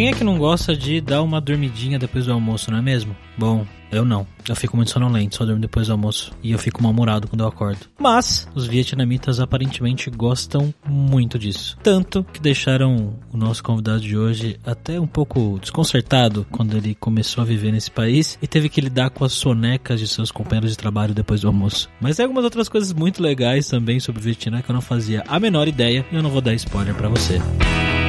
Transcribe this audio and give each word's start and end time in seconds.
Quem 0.00 0.08
é 0.08 0.12
que 0.14 0.24
não 0.24 0.38
gosta 0.38 0.74
de 0.74 0.98
dar 0.98 1.22
uma 1.22 1.42
dormidinha 1.42 1.98
depois 1.98 2.24
do 2.24 2.32
almoço, 2.32 2.70
não 2.70 2.78
é 2.78 2.80
mesmo? 2.80 3.14
Bom, 3.36 3.66
eu 3.92 4.02
não. 4.02 4.26
Eu 4.48 4.56
fico 4.56 4.74
muito 4.74 4.90
sonolento, 4.90 5.36
só 5.36 5.44
durmo 5.44 5.60
depois 5.60 5.88
do 5.88 5.92
almoço. 5.92 6.32
E 6.42 6.52
eu 6.52 6.58
fico 6.58 6.82
mal-humorado 6.82 7.28
quando 7.28 7.42
eu 7.42 7.46
acordo. 7.46 7.80
Mas, 7.98 8.48
os 8.54 8.66
vietnamitas 8.66 9.40
aparentemente 9.40 10.08
gostam 10.08 10.72
muito 10.88 11.38
disso. 11.38 11.76
Tanto 11.82 12.24
que 12.24 12.40
deixaram 12.40 13.14
o 13.30 13.36
nosso 13.36 13.62
convidado 13.62 14.00
de 14.00 14.16
hoje 14.16 14.58
até 14.64 14.98
um 14.98 15.06
pouco 15.06 15.58
desconcertado 15.60 16.46
quando 16.50 16.78
ele 16.78 16.94
começou 16.94 17.42
a 17.42 17.44
viver 17.44 17.70
nesse 17.70 17.90
país 17.90 18.38
e 18.40 18.46
teve 18.46 18.70
que 18.70 18.80
lidar 18.80 19.10
com 19.10 19.22
as 19.22 19.34
sonecas 19.34 20.00
de 20.00 20.08
seus 20.08 20.30
companheiros 20.30 20.70
de 20.70 20.78
trabalho 20.78 21.12
depois 21.12 21.42
do 21.42 21.48
almoço. 21.48 21.90
Mas 22.00 22.16
tem 22.16 22.24
algumas 22.24 22.44
outras 22.44 22.70
coisas 22.70 22.90
muito 22.94 23.22
legais 23.22 23.68
também 23.68 24.00
sobre 24.00 24.22
o 24.22 24.24
Vietnã 24.24 24.62
que 24.62 24.70
eu 24.70 24.74
não 24.74 24.80
fazia 24.80 25.22
a 25.28 25.38
menor 25.38 25.68
ideia 25.68 26.06
e 26.10 26.16
eu 26.16 26.22
não 26.22 26.30
vou 26.30 26.40
dar 26.40 26.54
spoiler 26.54 26.94
para 26.94 27.10
você. 27.10 27.36
E 27.36 27.99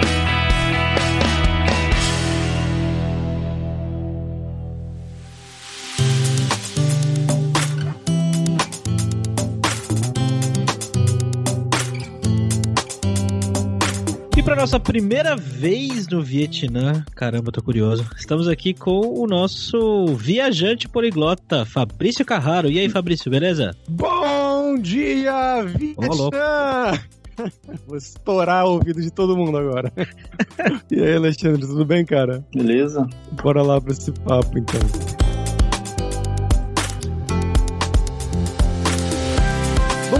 nossa 14.61 14.79
primeira 14.79 15.35
vez 15.35 16.07
no 16.07 16.21
Vietnã, 16.21 17.03
caramba, 17.15 17.51
tô 17.51 17.63
curioso. 17.63 18.05
Estamos 18.15 18.47
aqui 18.47 18.75
com 18.75 19.19
o 19.19 19.25
nosso 19.25 20.05
viajante 20.15 20.87
poliglota, 20.87 21.65
Fabrício 21.65 22.23
Carraro. 22.23 22.69
E 22.69 22.77
aí, 22.77 22.87
Fabrício, 22.87 23.31
beleza? 23.31 23.75
Bom 23.89 24.77
dia, 24.77 25.63
Vietnã! 25.63 26.93
Vou 27.87 27.97
estourar 27.97 28.67
o 28.67 28.73
ouvido 28.73 29.01
de 29.01 29.09
todo 29.09 29.35
mundo 29.35 29.57
agora. 29.57 29.91
e 30.91 31.01
aí, 31.01 31.15
Alexandre, 31.15 31.61
tudo 31.65 31.83
bem, 31.83 32.05
cara? 32.05 32.45
Beleza? 32.53 33.09
Bora 33.41 33.63
lá 33.63 33.81
pra 33.81 33.93
esse 33.93 34.11
papo, 34.11 34.59
então. 34.59 34.79
Bom, 40.11 40.19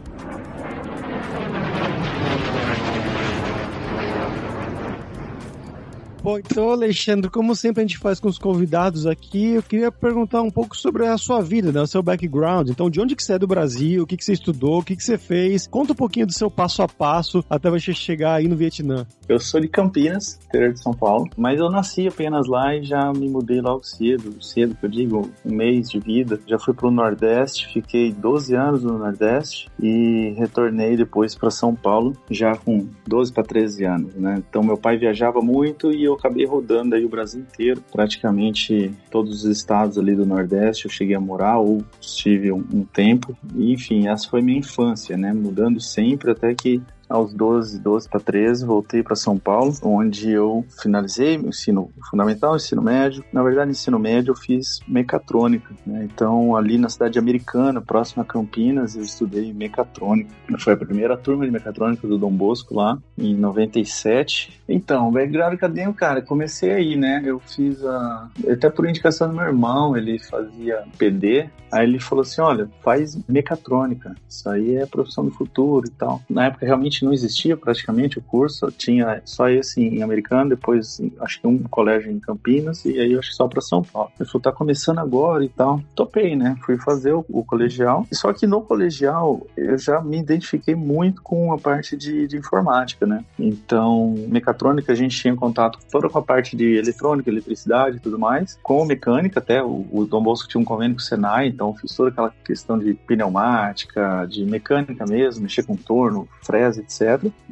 Bom, 6.23 6.37
então, 6.37 6.69
Alexandre, 6.69 7.31
como 7.31 7.55
sempre 7.55 7.81
a 7.81 7.87
gente 7.87 7.97
faz 7.97 8.19
com 8.19 8.29
os 8.29 8.37
convidados 8.37 9.07
aqui, 9.07 9.53
eu 9.53 9.63
queria 9.63 9.91
perguntar 9.91 10.43
um 10.43 10.51
pouco 10.51 10.77
sobre 10.77 11.07
a 11.07 11.17
sua 11.17 11.41
vida, 11.41 11.71
né? 11.71 11.81
O 11.81 11.87
seu 11.87 12.03
background. 12.03 12.69
Então, 12.69 12.91
de 12.91 13.01
onde 13.01 13.15
que 13.15 13.23
você 13.23 13.33
é 13.33 13.39
do 13.39 13.47
Brasil? 13.47 14.03
O 14.03 14.05
que 14.05 14.15
que 14.15 14.23
você 14.23 14.33
estudou? 14.33 14.79
O 14.79 14.83
que 14.83 14.95
que 14.95 15.03
você 15.03 15.17
fez? 15.17 15.65
Conta 15.65 15.93
um 15.93 15.95
pouquinho 15.95 16.27
do 16.27 16.33
seu 16.33 16.51
passo 16.51 16.83
a 16.83 16.87
passo 16.87 17.43
até 17.49 17.71
você 17.71 17.91
chegar 17.91 18.35
aí 18.35 18.47
no 18.47 18.55
Vietnã. 18.55 19.07
Eu 19.27 19.39
sou 19.39 19.59
de 19.59 19.67
Campinas, 19.67 20.39
interior 20.45 20.73
de 20.73 20.83
São 20.83 20.93
Paulo, 20.93 21.25
mas 21.35 21.59
eu 21.59 21.71
nasci 21.71 22.07
apenas 22.07 22.47
lá 22.47 22.75
e 22.75 22.83
já 22.83 23.11
me 23.11 23.27
mudei 23.27 23.59
logo 23.59 23.83
cedo, 23.83 24.43
cedo 24.43 24.75
que 24.75 24.85
eu 24.85 24.89
digo, 24.89 25.31
um 25.43 25.55
mês 25.55 25.89
de 25.89 25.99
vida. 25.99 26.39
Já 26.45 26.59
fui 26.59 26.75
pro 26.75 26.91
Nordeste, 26.91 27.67
fiquei 27.73 28.11
12 28.11 28.55
anos 28.55 28.83
no 28.83 28.99
Nordeste 28.99 29.69
e 29.81 30.35
retornei 30.37 30.95
depois 30.95 31.33
para 31.33 31.49
São 31.49 31.73
Paulo, 31.73 32.13
já 32.29 32.55
com 32.55 32.85
12 33.07 33.33
para 33.33 33.43
13 33.43 33.85
anos, 33.85 34.13
né? 34.13 34.43
Então, 34.47 34.61
meu 34.61 34.77
pai 34.77 34.97
viajava 34.97 35.41
muito 35.41 35.91
e 35.91 36.10
eu 36.10 36.10
acabei 36.13 36.45
rodando 36.45 36.95
aí 36.95 37.05
o 37.05 37.09
Brasil 37.09 37.41
inteiro, 37.41 37.83
praticamente 37.91 38.91
todos 39.09 39.43
os 39.43 39.57
estados 39.57 39.97
ali 39.97 40.15
do 40.15 40.25
Nordeste 40.25 40.85
eu 40.85 40.91
cheguei 40.91 41.15
a 41.15 41.19
morar 41.19 41.59
ou 41.59 41.83
estive 41.99 42.51
um, 42.51 42.63
um 42.73 42.83
tempo. 42.83 43.37
Enfim, 43.55 44.07
essa 44.07 44.29
foi 44.29 44.41
minha 44.41 44.59
infância, 44.59 45.17
né? 45.17 45.33
Mudando 45.33 45.79
sempre 45.79 46.31
até 46.31 46.53
que 46.53 46.81
aos 47.11 47.33
12, 47.33 47.79
12 47.79 48.09
para 48.09 48.19
13, 48.19 48.65
voltei 48.65 49.03
para 49.03 49.15
São 49.15 49.37
Paulo, 49.37 49.73
onde 49.83 50.31
eu 50.31 50.65
finalizei 50.81 51.37
o 51.37 51.49
ensino 51.49 51.91
fundamental, 52.09 52.55
ensino 52.55 52.81
médio. 52.81 53.23
Na 53.33 53.43
verdade, 53.43 53.71
ensino 53.71 53.99
médio 53.99 54.31
eu 54.31 54.35
fiz 54.35 54.79
mecatrônica, 54.87 55.73
né? 55.85 56.07
Então, 56.11 56.55
ali 56.55 56.77
na 56.77 56.89
cidade 56.89 57.19
americana, 57.19 57.81
próxima 57.81 58.23
a 58.23 58.25
Campinas, 58.25 58.95
eu 58.95 59.03
estudei 59.03 59.53
mecatrônica. 59.53 60.31
Foi 60.59 60.73
a 60.73 60.77
primeira 60.77 61.17
turma 61.17 61.45
de 61.45 61.51
mecatrônica 61.51 62.07
do 62.07 62.17
Dom 62.17 62.31
Bosco 62.31 62.75
lá, 62.75 62.97
em 63.17 63.35
97. 63.35 64.61
Então, 64.67 65.11
background 65.11 65.53
acadêmico, 65.53 65.97
cara, 65.97 66.21
comecei 66.21 66.71
aí, 66.71 66.95
né? 66.95 67.21
Eu 67.25 67.39
fiz 67.39 67.83
a. 67.83 68.29
Até 68.49 68.69
por 68.69 68.87
indicação 68.87 69.27
do 69.27 69.35
meu 69.35 69.45
irmão, 69.45 69.97
ele 69.97 70.17
fazia 70.19 70.83
PD. 70.97 71.49
Aí 71.71 71.85
ele 71.85 71.99
falou 71.99 72.21
assim: 72.21 72.41
olha, 72.41 72.69
faz 72.81 73.17
mecatrônica, 73.27 74.13
isso 74.29 74.49
aí 74.49 74.75
é 74.75 74.85
profissão 74.85 75.25
do 75.25 75.31
futuro 75.31 75.87
e 75.87 75.91
tal. 75.91 76.21
Na 76.29 76.47
época 76.47 76.65
realmente 76.65 77.00
não 77.03 77.13
existia 77.13 77.55
praticamente 77.57 78.19
o 78.19 78.21
curso, 78.21 78.71
tinha 78.71 79.21
só 79.25 79.49
esse 79.49 79.81
em 79.81 80.01
americano, 80.03 80.51
depois 80.51 81.01
acho 81.19 81.41
que 81.41 81.47
um 81.47 81.59
colégio 81.63 82.11
em 82.11 82.19
Campinas 82.19 82.85
e 82.85 82.99
aí 82.99 83.17
acho 83.17 83.29
que 83.29 83.35
só 83.35 83.47
para 83.47 83.61
São 83.61 83.83
Paulo. 83.83 84.11
Ele 84.19 84.27
falou, 84.27 84.41
tá 84.41 84.51
começando 84.51 84.99
agora 84.99 85.43
e 85.43 85.49
tal. 85.49 85.81
Topei, 85.95 86.35
né? 86.35 86.57
Fui 86.65 86.77
fazer 86.77 87.13
o, 87.13 87.25
o, 87.29 87.43
colegial. 87.43 88.05
Só 88.11 88.31
que 88.33 88.47
no 88.47 88.61
colegial 88.61 89.45
eu 89.55 89.77
já 89.77 90.01
me 90.01 90.17
identifiquei 90.17 90.75
muito 90.75 91.21
com 91.21 91.53
a 91.53 91.57
parte 91.57 91.95
de, 91.97 92.27
de 92.27 92.37
informática, 92.37 93.05
né? 93.05 93.23
Então, 93.37 94.15
mecatrônica 94.27 94.91
a 94.91 94.95
gente 94.95 95.19
tinha 95.19 95.35
contato 95.35 95.79
toda 95.91 96.09
com 96.09 96.19
a 96.19 96.21
parte 96.21 96.55
de 96.55 96.77
eletrônica, 96.77 97.29
eletricidade 97.29 97.97
e 97.97 97.99
tudo 97.99 98.17
mais, 98.17 98.57
com 98.61 98.85
mecânica 98.85 99.39
até, 99.39 99.63
o, 99.63 99.85
o 99.91 100.05
Dom 100.05 100.21
Bosco 100.21 100.47
tinha 100.47 100.61
um 100.61 100.65
convênio 100.65 100.95
com 100.95 101.01
o 101.01 101.03
Senai, 101.03 101.47
então 101.47 101.73
fiz 101.75 101.95
toda 101.95 102.09
aquela 102.09 102.33
questão 102.43 102.77
de 102.77 102.93
pneumática, 102.93 104.25
de 104.29 104.45
mecânica 104.45 105.05
mesmo, 105.05 105.43
mexer 105.43 105.63
com 105.63 105.75
torno, 105.75 106.27
fresa, 106.43 106.81
etc. 106.81 106.90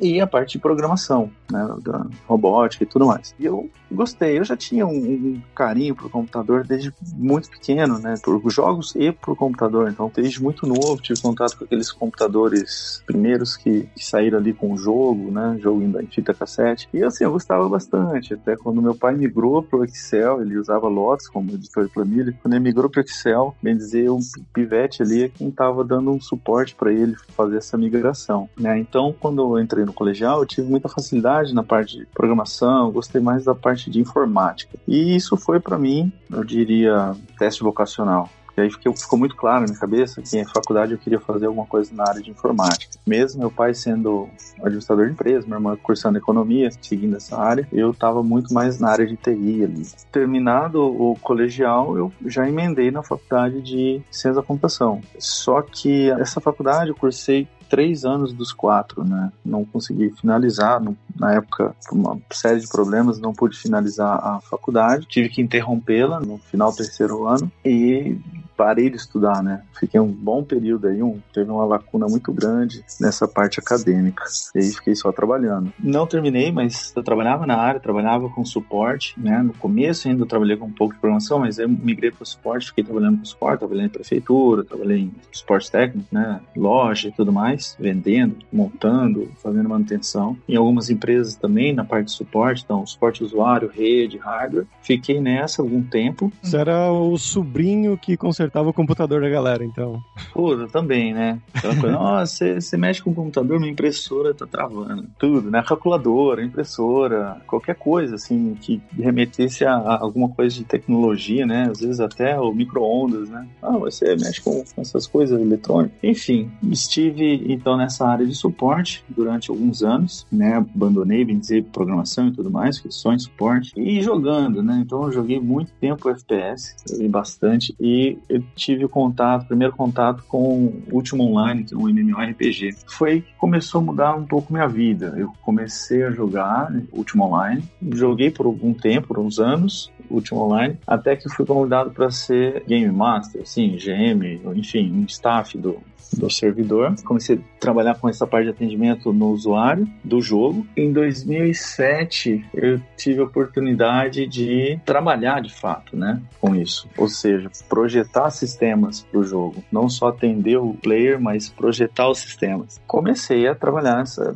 E 0.01 0.19
a 0.19 0.27
parte 0.27 0.53
de 0.53 0.59
programação, 0.59 1.31
né, 1.51 1.67
da 1.81 2.05
robótica 2.27 2.83
e 2.83 2.87
tudo 2.87 3.05
mais. 3.05 3.33
E 3.39 3.45
eu 3.45 3.69
gostei, 3.91 4.37
eu 4.37 4.43
já 4.43 4.55
tinha 4.55 4.85
um, 4.85 4.97
um 4.97 5.41
carinho 5.55 5.95
por 5.95 6.09
computador 6.09 6.65
desde 6.65 6.93
muito 7.15 7.49
pequeno, 7.49 7.99
né, 7.99 8.15
por 8.23 8.41
jogos 8.49 8.95
e 8.95 9.11
por 9.11 9.35
computador. 9.35 9.89
Então, 9.89 10.11
desde 10.13 10.41
muito 10.41 10.65
novo 10.65 11.01
tive 11.01 11.21
contato 11.21 11.57
com 11.57 11.65
aqueles 11.65 11.91
computadores 11.91 13.03
primeiros 13.05 13.57
que, 13.57 13.87
que 13.95 14.05
saíram 14.05 14.37
ali 14.37 14.53
com 14.53 14.73
o 14.73 14.77
jogo, 14.77 15.31
né, 15.31 15.57
jogo 15.61 15.81
em 15.81 16.07
fita 16.07 16.33
cassete. 16.33 16.87
E 16.93 17.03
assim, 17.03 17.23
eu 17.23 17.31
gostava 17.31 17.67
bastante. 17.67 18.33
Até 18.33 18.55
quando 18.55 18.81
meu 18.81 18.95
pai 18.95 19.15
migrou 19.15 19.63
pro 19.63 19.83
Excel, 19.83 20.41
ele 20.41 20.57
usava 20.57 20.87
Lotus 20.87 21.27
como 21.27 21.51
editor 21.51 21.85
de 21.85 21.93
planilha. 21.93 22.35
Quando 22.41 22.53
ele 22.53 22.63
migrou 22.63 22.89
pro 22.89 23.01
Excel, 23.01 23.55
bem 23.61 23.75
dizer, 23.75 24.09
um 24.09 24.19
pivete 24.53 25.01
ali 25.01 25.23
é 25.23 25.29
quem 25.29 25.49
estava 25.49 25.83
dando 25.83 26.11
um 26.11 26.21
suporte 26.21 26.75
para 26.75 26.91
ele 26.91 27.15
fazer 27.35 27.57
essa 27.57 27.77
migração, 27.77 28.49
né? 28.57 28.77
Então, 28.77 29.15
quando 29.19 29.28
eu 29.37 29.59
entrei 29.59 29.85
no 29.85 29.93
colegial, 29.93 30.39
eu 30.39 30.45
tive 30.45 30.69
muita 30.69 30.89
facilidade 30.89 31.53
na 31.53 31.63
parte 31.63 31.97
de 31.97 32.05
programação, 32.05 32.91
gostei 32.91 33.21
mais 33.21 33.45
da 33.45 33.55
parte 33.55 33.89
de 33.89 33.99
informática. 33.99 34.77
E 34.87 35.15
isso 35.15 35.37
foi 35.37 35.59
para 35.59 35.77
mim, 35.77 36.11
eu 36.31 36.43
diria, 36.43 37.15
teste 37.37 37.63
vocacional. 37.63 38.29
E 38.57 38.61
aí 38.61 38.69
ficou 38.69 39.17
muito 39.17 39.37
claro 39.37 39.61
na 39.61 39.67
minha 39.67 39.79
cabeça 39.79 40.21
que 40.21 40.37
em 40.37 40.45
faculdade 40.45 40.91
eu 40.91 40.97
queria 40.97 41.19
fazer 41.19 41.45
alguma 41.45 41.65
coisa 41.65 41.93
na 41.95 42.03
área 42.03 42.21
de 42.21 42.29
informática. 42.29 42.91
Mesmo 43.07 43.39
meu 43.39 43.49
pai 43.49 43.73
sendo 43.73 44.27
administrador 44.61 45.05
de 45.05 45.13
empresa, 45.13 45.45
minha 45.45 45.57
irmã 45.57 45.77
cursando 45.81 46.17
economia, 46.17 46.69
seguindo 46.81 47.15
essa 47.15 47.39
área, 47.39 47.65
eu 47.71 47.91
estava 47.91 48.21
muito 48.21 48.53
mais 48.53 48.77
na 48.77 48.89
área 48.89 49.07
de 49.07 49.15
TI 49.15 49.63
ali. 49.63 49.87
Terminado 50.11 50.81
o 50.81 51.17
colegial, 51.21 51.97
eu 51.97 52.11
já 52.25 52.47
emendei 52.47 52.91
na 52.91 53.01
faculdade 53.01 53.61
de 53.61 54.01
ciência 54.11 54.33
da 54.33 54.43
computação. 54.43 55.01
Só 55.17 55.61
que 55.61 56.11
essa 56.11 56.41
faculdade 56.41 56.89
eu 56.89 56.95
cursei 56.95 57.47
três 57.69 58.03
anos 58.03 58.33
dos 58.33 58.51
quatro, 58.51 59.03
né? 59.03 59.31
Não 59.45 59.63
consegui 59.63 60.09
finalizar, 60.09 60.81
não, 60.81 60.97
na 61.17 61.33
época, 61.33 61.75
por 61.87 61.97
uma 61.97 62.19
série 62.31 62.59
de 62.59 62.67
problemas, 62.67 63.19
não 63.19 63.33
pude 63.33 63.57
finalizar 63.57 64.19
a 64.25 64.41
faculdade. 64.41 65.05
Tive 65.05 65.29
que 65.29 65.41
interrompê-la 65.41 66.19
no 66.19 66.39
final 66.39 66.71
do 66.71 66.77
terceiro 66.77 67.27
ano 67.27 67.51
e 67.63 68.17
parei 68.59 68.89
de 68.89 68.97
estudar, 68.97 69.41
né? 69.41 69.61
Fiquei 69.79 70.01
um 70.01 70.11
bom 70.11 70.43
período 70.43 70.89
aí, 70.89 71.01
um, 71.01 71.17
teve 71.33 71.49
uma 71.49 71.63
lacuna 71.63 72.07
muito 72.07 72.33
grande 72.33 72.83
nessa 72.99 73.25
parte 73.25 73.57
acadêmica. 73.57 74.25
E 74.53 74.59
aí 74.59 74.71
fiquei 74.71 74.93
só 74.95 75.13
trabalhando. 75.13 75.71
Não 75.79 76.05
terminei, 76.05 76.51
mas 76.51 76.91
eu 76.93 77.01
trabalhava 77.01 77.47
na 77.47 77.55
área, 77.55 77.79
trabalhava 77.79 78.27
com 78.27 78.43
suporte, 78.43 79.17
né? 79.17 79.41
No 79.41 79.53
começo 79.53 80.09
ainda 80.09 80.23
eu 80.23 80.27
trabalhei 80.27 80.57
com 80.57 80.65
um 80.65 80.73
pouco 80.73 80.93
de 80.93 80.99
programação, 80.99 81.39
mas 81.39 81.57
eu 81.57 81.69
migrei 81.69 82.11
para 82.11 82.23
o 82.23 82.25
suporte, 82.25 82.67
fiquei 82.67 82.83
trabalhando 82.83 83.19
com 83.19 83.25
suporte, 83.25 83.59
trabalhei 83.59 83.85
em 83.85 83.89
prefeitura, 83.89 84.65
trabalhei 84.65 84.99
em 85.03 85.11
suporte 85.31 85.71
técnico, 85.71 86.09
né? 86.11 86.41
Loja 86.53 87.07
e 87.07 87.11
tudo 87.13 87.31
mais, 87.31 87.77
vendendo, 87.79 88.39
montando, 88.51 89.31
fazendo 89.41 89.69
manutenção. 89.69 90.35
Em 90.49 90.57
algumas 90.57 90.89
empresas 90.89 91.37
também, 91.37 91.73
na 91.73 91.85
parte 91.85 92.07
de 92.07 92.11
suporte, 92.11 92.63
então, 92.65 92.85
suporte 92.85 93.23
usuário, 93.23 93.71
rede, 93.73 94.17
hardware. 94.17 94.67
Fiquei 94.81 95.21
nessa 95.21 95.61
algum 95.61 95.81
tempo. 95.81 96.29
Você 96.43 96.57
era 96.57 96.91
o 96.91 97.17
sobrinho 97.17 97.97
que 97.97 98.17
consertava 98.49 98.69
o 98.69 98.73
computador 98.73 99.21
da 99.21 99.29
galera, 99.29 99.63
então. 99.63 100.01
Pô, 100.33 100.67
também, 100.67 101.13
né? 101.13 101.39
Aquela 101.53 101.75
coisa, 101.75 101.91
nossa, 101.97 102.59
você 102.59 102.77
mexe 102.77 103.01
com 103.01 103.11
o 103.11 103.15
computador, 103.15 103.59
minha 103.59 103.71
impressora 103.71 104.33
tá 104.33 104.45
travando. 104.45 105.05
Tudo, 105.19 105.49
né? 105.49 105.63
Calculadora, 105.65 106.43
impressora, 106.43 107.41
qualquer 107.47 107.75
coisa, 107.75 108.15
assim, 108.15 108.55
que 108.59 108.81
remetesse 108.97 109.63
a, 109.63 109.73
a 109.73 109.99
alguma 110.01 110.29
coisa 110.29 110.55
de 110.55 110.63
tecnologia, 110.63 111.45
né? 111.45 111.67
Às 111.69 111.79
vezes 111.79 111.99
até 111.99 112.39
o 112.39 112.51
micro-ondas, 112.51 113.29
né? 113.29 113.47
Ah, 113.61 113.77
você 113.77 114.15
mexe 114.15 114.41
com, 114.41 114.63
com 114.63 114.81
essas 114.81 115.05
coisas 115.05 115.39
eletrônicas. 115.39 115.97
Enfim, 116.01 116.49
estive, 116.63 117.51
então, 117.51 117.77
nessa 117.77 118.07
área 118.07 118.25
de 118.25 118.33
suporte 118.33 119.03
durante 119.07 119.51
alguns 119.51 119.83
anos, 119.83 120.25
né? 120.31 120.55
Abandonei, 120.55 121.23
bem 121.23 121.37
dizer, 121.37 121.63
programação 121.65 122.27
e 122.27 122.31
tudo 122.31 122.49
mais, 122.49 122.77
fiquei 122.77 122.91
só 122.91 123.13
em 123.13 123.19
suporte. 123.19 123.71
E 123.77 124.01
jogando, 124.01 124.63
né? 124.63 124.81
Então, 124.83 125.03
eu 125.03 125.11
joguei 125.11 125.39
muito 125.39 125.71
tempo 125.79 126.09
FPS, 126.09 126.75
joguei 126.89 127.07
bastante, 127.07 127.75
e 127.79 128.17
eu 128.39 128.43
tive 128.55 128.87
contato, 128.87 129.47
primeiro 129.47 129.75
contato 129.75 130.23
com 130.27 130.73
Ultima 130.91 131.23
Online, 131.23 131.63
que 131.63 131.73
é 131.73 131.77
um 131.77 131.87
MMORPG. 131.87 132.75
Foi 132.87 133.21
que 133.21 133.33
começou 133.37 133.81
a 133.81 133.83
mudar 133.83 134.15
um 134.15 134.25
pouco 134.25 134.53
minha 134.53 134.67
vida. 134.67 135.13
Eu 135.17 135.31
comecei 135.41 136.03
a 136.03 136.11
jogar 136.11 136.71
Ultima 136.91 137.25
Online, 137.25 137.63
joguei 137.93 138.31
por 138.31 138.45
algum 138.45 138.73
tempo, 138.73 139.09
por 139.09 139.19
uns 139.19 139.39
anos, 139.39 139.91
Ultima 140.09 140.41
Online, 140.41 140.77
até 140.87 141.15
que 141.15 141.29
fui 141.29 141.45
convidado 141.45 141.91
para 141.91 142.09
ser 142.09 142.63
Game 142.67 142.91
Master, 142.91 143.45
sim, 143.45 143.77
GM, 143.77 144.41
enfim, 144.55 144.91
um 144.91 145.05
staff 145.05 145.57
do, 145.57 145.77
do 146.13 146.29
servidor. 146.29 146.95
Comecei 147.03 147.35
a 147.37 147.59
trabalhar 147.59 147.95
com 147.95 148.09
essa 148.09 148.25
parte 148.25 148.45
de 148.45 148.51
atendimento 148.51 149.13
no 149.13 149.29
usuário 149.29 149.87
do 150.03 150.21
jogo. 150.21 150.65
Em 150.75 150.91
2007, 150.91 152.45
eu 152.53 152.81
tive 152.97 153.21
a 153.21 153.25
oportunidade 153.25 154.25
de 154.27 154.79
trabalhar 154.85 155.41
de 155.41 155.53
fato, 155.53 155.95
né, 155.95 156.21
com 156.39 156.55
isso. 156.55 156.87
Ou 156.97 157.07
seja, 157.07 157.49
projetar 157.67 158.29
sistemas 158.31 159.01
para 159.01 159.19
o 159.19 159.23
jogo, 159.23 159.63
não 159.71 159.89
só 159.89 160.07
atender 160.07 160.57
o 160.57 160.73
player, 160.73 161.19
mas 161.19 161.49
projetar 161.49 162.09
os 162.09 162.19
sistemas. 162.19 162.79
Comecei 162.87 163.47
a 163.47 163.55
trabalhar 163.55 163.89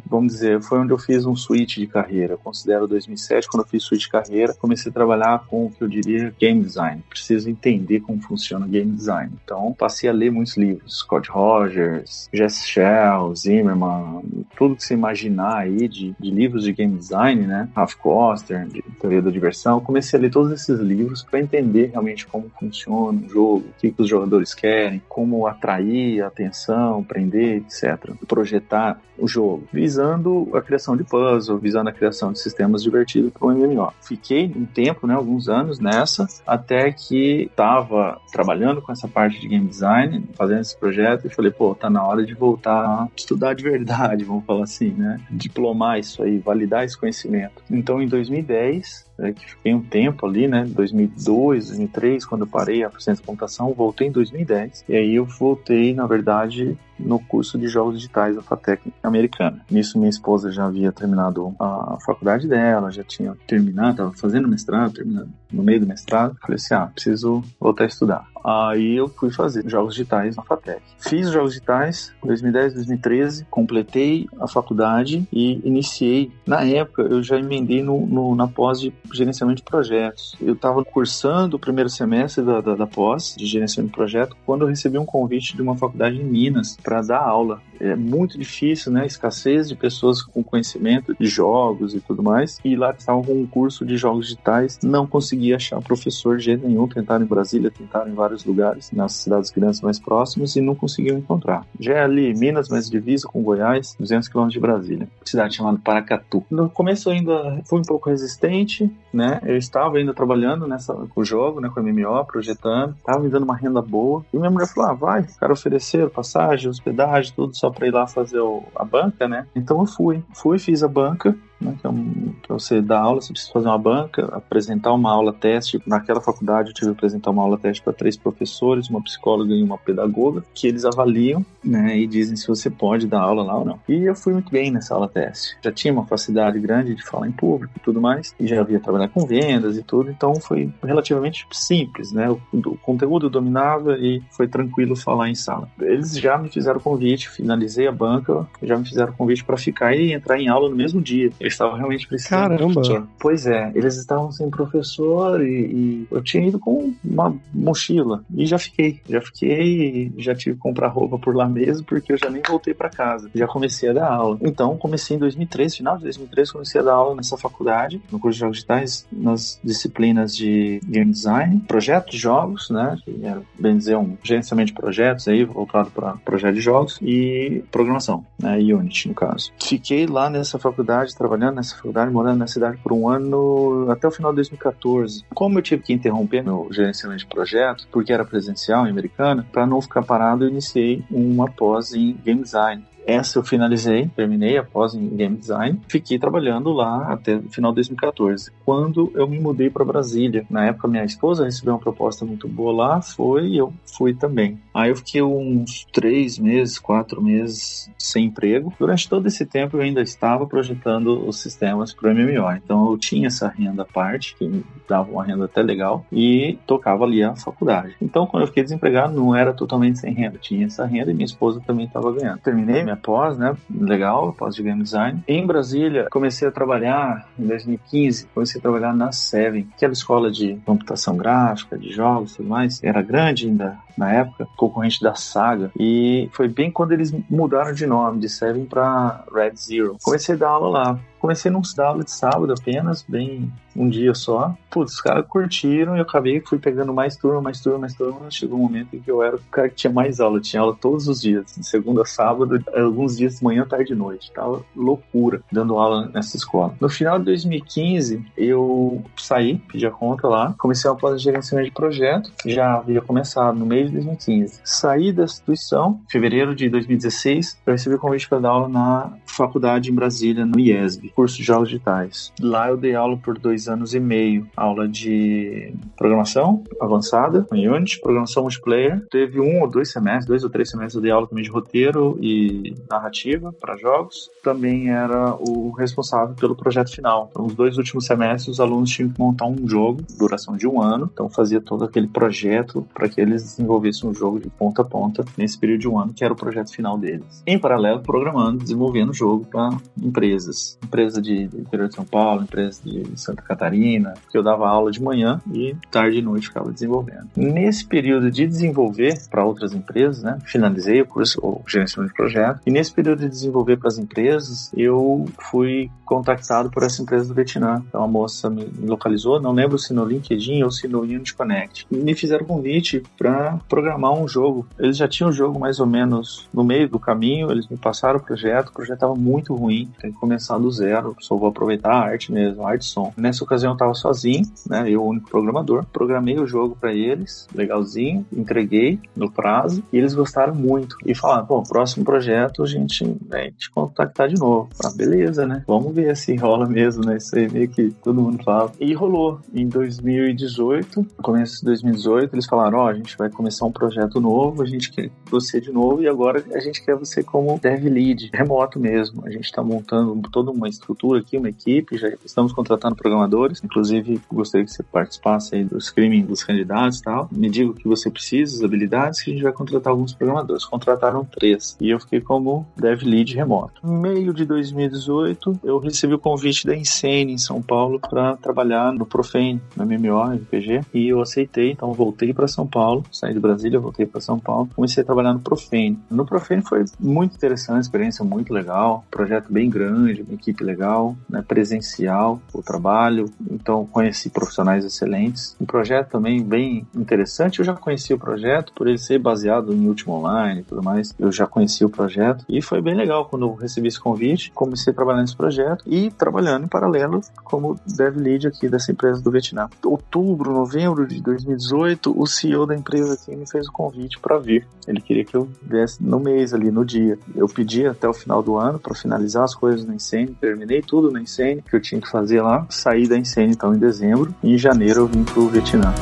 vamos 0.06 0.33
dizer, 0.33 0.62
foi 0.62 0.80
onde 0.80 0.92
eu 0.92 0.98
fiz 0.98 1.25
um 1.25 1.36
switch 1.36 1.77
de 1.77 1.88
carreira. 1.88 2.33
Eu 2.33 2.38
considero 2.38 2.88
2007 2.88 3.48
quando 3.48 3.63
eu 3.63 3.69
fiz 3.69 3.83
switch 3.83 4.04
de 4.04 4.10
carreira, 4.10 4.54
comecei 4.54 4.89
a 4.89 4.94
trabalhar 4.94 5.45
com 5.48 5.65
o 5.65 5.71
que 5.71 5.83
eu 5.83 5.88
diria 5.88 6.33
game 6.39 6.62
design. 6.62 7.04
Preciso 7.10 7.50
entender 7.50 8.01
como 8.01 8.21
funciona 8.21 8.65
o 8.65 8.69
game 8.69 8.92
design. 8.92 9.31
Então, 9.44 9.74
passei 9.74 10.10
a 10.10 10.13
ler 10.13 10.31
muitos 10.31 10.57
livros, 10.57 11.00
Scott 11.00 11.30
Rogers, 11.53 12.29
Jess 12.33 12.65
Shell, 12.65 13.35
Zimmerman, 13.35 14.23
tudo 14.57 14.75
que 14.75 14.83
você 14.83 14.94
imaginar 14.94 15.57
aí 15.57 15.88
de, 15.88 16.15
de 16.19 16.31
livros 16.31 16.63
de 16.63 16.73
game 16.73 16.97
design, 16.97 17.45
né? 17.45 17.69
Ralph 17.75 17.95
Koster, 17.95 18.67
de 18.67 18.81
teoria 19.00 19.21
da 19.21 19.29
diversão. 19.29 19.79
Comecei 19.79 20.17
a 20.17 20.21
ler 20.21 20.31
todos 20.31 20.51
esses 20.51 20.79
livros 20.79 21.23
para 21.23 21.39
entender 21.39 21.91
realmente 21.91 22.25
como 22.25 22.51
funciona 22.59 23.21
o 23.25 23.29
jogo, 23.29 23.65
o 23.69 23.79
que, 23.79 23.91
que 23.91 24.01
os 24.01 24.09
jogadores 24.09 24.53
querem, 24.53 25.01
como 25.07 25.45
atrair 25.45 26.23
a 26.23 26.27
atenção, 26.27 27.03
prender, 27.03 27.57
etc. 27.57 28.13
Projetar 28.27 29.00
o 29.17 29.27
jogo, 29.27 29.63
visando 29.71 30.50
a 30.55 30.61
criação 30.61 30.97
de 30.97 31.03
puzzle, 31.03 31.57
visando 31.57 31.89
a 31.89 31.94
criação 31.94 32.31
de 32.31 32.39
sistemas 32.39 32.81
divertidos 32.81 33.31
para 33.31 33.47
o 33.47 33.51
MMO. 33.51 33.94
Fiquei 34.01 34.51
um 34.55 34.65
tempo, 34.65 35.05
né, 35.05 35.13
alguns 35.13 35.47
anos 35.47 35.79
nessa, 35.79 36.27
até 36.45 36.91
que 36.91 37.44
estava 37.44 38.19
trabalhando 38.31 38.81
com 38.81 38.91
essa 38.91 39.07
parte 39.07 39.39
de 39.39 39.47
game 39.47 39.67
design, 39.67 40.25
fazendo 40.33 40.61
esse 40.61 40.75
projeto, 40.77 41.27
e 41.27 41.29
falei, 41.29 41.43
pô, 41.51 41.75
tá 41.75 41.90
na 41.90 42.04
hora 42.04 42.25
de 42.25 42.34
voltar 42.34 42.86
a 42.86 43.07
estudar 43.16 43.54
de 43.54 43.63
verdade, 43.63 44.24
vamos 44.24 44.45
falar 44.45 44.63
assim, 44.63 44.90
né? 44.92 45.19
Diplomar 45.30 46.00
isso 46.00 46.24
aí, 46.24 46.40
validar 46.40 46.84
esse 46.84 46.98
conhecimento. 46.98 47.63
Então, 47.69 48.01
em 48.01 48.07
2010, 48.07 49.06
é, 49.19 49.31
que 49.31 49.45
fiquei 49.45 49.74
um 49.74 49.81
tempo 49.81 50.25
ali, 50.25 50.48
né, 50.48 50.65
2002, 50.65 51.68
2003, 51.68 52.25
quando 52.25 52.42
eu 52.42 52.48
parei 52.48 52.83
a 52.83 52.89
ciência 52.92 53.15
de 53.15 53.21
computação, 53.24 53.74
voltei 53.74 54.07
em 54.07 54.12
2010, 54.12 54.86
e 54.89 54.95
aí 54.95 55.15
eu 55.15 55.25
voltei, 55.25 55.94
na 55.94 56.07
verdade, 56.07 56.77
no 57.00 57.19
curso 57.19 57.57
de 57.57 57.68
jogos 57.68 57.95
digitais 57.95 58.36
da 58.36 58.42
FATEC 58.42 58.94
americana. 59.01 59.62
Nisso 59.69 59.98
minha 59.98 60.10
esposa 60.10 60.51
já 60.51 60.65
havia 60.65 60.92
terminado 60.92 61.56
a 61.60 61.98
faculdade 62.06 62.48
dela, 62.48 62.92
já 62.92 63.04
tinha 63.04 63.36
terminado, 63.48 63.92
estava 63.92 64.13
fazendo 64.13 64.48
mestrado, 64.48 64.94
terminando 64.94 65.30
no 65.51 65.63
meio 65.63 65.81
do 65.81 65.88
mestrado. 65.88 66.36
Falei 66.42 66.56
assim, 66.56 66.74
ah, 66.74 66.89
preciso 66.94 67.44
voltar 67.60 67.83
a 67.83 67.88
estudar. 67.88 68.27
Aí 68.44 68.98
eu 68.98 69.07
fui 69.07 69.31
fazer 69.31 69.68
jogos 69.69 69.94
digitais 69.94 70.36
na 70.36 70.44
FATEC. 70.44 70.81
Fiz 70.98 71.30
jogos 71.31 71.54
digitais 71.54 72.13
em 72.24 72.27
2010, 72.27 72.74
2013, 72.74 73.45
completei 73.50 74.27
a 74.39 74.48
faculdade 74.48 75.25
e 75.31 75.62
iniciei. 75.65 76.31
Na 76.45 76.63
época, 76.63 77.04
eu 77.04 77.24
já 77.24 77.38
emendei 77.38 77.81
no, 77.81 78.06
no 78.06 78.36
na 78.36 78.48
pós 78.48 78.81
de 78.81 78.92
gerenciamento 79.11 79.57
de 79.57 79.63
projetos. 79.63 80.35
Eu 80.41 80.53
estava 80.53 80.83
cursando 80.83 81.57
o 81.57 81.59
primeiro 81.59 81.89
semestre 81.89 82.44
da, 82.44 82.61
da, 82.61 82.75
da 82.75 82.88
pós 82.88 83.35
de 83.38 83.45
gerenciamento 83.45 83.91
de 83.91 83.97
projeto 83.97 84.35
quando 84.45 84.61
eu 84.61 84.67
recebi 84.67 84.97
um 84.97 85.05
convite 85.05 85.55
de 85.55 85.61
uma 85.61 85.75
faculdade 85.75 86.17
em 86.17 86.23
Minas 86.23 86.77
para 86.81 87.01
dar 87.01 87.21
aula. 87.21 87.61
É 87.79 87.95
muito 87.95 88.38
difícil, 88.38 88.91
né? 88.91 89.05
Escassez 89.05 89.67
de 89.67 89.75
pessoas 89.75 90.21
com 90.21 90.44
conhecimento 90.44 91.15
de 91.19 91.25
jogos 91.27 91.94
e 91.94 92.00
tudo 92.00 92.23
mais. 92.23 92.59
E 92.63 92.75
lá 92.75 92.91
estava 92.91 93.21
com 93.21 93.33
um 93.33 93.45
curso 93.45 93.85
de 93.85 93.97
jogos 93.97 94.27
digitais, 94.27 94.79
não 94.83 95.05
conseguia 95.05 95.57
achar 95.57 95.81
professor 95.81 96.38
de 96.38 96.45
jeito 96.45 96.67
nenhum. 96.67 96.88
Tentaram 96.88 97.25
em 97.25 97.27
Brasília, 97.27 97.71
tentaram 97.71 98.09
em 98.09 98.13
vários 98.13 98.45
lugares, 98.45 98.91
nas 98.91 99.13
cidades 99.13 99.51
grandes 99.51 99.81
mais 99.81 100.00
próximas, 100.00 100.55
e 100.55 100.61
não 100.61 100.75
conseguiam 100.75 101.17
encontrar. 101.17 101.65
Já 101.79 101.95
é 101.95 102.03
ali, 102.03 102.33
Minas, 102.33 102.69
mas 102.69 102.89
divisa 102.89 103.27
com 103.27 103.41
Goiás, 103.41 103.95
200 104.00 104.27
quilômetros 104.29 104.53
de 104.53 104.59
Brasília. 104.59 105.07
Cidade 105.25 105.55
chamada 105.55 105.79
Paracatu. 105.83 106.45
No 106.50 106.69
começo 106.69 107.09
ainda 107.09 107.61
fui 107.65 107.79
um 107.79 107.83
pouco 107.83 108.09
resistente, 108.09 108.89
né? 109.13 109.40
Eu 109.44 109.57
estava 109.57 109.98
ainda 109.98 110.13
trabalhando 110.13 110.68
nessa, 110.68 110.94
com 110.94 111.22
o 111.22 111.25
jogo, 111.25 111.60
né? 111.60 111.69
Com 111.74 111.80
o 111.80 111.84
MMO, 111.84 112.25
projetando. 112.25 112.95
Estava 112.98 113.19
me 113.19 113.30
dando 113.30 113.44
uma 113.44 113.56
renda 113.56 113.81
boa. 113.81 114.25
E 114.34 114.38
minha 114.38 114.50
mulher 114.50 114.68
falou, 114.68 114.92
ah, 114.92 114.94
vai. 114.94 115.22
O 115.22 115.40
cara 115.40 115.54
ofereceram 115.54 116.10
passagem, 116.10 116.69
hospedagem, 116.69 117.34
tudo 117.36 117.56
só 117.56 117.69
para 117.69 117.88
ir 117.88 117.92
lá 117.92 118.07
fazer 118.07 118.40
o, 118.40 118.63
a 118.75 118.84
banca, 118.84 119.28
né? 119.28 119.48
Então 119.56 119.80
eu 119.80 119.86
fui. 119.86 120.24
Fui, 120.34 120.57
fiz 120.57 120.84
a 120.84 120.88
banca 120.88 121.36
né, 121.59 121.75
que, 121.79 121.88
é 121.88 121.89
um, 121.89 122.33
que 122.41 122.50
você 122.50 122.81
dá 122.81 123.00
aula, 123.00 123.21
você 123.21 123.31
precisa 123.31 123.53
fazer 123.53 123.67
uma 123.67 123.77
banca, 123.77 124.25
apresentar 124.35 124.94
uma 124.94 125.11
aula 125.11 125.33
teste. 125.33 125.81
Naquela 125.86 126.22
faculdade 126.22 126.69
eu 126.69 126.74
tive 126.74 126.91
que 126.91 126.98
apresentar 126.98 127.31
uma 127.31 127.43
aula 127.43 127.57
teste 127.57 127.81
para 127.81 127.93
três 127.93 128.17
professores, 128.17 128.89
uma 128.89 129.01
psicóloga 129.01 129.53
e 129.53 129.63
uma 129.63 129.77
pedagoga, 129.77 130.43
que 130.53 130.67
eles 130.67 130.86
avaliam 130.86 131.45
né, 131.63 131.98
e 131.98 132.07
dizem 132.07 132.36
se 132.36 132.48
você 132.48 132.69
pode 132.69 133.07
dar 133.07 133.22
aula 133.22 133.43
lá 133.43 133.57
ou 133.57 133.65
não. 133.65 133.79
E 133.88 134.03
eu 134.03 134.15
fui 134.15 134.33
muito 134.33 134.51
bem 134.51 134.72
nessa 134.72 134.93
aula 134.93 135.07
teste. 135.07 135.57
Já 135.63 135.72
tinha 135.72 135.93
uma 135.93 136.05
facilidade 136.05 136.60
grande 136.60 136.95
de 136.95 137.03
falar 137.03 137.27
em 137.27 137.31
público 137.31 137.74
e 137.77 137.79
tudo 137.79 138.01
mais, 138.01 138.36
e 138.39 138.48
já 138.48 138.60
havia 138.60 138.79
trabalhar 138.79 139.07
com 139.10 139.25
vendas 139.25 139.77
e 139.77 139.83
tudo, 139.83 140.10
então 140.10 140.36
foi 140.36 140.72
relativamente 140.83 141.48
simples, 141.51 142.12
né? 142.12 142.29
O, 142.29 142.39
o 142.53 142.77
conteúdo 142.77 143.29
dominava 143.29 143.98
e 143.98 144.22
foi 144.31 144.48
tranquilo 144.48 144.95
falar 144.95 145.29
em 145.29 145.36
sala. 145.36 145.69
Eles 145.79 146.17
já 146.17 146.38
me 146.38 146.50
fizeram 146.50 146.79
convite, 146.79 147.29
finalizei 147.29 147.88
a 147.88 147.91
banca, 147.91 148.48
já 148.62 148.77
me 148.77 148.86
fizeram 148.86 149.13
convite 149.13 149.43
para 149.43 149.57
ficar 149.57 149.95
e 149.95 150.13
entrar 150.13 150.39
em 150.39 150.48
aula 150.48 150.69
no 150.69 150.75
mesmo 150.75 151.01
dia. 151.01 151.31
Eu 151.39 151.48
estavam 151.53 151.75
realmente 151.75 152.07
precisando 152.07 152.50
Caramba. 152.50 152.67
de 152.67 152.74
professor. 152.74 153.07
Pois 153.19 153.48
é, 153.48 153.72
eles 153.75 153.95
estavam 153.98 154.31
sem 154.31 154.50
professor 154.50 155.41
e, 155.41 155.65
e, 155.65 156.07
eu 156.12 156.22
tinha 156.22 156.48
ido 156.48 156.60
com 156.60 156.93
uma 157.03 157.36
mochila 157.53 158.24
e 158.36 158.45
já 158.45 158.57
fiquei. 158.57 159.01
Já 159.07 159.22
fiquei 159.22 160.12
já 160.17 160.36
tive 160.36 160.55
que 160.55 160.62
comprar 160.62 160.88
roupa 160.88 161.17
por 161.17 161.36
lá 161.36 161.48
mesmo 161.48 161.86
porque 161.86 162.13
eu 162.13 162.17
já 162.17 162.29
nem 162.29 162.41
voltei 162.48 162.74
para 162.74 162.89
casa. 162.89 163.29
Já 163.33 163.48
comecei 163.48 163.89
a 163.89 163.93
dar 163.93 164.12
aula. 164.12 164.38
Então, 164.41 164.77
comecei 164.77 165.15
em 165.15 165.19
2003, 165.19 165.75
final 165.77 165.98
de 165.98 166.03
2003, 166.03 166.51
comecei 166.51 166.81
a 166.81 166.83
dar 166.83 166.93
aula 166.93 167.15
nessa 167.15 167.38
faculdade, 167.38 168.01
no 168.12 168.19
curso 168.19 168.36
de 168.36 168.39
jogos 168.39 168.57
digitais, 168.57 169.07
nas 169.12 169.60
disciplinas 169.63 170.36
de 170.36 170.79
game 170.86 171.12
design, 171.12 171.60
projetos 171.67 172.13
de 172.13 172.17
jogos, 172.17 172.69
né? 172.69 172.98
Que 173.03 173.25
era, 173.25 173.41
bem 173.57 173.77
dizer, 173.77 173.98
um 173.98 174.17
gerenciamento 174.24 174.67
de 174.67 174.74
projetos 174.74 175.27
aí, 175.27 175.43
voltado 175.43 175.91
para 175.91 176.13
projeto 176.17 176.55
de 176.55 176.62
jogos 176.62 177.00
e 177.01 177.63
programação, 177.72 178.25
né? 178.39 178.57
Unity, 178.57 179.10
no 179.10 179.15
caso. 179.15 179.51
Fiquei 179.62 180.05
lá 180.05 180.29
nessa 180.29 180.57
faculdade 180.57 181.15
trabalhando 181.15 181.33
trabalhando 181.34 181.56
nessa 181.56 181.75
faculdade, 181.75 182.12
morando 182.12 182.38
na 182.38 182.48
cidade 182.48 182.78
por 182.78 182.94
um 182.94 183.10
ano 183.10 183.90
até 183.90 184.08
o 184.08 184.12
final 184.12 184.32
de 184.32 184.38
2014. 184.38 185.25
Como 185.34 185.58
eu 185.58 185.63
tive 185.63 185.84
que 185.84 185.94
interromper 185.94 186.44
meu 186.44 186.68
gerenciamento 186.72 187.20
de 187.20 187.28
projeto, 187.28 187.88
porque 187.92 188.13
era 188.13 188.24
presencial 188.24 188.86
em 188.86 188.92
Americana, 188.92 189.46
para 189.52 189.66
não 189.66 189.82
ficar 189.82 190.04
parado, 190.04 190.46
eu 190.46 190.50
iniciei 190.50 191.04
uma 191.10 191.50
pós 191.50 191.94
em 191.94 192.13
game 192.24 192.42
design 192.42 192.86
essa 193.05 193.39
eu 193.39 193.43
finalizei, 193.43 194.10
terminei 194.15 194.57
após 194.57 194.93
em 194.93 195.07
Game 195.10 195.38
Design. 195.38 195.79
Fiquei 195.88 196.17
trabalhando 196.17 196.72
lá 196.72 197.13
até 197.13 197.39
final 197.50 197.72
de 197.72 197.75
2014. 197.75 198.51
Quando 198.65 199.12
eu 199.15 199.27
me 199.27 199.39
mudei 199.39 199.69
para 199.69 199.86
Brasília, 199.86 200.45
na 200.50 200.65
época 200.65 200.88
minha 200.88 201.03
esposa 201.03 201.45
recebeu 201.45 201.74
uma 201.74 201.79
proposta 201.79 202.25
muito 202.25 202.48
boa 202.48 202.74
lá, 202.74 203.01
foi 203.01 203.48
e 203.48 203.57
eu 203.57 203.74
fui 203.86 204.13
também. 204.13 204.60
Aí 204.74 204.89
eu 204.89 204.95
fiquei 204.95 205.22
uns 205.22 205.86
três 205.91 206.38
meses, 206.38 206.79
quatro 206.79 207.22
meses 207.22 207.89
sem 207.98 208.25
emprego. 208.25 208.74
Durante 208.79 209.10
todo 209.10 209.27
esse 209.27 209.45
tempo 209.45 209.77
eu 209.77 209.81
ainda 209.81 210.01
estava 210.01 210.45
projetando 210.45 211.27
os 211.27 211.39
sistemas 211.39 211.93
para 211.93 212.10
o 212.10 212.15
MMO. 212.15 212.51
Então 212.53 212.91
eu 212.91 212.98
tinha 212.98 213.27
essa 213.27 213.48
renda 213.48 213.83
à 213.83 213.86
parte, 213.86 214.36
que 214.36 214.63
dava 214.88 215.12
uma 215.12 215.24
renda 215.24 215.45
até 215.45 215.62
legal, 215.62 216.05
e 216.12 216.57
tocava 216.65 217.03
ali 217.03 217.24
a 217.24 217.36
faculdade. 217.36 217.95
Então 218.01 218.25
quando 218.25 218.43
eu 218.43 218.48
fiquei 218.48 218.63
desempregado, 218.63 219.13
não 219.13 219.36
era 219.36 219.53
totalmente 219.53 220.00
sem 220.00 220.13
renda. 220.13 220.38
Tinha 220.38 220.65
essa 220.65 220.86
renda 220.86 221.12
e 221.12 221.13
minha 221.13 221.25
esposa 221.25 221.62
também 221.65 221.86
estava 221.86 222.12
ganhando. 222.12 222.39
Terminei 222.39 222.83
minha 222.93 222.97
pós, 222.97 223.38
né? 223.38 223.55
Legal, 223.69 224.33
pós 224.33 224.55
de 224.55 224.63
game 224.63 224.81
design. 224.81 225.23
Em 225.27 225.45
Brasília, 225.45 226.07
comecei 226.12 226.47
a 226.47 226.51
trabalhar 226.51 227.27
em 227.38 227.45
2015, 227.45 228.27
comecei 228.33 228.59
a 228.59 228.62
trabalhar 228.62 228.93
na 228.93 229.12
Seven, 229.12 229.67
que 229.77 229.83
era 229.83 229.93
escola 229.93 230.31
de 230.31 230.55
computação 230.65 231.17
gráfica, 231.17 231.77
de 231.77 231.91
jogos 231.91 232.33
e 232.33 232.38
tudo 232.38 232.50
mais. 232.50 232.83
Era 232.83 233.01
grande 233.01 233.47
ainda 233.47 233.77
na 233.97 234.12
época, 234.12 234.47
concorrente 234.57 235.01
da 235.01 235.13
Saga, 235.13 235.71
e 235.79 236.27
foi 236.31 236.47
bem 236.47 236.71
quando 236.71 236.93
eles 236.93 237.13
mudaram 237.29 237.73
de 237.73 237.85
nome, 237.85 238.19
de 238.19 238.29
Seven 238.29 238.65
para 238.65 239.23
Red 239.33 239.55
Zero. 239.55 239.97
Comecei 240.01 240.35
a 240.35 240.38
dar 240.38 240.50
aula 240.50 240.69
lá. 240.69 241.00
Comecei 241.24 241.50
num 241.50 241.62
aula 241.77 242.03
de 242.03 242.12
sábado 242.12 242.51
apenas, 242.51 243.01
bem 243.08 243.50
um 243.74 243.88
dia 243.88 244.13
só. 244.13 244.53
Putz, 244.70 244.96
os 244.96 245.01
caras 245.01 245.25
curtiram 245.25 245.96
e 245.96 246.00
eu 246.00 246.03
acabei, 246.03 246.42
fui 246.42 246.60
pegando 246.60 246.94
mais 246.94 247.15
turma, 247.15 247.42
mais 247.42 247.62
turma, 247.62 247.80
mais 247.80 247.94
turma. 247.94 248.30
Chegou 248.30 248.60
um 248.60 248.63
momento 248.63 248.94
em 248.94 249.00
que 249.00 249.10
eu 249.10 249.24
era 249.24 249.38
o 249.38 249.39
cara 249.50 249.70
que 249.70 249.75
tinha 249.75 249.94
mais 249.94 250.20
aula. 250.20 250.42
Tinha 250.42 250.62
aula 250.62 250.75
todos 250.75 251.08
os 251.08 251.22
dias, 251.22 251.56
de 251.58 251.65
segunda 251.65 252.01
a 252.01 252.06
sábado, 252.06 252.62
alguns 252.75 253.15
dias 253.15 253.38
de 253.38 253.44
manhã, 253.44 253.65
tarde 253.65 253.94
e 253.94 253.96
noite. 253.96 254.34
Tava 254.34 254.65
loucura 254.75 255.42
dando 255.50 255.77
aula 255.77 256.10
nessa 256.13 256.36
escola. 256.36 256.75
No 256.82 256.89
final 256.89 257.18
de 257.20 257.24
2015, 257.24 258.25
eu 258.36 259.01
saí, 259.15 259.60
pedi 259.72 259.88
a 259.88 259.92
conta 259.92 260.27
lá, 260.27 260.53
comecei 260.60 260.92
a 260.92 260.94
pós-gerenciamento 260.94 261.70
de 261.70 261.74
projeto. 261.74 262.34
Já 262.46 262.75
havia 262.75 263.01
começado 263.01 263.58
no 263.58 263.65
mês 263.65 263.88
de 263.88 263.94
2015. 263.94 264.60
Saí 264.65 265.13
da 265.13 265.24
instituição, 265.24 266.01
em 266.06 266.12
fevereiro 266.12 266.53
de 266.53 266.68
2016, 266.68 267.62
eu 267.65 267.72
recebi 267.72 267.96
o 267.96 268.00
convite 268.00 268.27
para 268.27 268.39
dar 268.39 268.50
aula 268.50 268.68
na 268.68 269.13
faculdade 269.25 269.89
em 269.89 269.96
Brasília, 269.96 270.46
no 270.46 270.60
IESB, 270.60 271.12
curso 271.15 271.38
de 271.38 271.43
jogos 271.43 271.70
digitais. 271.70 272.32
Lá 272.41 272.70
eu 272.70 272.77
dei 272.77 272.96
aula 272.96 273.17
por 273.17 273.38
dois 273.38 273.67
anos 273.67 273.93
e 273.93 274.00
meio, 274.00 274.48
aula 274.55 274.88
de 274.88 275.74
programação 275.98 276.63
avançada, 276.79 277.46
Unity, 277.51 278.00
programação 278.01 278.43
multiplayer. 278.43 279.05
Teve 279.10 279.39
um 279.39 279.62
ou 279.62 279.70
dois 279.70 279.91
semestres, 279.91 280.25
dois 280.25 280.43
ou 280.43 280.50
três 280.50 280.70
semestres 280.70 280.96
eu 280.96 281.01
dei 281.01 281.12
aula 281.12 281.27
também 281.27 281.43
de 281.43 281.50
roteiro 281.50 282.17
e 282.22 282.75
narrativa 282.89 283.53
para 283.53 283.77
jogos. 283.77 284.29
Também 284.43 284.89
era 284.89 285.36
o 285.36 285.72
responsável 285.72 286.36
pelo 286.36 286.55
projeto 286.55 286.93
final. 286.93 287.29
Então, 287.32 287.46
os 287.46 287.55
dois 287.55 287.77
últimos 287.77 288.05
semestres, 288.05 288.48
os 288.48 288.60
alunos 288.60 288.89
tinham 288.89 289.10
que 289.10 289.20
montar 289.20 289.46
um 289.46 289.67
jogo, 289.67 290.01
duração 290.17 290.55
de 290.55 290.67
um 290.67 290.82
ano. 290.82 291.10
Então, 291.12 291.29
fazia 291.29 291.62
todo 291.62 291.84
aquele 291.84 292.08
projeto 292.08 292.86
para 292.93 293.08
que 293.08 293.20
eles 293.22 293.43
desenvolvessem 293.43 294.10
um 294.10 294.13
jogo 294.13 294.39
de 294.39 294.50
ponta 294.50 294.82
a 294.82 294.86
ponta 294.86 295.24
nesse 295.38 295.58
período 295.58 295.82
de 295.82 295.88
um 295.88 296.00
ano, 296.00 296.13
que 296.13 296.24
era 296.24 296.34
o 296.34 296.38
projeto 296.38 296.72
final 296.72 296.98
deles. 296.98 297.43
Em 297.46 297.58
paralelo, 297.58 298.01
programando, 298.01 298.60
desenvolvendo 298.60 299.13
jogo 299.13 299.46
para 299.46 299.70
empresas. 300.01 300.77
Empresa 301.03 301.22
de, 301.22 301.43
interior 301.53 301.89
de 301.89 301.95
São 301.95 302.05
Paulo, 302.05 302.43
empresa 302.43 302.79
de 302.83 303.03
Santa 303.19 303.41
Catarina, 303.41 304.13
que 304.31 304.38
eu 304.38 304.43
dava 304.43 304.67
aula 304.69 304.89
de 304.89 305.01
manhã 305.01 305.41
e 305.53 305.75
tarde 305.91 306.19
e 306.19 306.22
noite 306.22 306.48
ficava 306.48 306.72
desenvolvendo. 306.72 307.27
Nesse 307.36 307.86
período 307.86 308.31
de 308.31 308.48
desenvolver 308.48 309.13
para 309.29 309.43
outras 309.43 309.74
empresas, 309.74 310.24
né, 310.24 310.38
finalizei 310.45 311.01
o 311.01 311.05
curso, 311.05 311.39
o 311.41 311.62
gerenciamento 311.67 312.13
de 312.13 312.17
projeto, 312.17 312.62
e 312.65 312.72
nesse 312.72 312.93
período 312.93 313.19
de 313.19 313.29
desenvolver 313.29 313.77
para 313.77 313.89
as 313.89 313.98
empresas, 313.98 314.72
eu 314.75 315.25
fui 315.51 315.91
contactado 316.05 316.69
por 316.69 316.83
essa 316.83 317.01
empresa 317.01 317.27
do 317.27 317.33
Vietnã. 317.33 317.83
Então 317.88 318.03
a 318.03 318.07
moça 318.07 318.50
me 318.50 318.65
localizou, 318.86 319.41
não 319.41 319.51
lembro 319.51 319.77
se 319.77 319.93
no 319.93 320.05
LinkedIn 320.05 320.63
ou 320.63 320.72
se 320.72 320.88
no 320.88 321.01
Unity 321.01 321.33
Connect. 321.33 321.88
Me 321.91 322.13
fizeram 322.13 322.45
convite 322.45 323.03
para 323.17 323.57
programar 323.67 324.13
um 324.13 324.27
jogo. 324.27 324.67
Eles 324.77 324.95
já 324.95 325.07
tinham 325.07 325.29
o 325.29 325.33
jogo 325.33 325.60
mais 325.60 325.79
ou 325.79 325.86
menos 325.86 326.48
no 326.53 326.63
meio 326.63 326.88
do 326.88 327.00
caminho, 327.00 327.51
eles 327.51 327.67
me 327.67 327.77
passaram 327.77 328.19
o 328.19 328.24
projeto, 328.24 328.69
o 328.69 328.74
projeto 328.74 328.95
estava 328.95 329.15
muito 329.15 329.55
ruim, 329.55 329.89
tem 330.00 330.12
que 330.12 330.19
começar 330.19 330.57
do 330.57 330.69
zero, 330.72 330.83
só 331.20 331.36
vou 331.36 331.50
aproveitar 331.50 331.92
a 331.92 332.00
arte 332.00 332.32
mesmo, 332.32 332.66
a 332.66 332.72
arte 332.72 332.86
som. 332.86 333.13
Nessa 333.18 333.44
ocasião 333.44 333.72
eu 333.72 333.75
estava 333.75 333.94
sozinho, 333.94 334.46
né, 334.68 334.90
eu 334.90 335.04
o 335.04 335.10
único 335.10 335.30
programador, 335.30 335.86
programei 335.92 336.40
o 336.40 336.48
jogo 336.48 336.78
para 336.80 336.94
eles, 336.94 337.48
legalzinho, 337.54 338.25
entreguei 338.32 339.00
no 339.16 339.30
prazo 339.32 339.84
e 339.92 339.98
eles 339.98 340.13
gostaram 340.13 340.56
muito 340.56 340.96
e 341.06 341.13
falaram, 341.13 341.46
bom, 341.46 341.63
próximo 341.63 342.06
projeto 342.06 342.63
a 342.63 342.68
gente 342.68 343.04
vai 343.28 343.52
te 343.52 343.70
contactar 343.70 344.30
de 344.30 344.40
novo. 344.40 344.70
Ah, 344.84 344.92
beleza, 344.96 345.46
né? 345.46 345.63
Vamos 345.68 345.94
ver 345.94 346.16
se 346.16 346.36
rola 346.38 346.68
mesmo, 346.68 347.06
né? 347.06 347.18
Isso 347.18 347.36
aí 347.36 347.50
meio 347.50 347.70
que 347.70 347.92
todo 348.04 348.22
mundo 348.22 348.44
fala. 348.44 348.72
E 348.80 348.94
rolou. 348.94 349.40
Em 349.54 349.68
2018, 349.68 351.06
começo 351.22 351.60
de 351.60 351.66
2018, 351.66 352.34
eles 352.34 352.46
falaram, 352.46 352.80
ó, 352.80 352.86
oh, 352.86 352.88
a 352.88 352.94
gente 352.94 353.18
vai 353.18 353.30
começar 353.30 353.66
um 353.66 353.72
projeto 353.72 354.20
novo, 354.20 354.62
a 354.62 354.66
gente 354.66 354.92
quer 354.92 355.10
você 355.30 355.60
de 355.60 355.72
novo 355.72 356.02
e 356.02 356.08
agora 356.08 356.44
a 356.54 356.60
gente 356.60 356.84
quer 356.84 356.96
você 356.96 357.24
como 357.24 357.60
dev 357.60 357.84
lead, 357.86 358.30
remoto 358.34 358.80
mesmo. 358.80 359.25
A 359.25 359.30
gente 359.30 359.46
está 359.46 359.63
montando 359.63 360.30
toda 360.30 360.52
uma 360.52 360.70
estrutura 360.74 361.20
aqui, 361.20 361.38
uma 361.38 361.50
equipe, 361.50 361.98
já 361.98 362.10
estamos 362.25 362.51
contratando 362.53 362.96
programadores. 362.96 363.62
Inclusive, 363.63 364.22
gostaria 364.32 364.65
que 364.65 364.72
você 364.72 364.84
participasse 364.84 365.56
aí 365.56 365.63
do 365.63 365.80
screening 365.80 366.25
dos 366.25 366.44
candidatos 366.44 367.00
e 367.00 367.03
tal. 367.03 367.30
Me 367.32 367.50
diga 367.50 367.72
o 367.72 367.74
que 367.74 367.88
você 367.88 368.10
precisa, 368.10 368.58
as 368.58 368.63
habilidades, 368.63 369.22
que 369.22 369.32
a 369.32 369.34
gente 369.34 369.44
vai 369.44 369.53
contratar 369.53 369.92
alguns 369.92 370.13
programadores. 370.13 370.65
Contrataram 370.65 371.25
três. 371.25 371.77
E 371.80 371.89
eu 371.89 372.00
fiquei 372.00 372.22
como 372.22 372.65
dev 372.75 373.03
lead 373.03 373.36
remoto. 373.36 373.82
No 373.84 373.94
meio 373.94 374.34
de 374.34 374.46
2018, 374.46 375.60
eu 375.63 375.80
recebi 375.80 376.13
o 376.13 376.20
convite 376.20 376.65
da 376.65 376.75
Insane 376.75 377.34
em 377.34 377.38
São 377.38 377.62
Paulo 377.62 378.00
para 378.00 378.36
trabalhar 378.38 378.92
no 378.92 379.06
Profane, 379.06 379.62
no 379.75 379.86
MMO, 379.86 380.22
RPG, 380.36 380.82
e 380.94 381.10
eu 381.10 381.22
aceitei, 381.22 381.72
então 381.72 381.94
voltei 381.94 382.34
para 382.34 382.48
São 382.48 382.68
Paulo, 382.68 383.03
saí 383.12 383.34
de 383.34 383.39
Brasília, 383.39 383.80
voltei 383.80 384.06
para 384.06 384.22
São 384.22 384.39
Paulo, 384.39 384.70
comecei 384.75 385.03
a 385.03 385.06
trabalhar 385.06 385.34
no 385.34 385.39
Profane. 385.39 386.00
No 386.10 386.25
Profane 386.25 386.62
foi 386.62 386.86
muito 387.00 387.36
interessante, 387.36 387.84
experiência 387.84 388.24
muito 388.24 388.53
legal, 388.53 389.06
projeto 389.12 389.51
bem 389.51 389.70
grande, 389.70 390.22
uma 390.22 390.34
equipe 390.34 390.62
legal, 390.63 391.15
né, 391.29 391.43
presencial, 391.46 392.41
o 392.53 392.62
trabalho, 392.62 393.29
então 393.50 393.86
conheci 393.86 394.29
profissionais 394.29 394.86
excelentes. 394.86 395.55
Um 395.60 395.65
projeto 395.65 396.10
também 396.10 396.43
bem 396.43 396.88
interessante, 396.96 397.60
eu 397.60 397.65
já 397.65 397.74
conheci 397.74 398.13
o 398.13 398.20
projeto 398.20 398.74
por 398.74 398.88
ele 398.88 398.98
ser 398.98 399.20
baseado 399.20 399.74
em 399.74 399.88
último 399.88 400.13
online 400.13 400.62
e 400.62 400.63
tudo 400.63 400.84
mais, 400.84 401.13
eu 401.20 401.32
já 401.32 401.46
conheci 401.46 401.84
o 401.86 401.89
projeto 401.89 402.46
e 402.48 402.62
foi 402.62 402.82
bem 402.82 402.96
legal 402.96 403.25
quando 403.25 403.46
eu 403.46 403.53
recebi 403.53 403.88
esse 403.88 404.00
convite, 404.00 404.51
comecei 404.53 404.91
a 404.91 404.96
trabalhar 404.96 405.22
nesse 405.22 405.36
projeto 405.36 405.84
e 405.88 406.12
trabalhando 406.12 406.65
em 406.65 406.67
paralelo 406.67 407.22
como 407.43 407.79
dev 407.86 408.17
lead 408.17 408.48
aqui 408.48 408.70
dessa 408.70 408.91
empresa 408.91 409.22
do 409.22 409.32
Vietnã. 409.32 409.70
Outubro, 409.84 410.53
novembro 410.53 411.08
de 411.08 411.22
2018, 411.22 412.13
o 412.20 412.25
CEO 412.25 412.65
da 412.65 412.75
empresa 412.75 413.13
aqui 413.13 413.36
me 413.36 413.50
fez 413.50 413.67
o 413.67 413.72
convite 413.72 414.20
para 414.20 414.38
vir. 414.38 414.67
Ele 414.88 415.01
queria 415.01 415.25
que 415.25 415.36
eu 415.36 415.48
viesse 415.62 416.03
no 416.03 416.20
mês 416.20 416.53
ali, 416.53 416.72
no 416.72 416.86
dia. 416.86 417.17
Eu 417.36 417.48
pedi 417.48 417.86
até 417.86 418.08
o 418.08 418.13
final 418.13 418.41
do 418.41 418.58
ano 418.58 418.79
para 418.79 418.96
finalizar 418.96 419.43
as 419.43 419.55
coisas 419.55 419.86
na 419.86 419.96
Insane, 419.96 420.36
terminei 420.53 420.81
tudo 420.83 421.12
na 421.12 421.19
Insane 421.19 421.63
que 421.67 421.75
eu 421.75 421.81
tinha 421.81 422.00
que 422.00 422.07
fazer 422.07 422.41
lá, 422.41 422.65
saí 422.69 423.07
da 423.07 423.17
Insane 423.17 423.51
então 423.51 423.74
em 423.74 423.79
dezembro 423.79 424.33
e 424.43 424.53
em 424.53 424.57
janeiro 424.57 425.01
eu 425.01 425.07
vim 425.07 425.24
pro 425.24 425.48
Vietnã. 425.48 425.93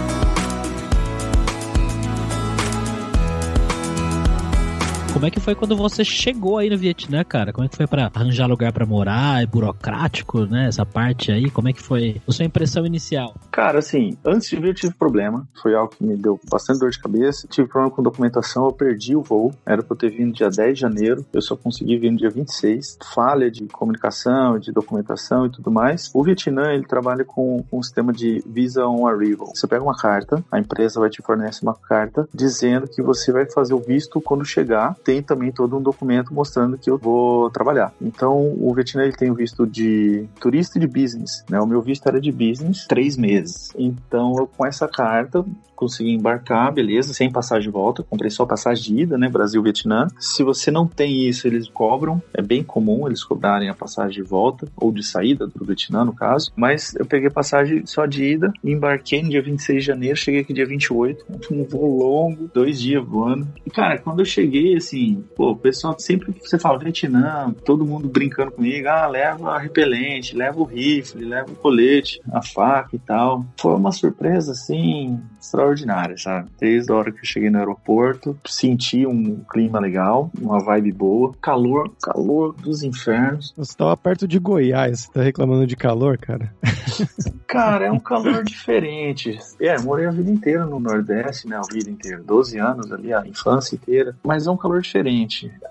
Como 5.21 5.27
é 5.27 5.29
que 5.29 5.39
foi 5.39 5.53
quando 5.53 5.77
você 5.77 6.03
chegou 6.03 6.57
aí 6.57 6.67
no 6.67 6.75
Vietnã, 6.75 7.23
cara? 7.23 7.53
Como 7.53 7.63
é 7.63 7.69
que 7.69 7.77
foi 7.77 7.85
para 7.85 8.09
arranjar 8.11 8.47
lugar 8.47 8.73
para 8.73 8.87
morar? 8.87 9.43
É 9.43 9.45
burocrático, 9.45 10.47
né? 10.47 10.65
Essa 10.67 10.83
parte 10.83 11.31
aí, 11.31 11.47
como 11.51 11.69
é 11.69 11.73
que 11.73 11.79
foi 11.79 12.19
a 12.27 12.31
sua 12.31 12.43
impressão 12.43 12.87
inicial? 12.87 13.35
Cara, 13.51 13.77
assim, 13.77 14.17
antes 14.25 14.49
de 14.49 14.55
vir 14.55 14.69
eu 14.69 14.73
tive 14.73 14.95
problema. 14.95 15.47
Foi 15.61 15.75
algo 15.75 15.93
que 15.95 16.03
me 16.03 16.17
deu 16.17 16.39
bastante 16.49 16.79
dor 16.79 16.89
de 16.89 16.97
cabeça. 16.97 17.47
Tive 17.47 17.67
problema 17.67 17.95
com 17.95 18.01
documentação, 18.01 18.65
eu 18.65 18.71
perdi 18.71 19.15
o 19.15 19.21
voo. 19.21 19.53
Era 19.63 19.83
pra 19.83 19.93
eu 19.93 19.99
ter 19.99 20.09
vindo 20.09 20.33
dia 20.33 20.49
10 20.49 20.73
de 20.73 20.81
janeiro, 20.81 21.23
eu 21.31 21.41
só 21.43 21.55
consegui 21.55 21.99
vir 21.99 22.09
no 22.09 22.17
dia 22.17 22.31
26. 22.31 22.97
Falha 23.13 23.51
de 23.51 23.67
comunicação, 23.67 24.57
de 24.57 24.71
documentação 24.71 25.45
e 25.45 25.51
tudo 25.51 25.69
mais. 25.69 26.09
O 26.15 26.23
Vietnã, 26.23 26.73
ele 26.73 26.87
trabalha 26.87 27.23
com, 27.23 27.63
um 27.71 27.83
sistema 27.83 28.11
de 28.11 28.43
Visa 28.43 28.87
on 28.87 29.05
Arrival. 29.05 29.51
Você 29.53 29.67
pega 29.67 29.83
uma 29.83 29.95
carta, 29.95 30.43
a 30.51 30.57
empresa 30.57 30.99
vai 30.99 31.11
te 31.11 31.21
fornecer 31.21 31.63
uma 31.63 31.75
carta 31.75 32.27
dizendo 32.33 32.87
que 32.87 33.03
você 33.03 33.31
vai 33.31 33.45
fazer 33.45 33.75
o 33.75 33.79
visto 33.79 34.19
quando 34.19 34.43
chegar 34.43 34.95
tem 35.11 35.21
também 35.21 35.51
todo 35.51 35.77
um 35.77 35.81
documento 35.81 36.33
mostrando 36.33 36.77
que 36.77 36.89
eu 36.89 36.97
vou 36.97 37.49
trabalhar. 37.49 37.93
Então, 38.01 38.55
o 38.57 38.73
Vietnã 38.73 39.03
ele 39.03 39.11
tem 39.11 39.29
o 39.29 39.35
visto 39.35 39.67
de 39.67 40.25
turista 40.39 40.77
e 40.77 40.81
de 40.81 40.87
business, 40.87 41.43
né? 41.49 41.59
O 41.59 41.67
meu 41.67 41.81
visto 41.81 42.07
era 42.07 42.21
de 42.21 42.31
business, 42.31 42.85
três 42.87 43.17
meses. 43.17 43.73
Então, 43.77 44.33
eu, 44.37 44.47
com 44.47 44.65
essa 44.65 44.87
carta, 44.87 45.43
consegui 45.81 46.11
embarcar, 46.11 46.71
beleza, 46.71 47.11
sem 47.11 47.31
passagem 47.31 47.63
de 47.63 47.73
volta, 47.73 48.03
comprei 48.03 48.29
só 48.29 48.45
passagem 48.45 48.83
de 48.83 49.01
ida, 49.01 49.17
né, 49.17 49.27
Brasil-Vietnã. 49.27 50.07
Se 50.19 50.43
você 50.43 50.69
não 50.69 50.85
tem 50.85 51.27
isso, 51.27 51.47
eles 51.47 51.67
cobram, 51.67 52.21
é 52.35 52.41
bem 52.41 52.63
comum 52.63 53.07
eles 53.07 53.23
cobrarem 53.23 53.67
a 53.67 53.73
passagem 53.73 54.21
de 54.21 54.29
volta, 54.29 54.67
ou 54.77 54.91
de 54.91 55.01
saída 55.01 55.47
do 55.47 55.65
Vietnã, 55.65 56.05
no 56.05 56.13
caso, 56.13 56.51
mas 56.55 56.93
eu 56.93 57.05
peguei 57.05 57.31
passagem 57.31 57.83
só 57.87 58.05
de 58.05 58.23
ida, 58.23 58.53
embarquei 58.63 59.23
no 59.23 59.29
dia 59.29 59.41
26 59.41 59.79
de 59.79 59.87
janeiro, 59.87 60.15
cheguei 60.15 60.41
aqui 60.41 60.53
dia 60.53 60.67
28, 60.67 61.25
um 61.51 61.63
voo 61.63 61.97
longo, 61.97 62.47
dois 62.53 62.79
dias 62.79 63.03
voando. 63.03 63.47
E, 63.65 63.71
cara, 63.71 63.97
quando 63.97 64.19
eu 64.19 64.25
cheguei, 64.25 64.75
assim, 64.75 65.00
assim, 65.01 65.23
pô, 65.35 65.51
o 65.51 65.55
pessoal 65.55 65.95
sempre 65.99 66.31
que 66.33 66.47
você 66.47 66.59
fala 66.59 66.77
Vietnã, 66.77 67.53
todo 67.65 67.85
mundo 67.85 68.07
brincando 68.07 68.51
comigo, 68.51 68.87
ah, 68.87 69.07
leva 69.07 69.57
repelente, 69.57 70.35
leva 70.35 70.59
o 70.59 70.63
rifle, 70.63 71.25
leva 71.25 71.51
o 71.51 71.55
colete, 71.55 72.21
a 72.31 72.41
faca 72.41 72.95
e 72.95 72.99
tal. 72.99 73.45
Foi 73.59 73.75
uma 73.75 73.91
surpresa, 73.91 74.51
assim, 74.51 75.19
extraordinária, 75.39 76.17
sabe? 76.17 76.49
Desde 76.59 76.91
a 76.91 76.95
hora 76.95 77.11
que 77.11 77.19
eu 77.19 77.25
cheguei 77.25 77.49
no 77.49 77.57
aeroporto, 77.57 78.37
senti 78.45 79.05
um 79.05 79.43
clima 79.49 79.79
legal, 79.79 80.31
uma 80.39 80.59
vibe 80.59 80.91
boa, 80.91 81.33
calor, 81.41 81.91
calor 82.01 82.53
dos 82.53 82.83
infernos. 82.83 83.53
Você 83.57 83.75
tava 83.75 83.95
perto 83.97 84.27
de 84.27 84.39
Goiás, 84.39 85.01
você 85.01 85.11
tá 85.11 85.21
reclamando 85.21 85.65
de 85.65 85.75
calor, 85.75 86.17
cara? 86.17 86.53
Cara, 87.51 87.87
é 87.87 87.91
um 87.91 87.99
calor 87.99 88.45
diferente. 88.45 89.37
É, 89.59 89.77
morei 89.77 90.05
a 90.05 90.09
vida 90.09 90.31
inteira 90.31 90.65
no 90.65 90.79
Nordeste, 90.79 91.49
né? 91.49 91.57
A 91.57 91.73
vida 91.73 91.89
inteira, 91.89 92.23
12 92.23 92.57
anos 92.57 92.89
ali, 92.93 93.13
a 93.13 93.27
infância 93.27 93.75
inteira. 93.75 94.15
Mas 94.23 94.47
é 94.47 94.51
um 94.51 94.55
calor 94.55 94.81
diferente. 94.81 94.90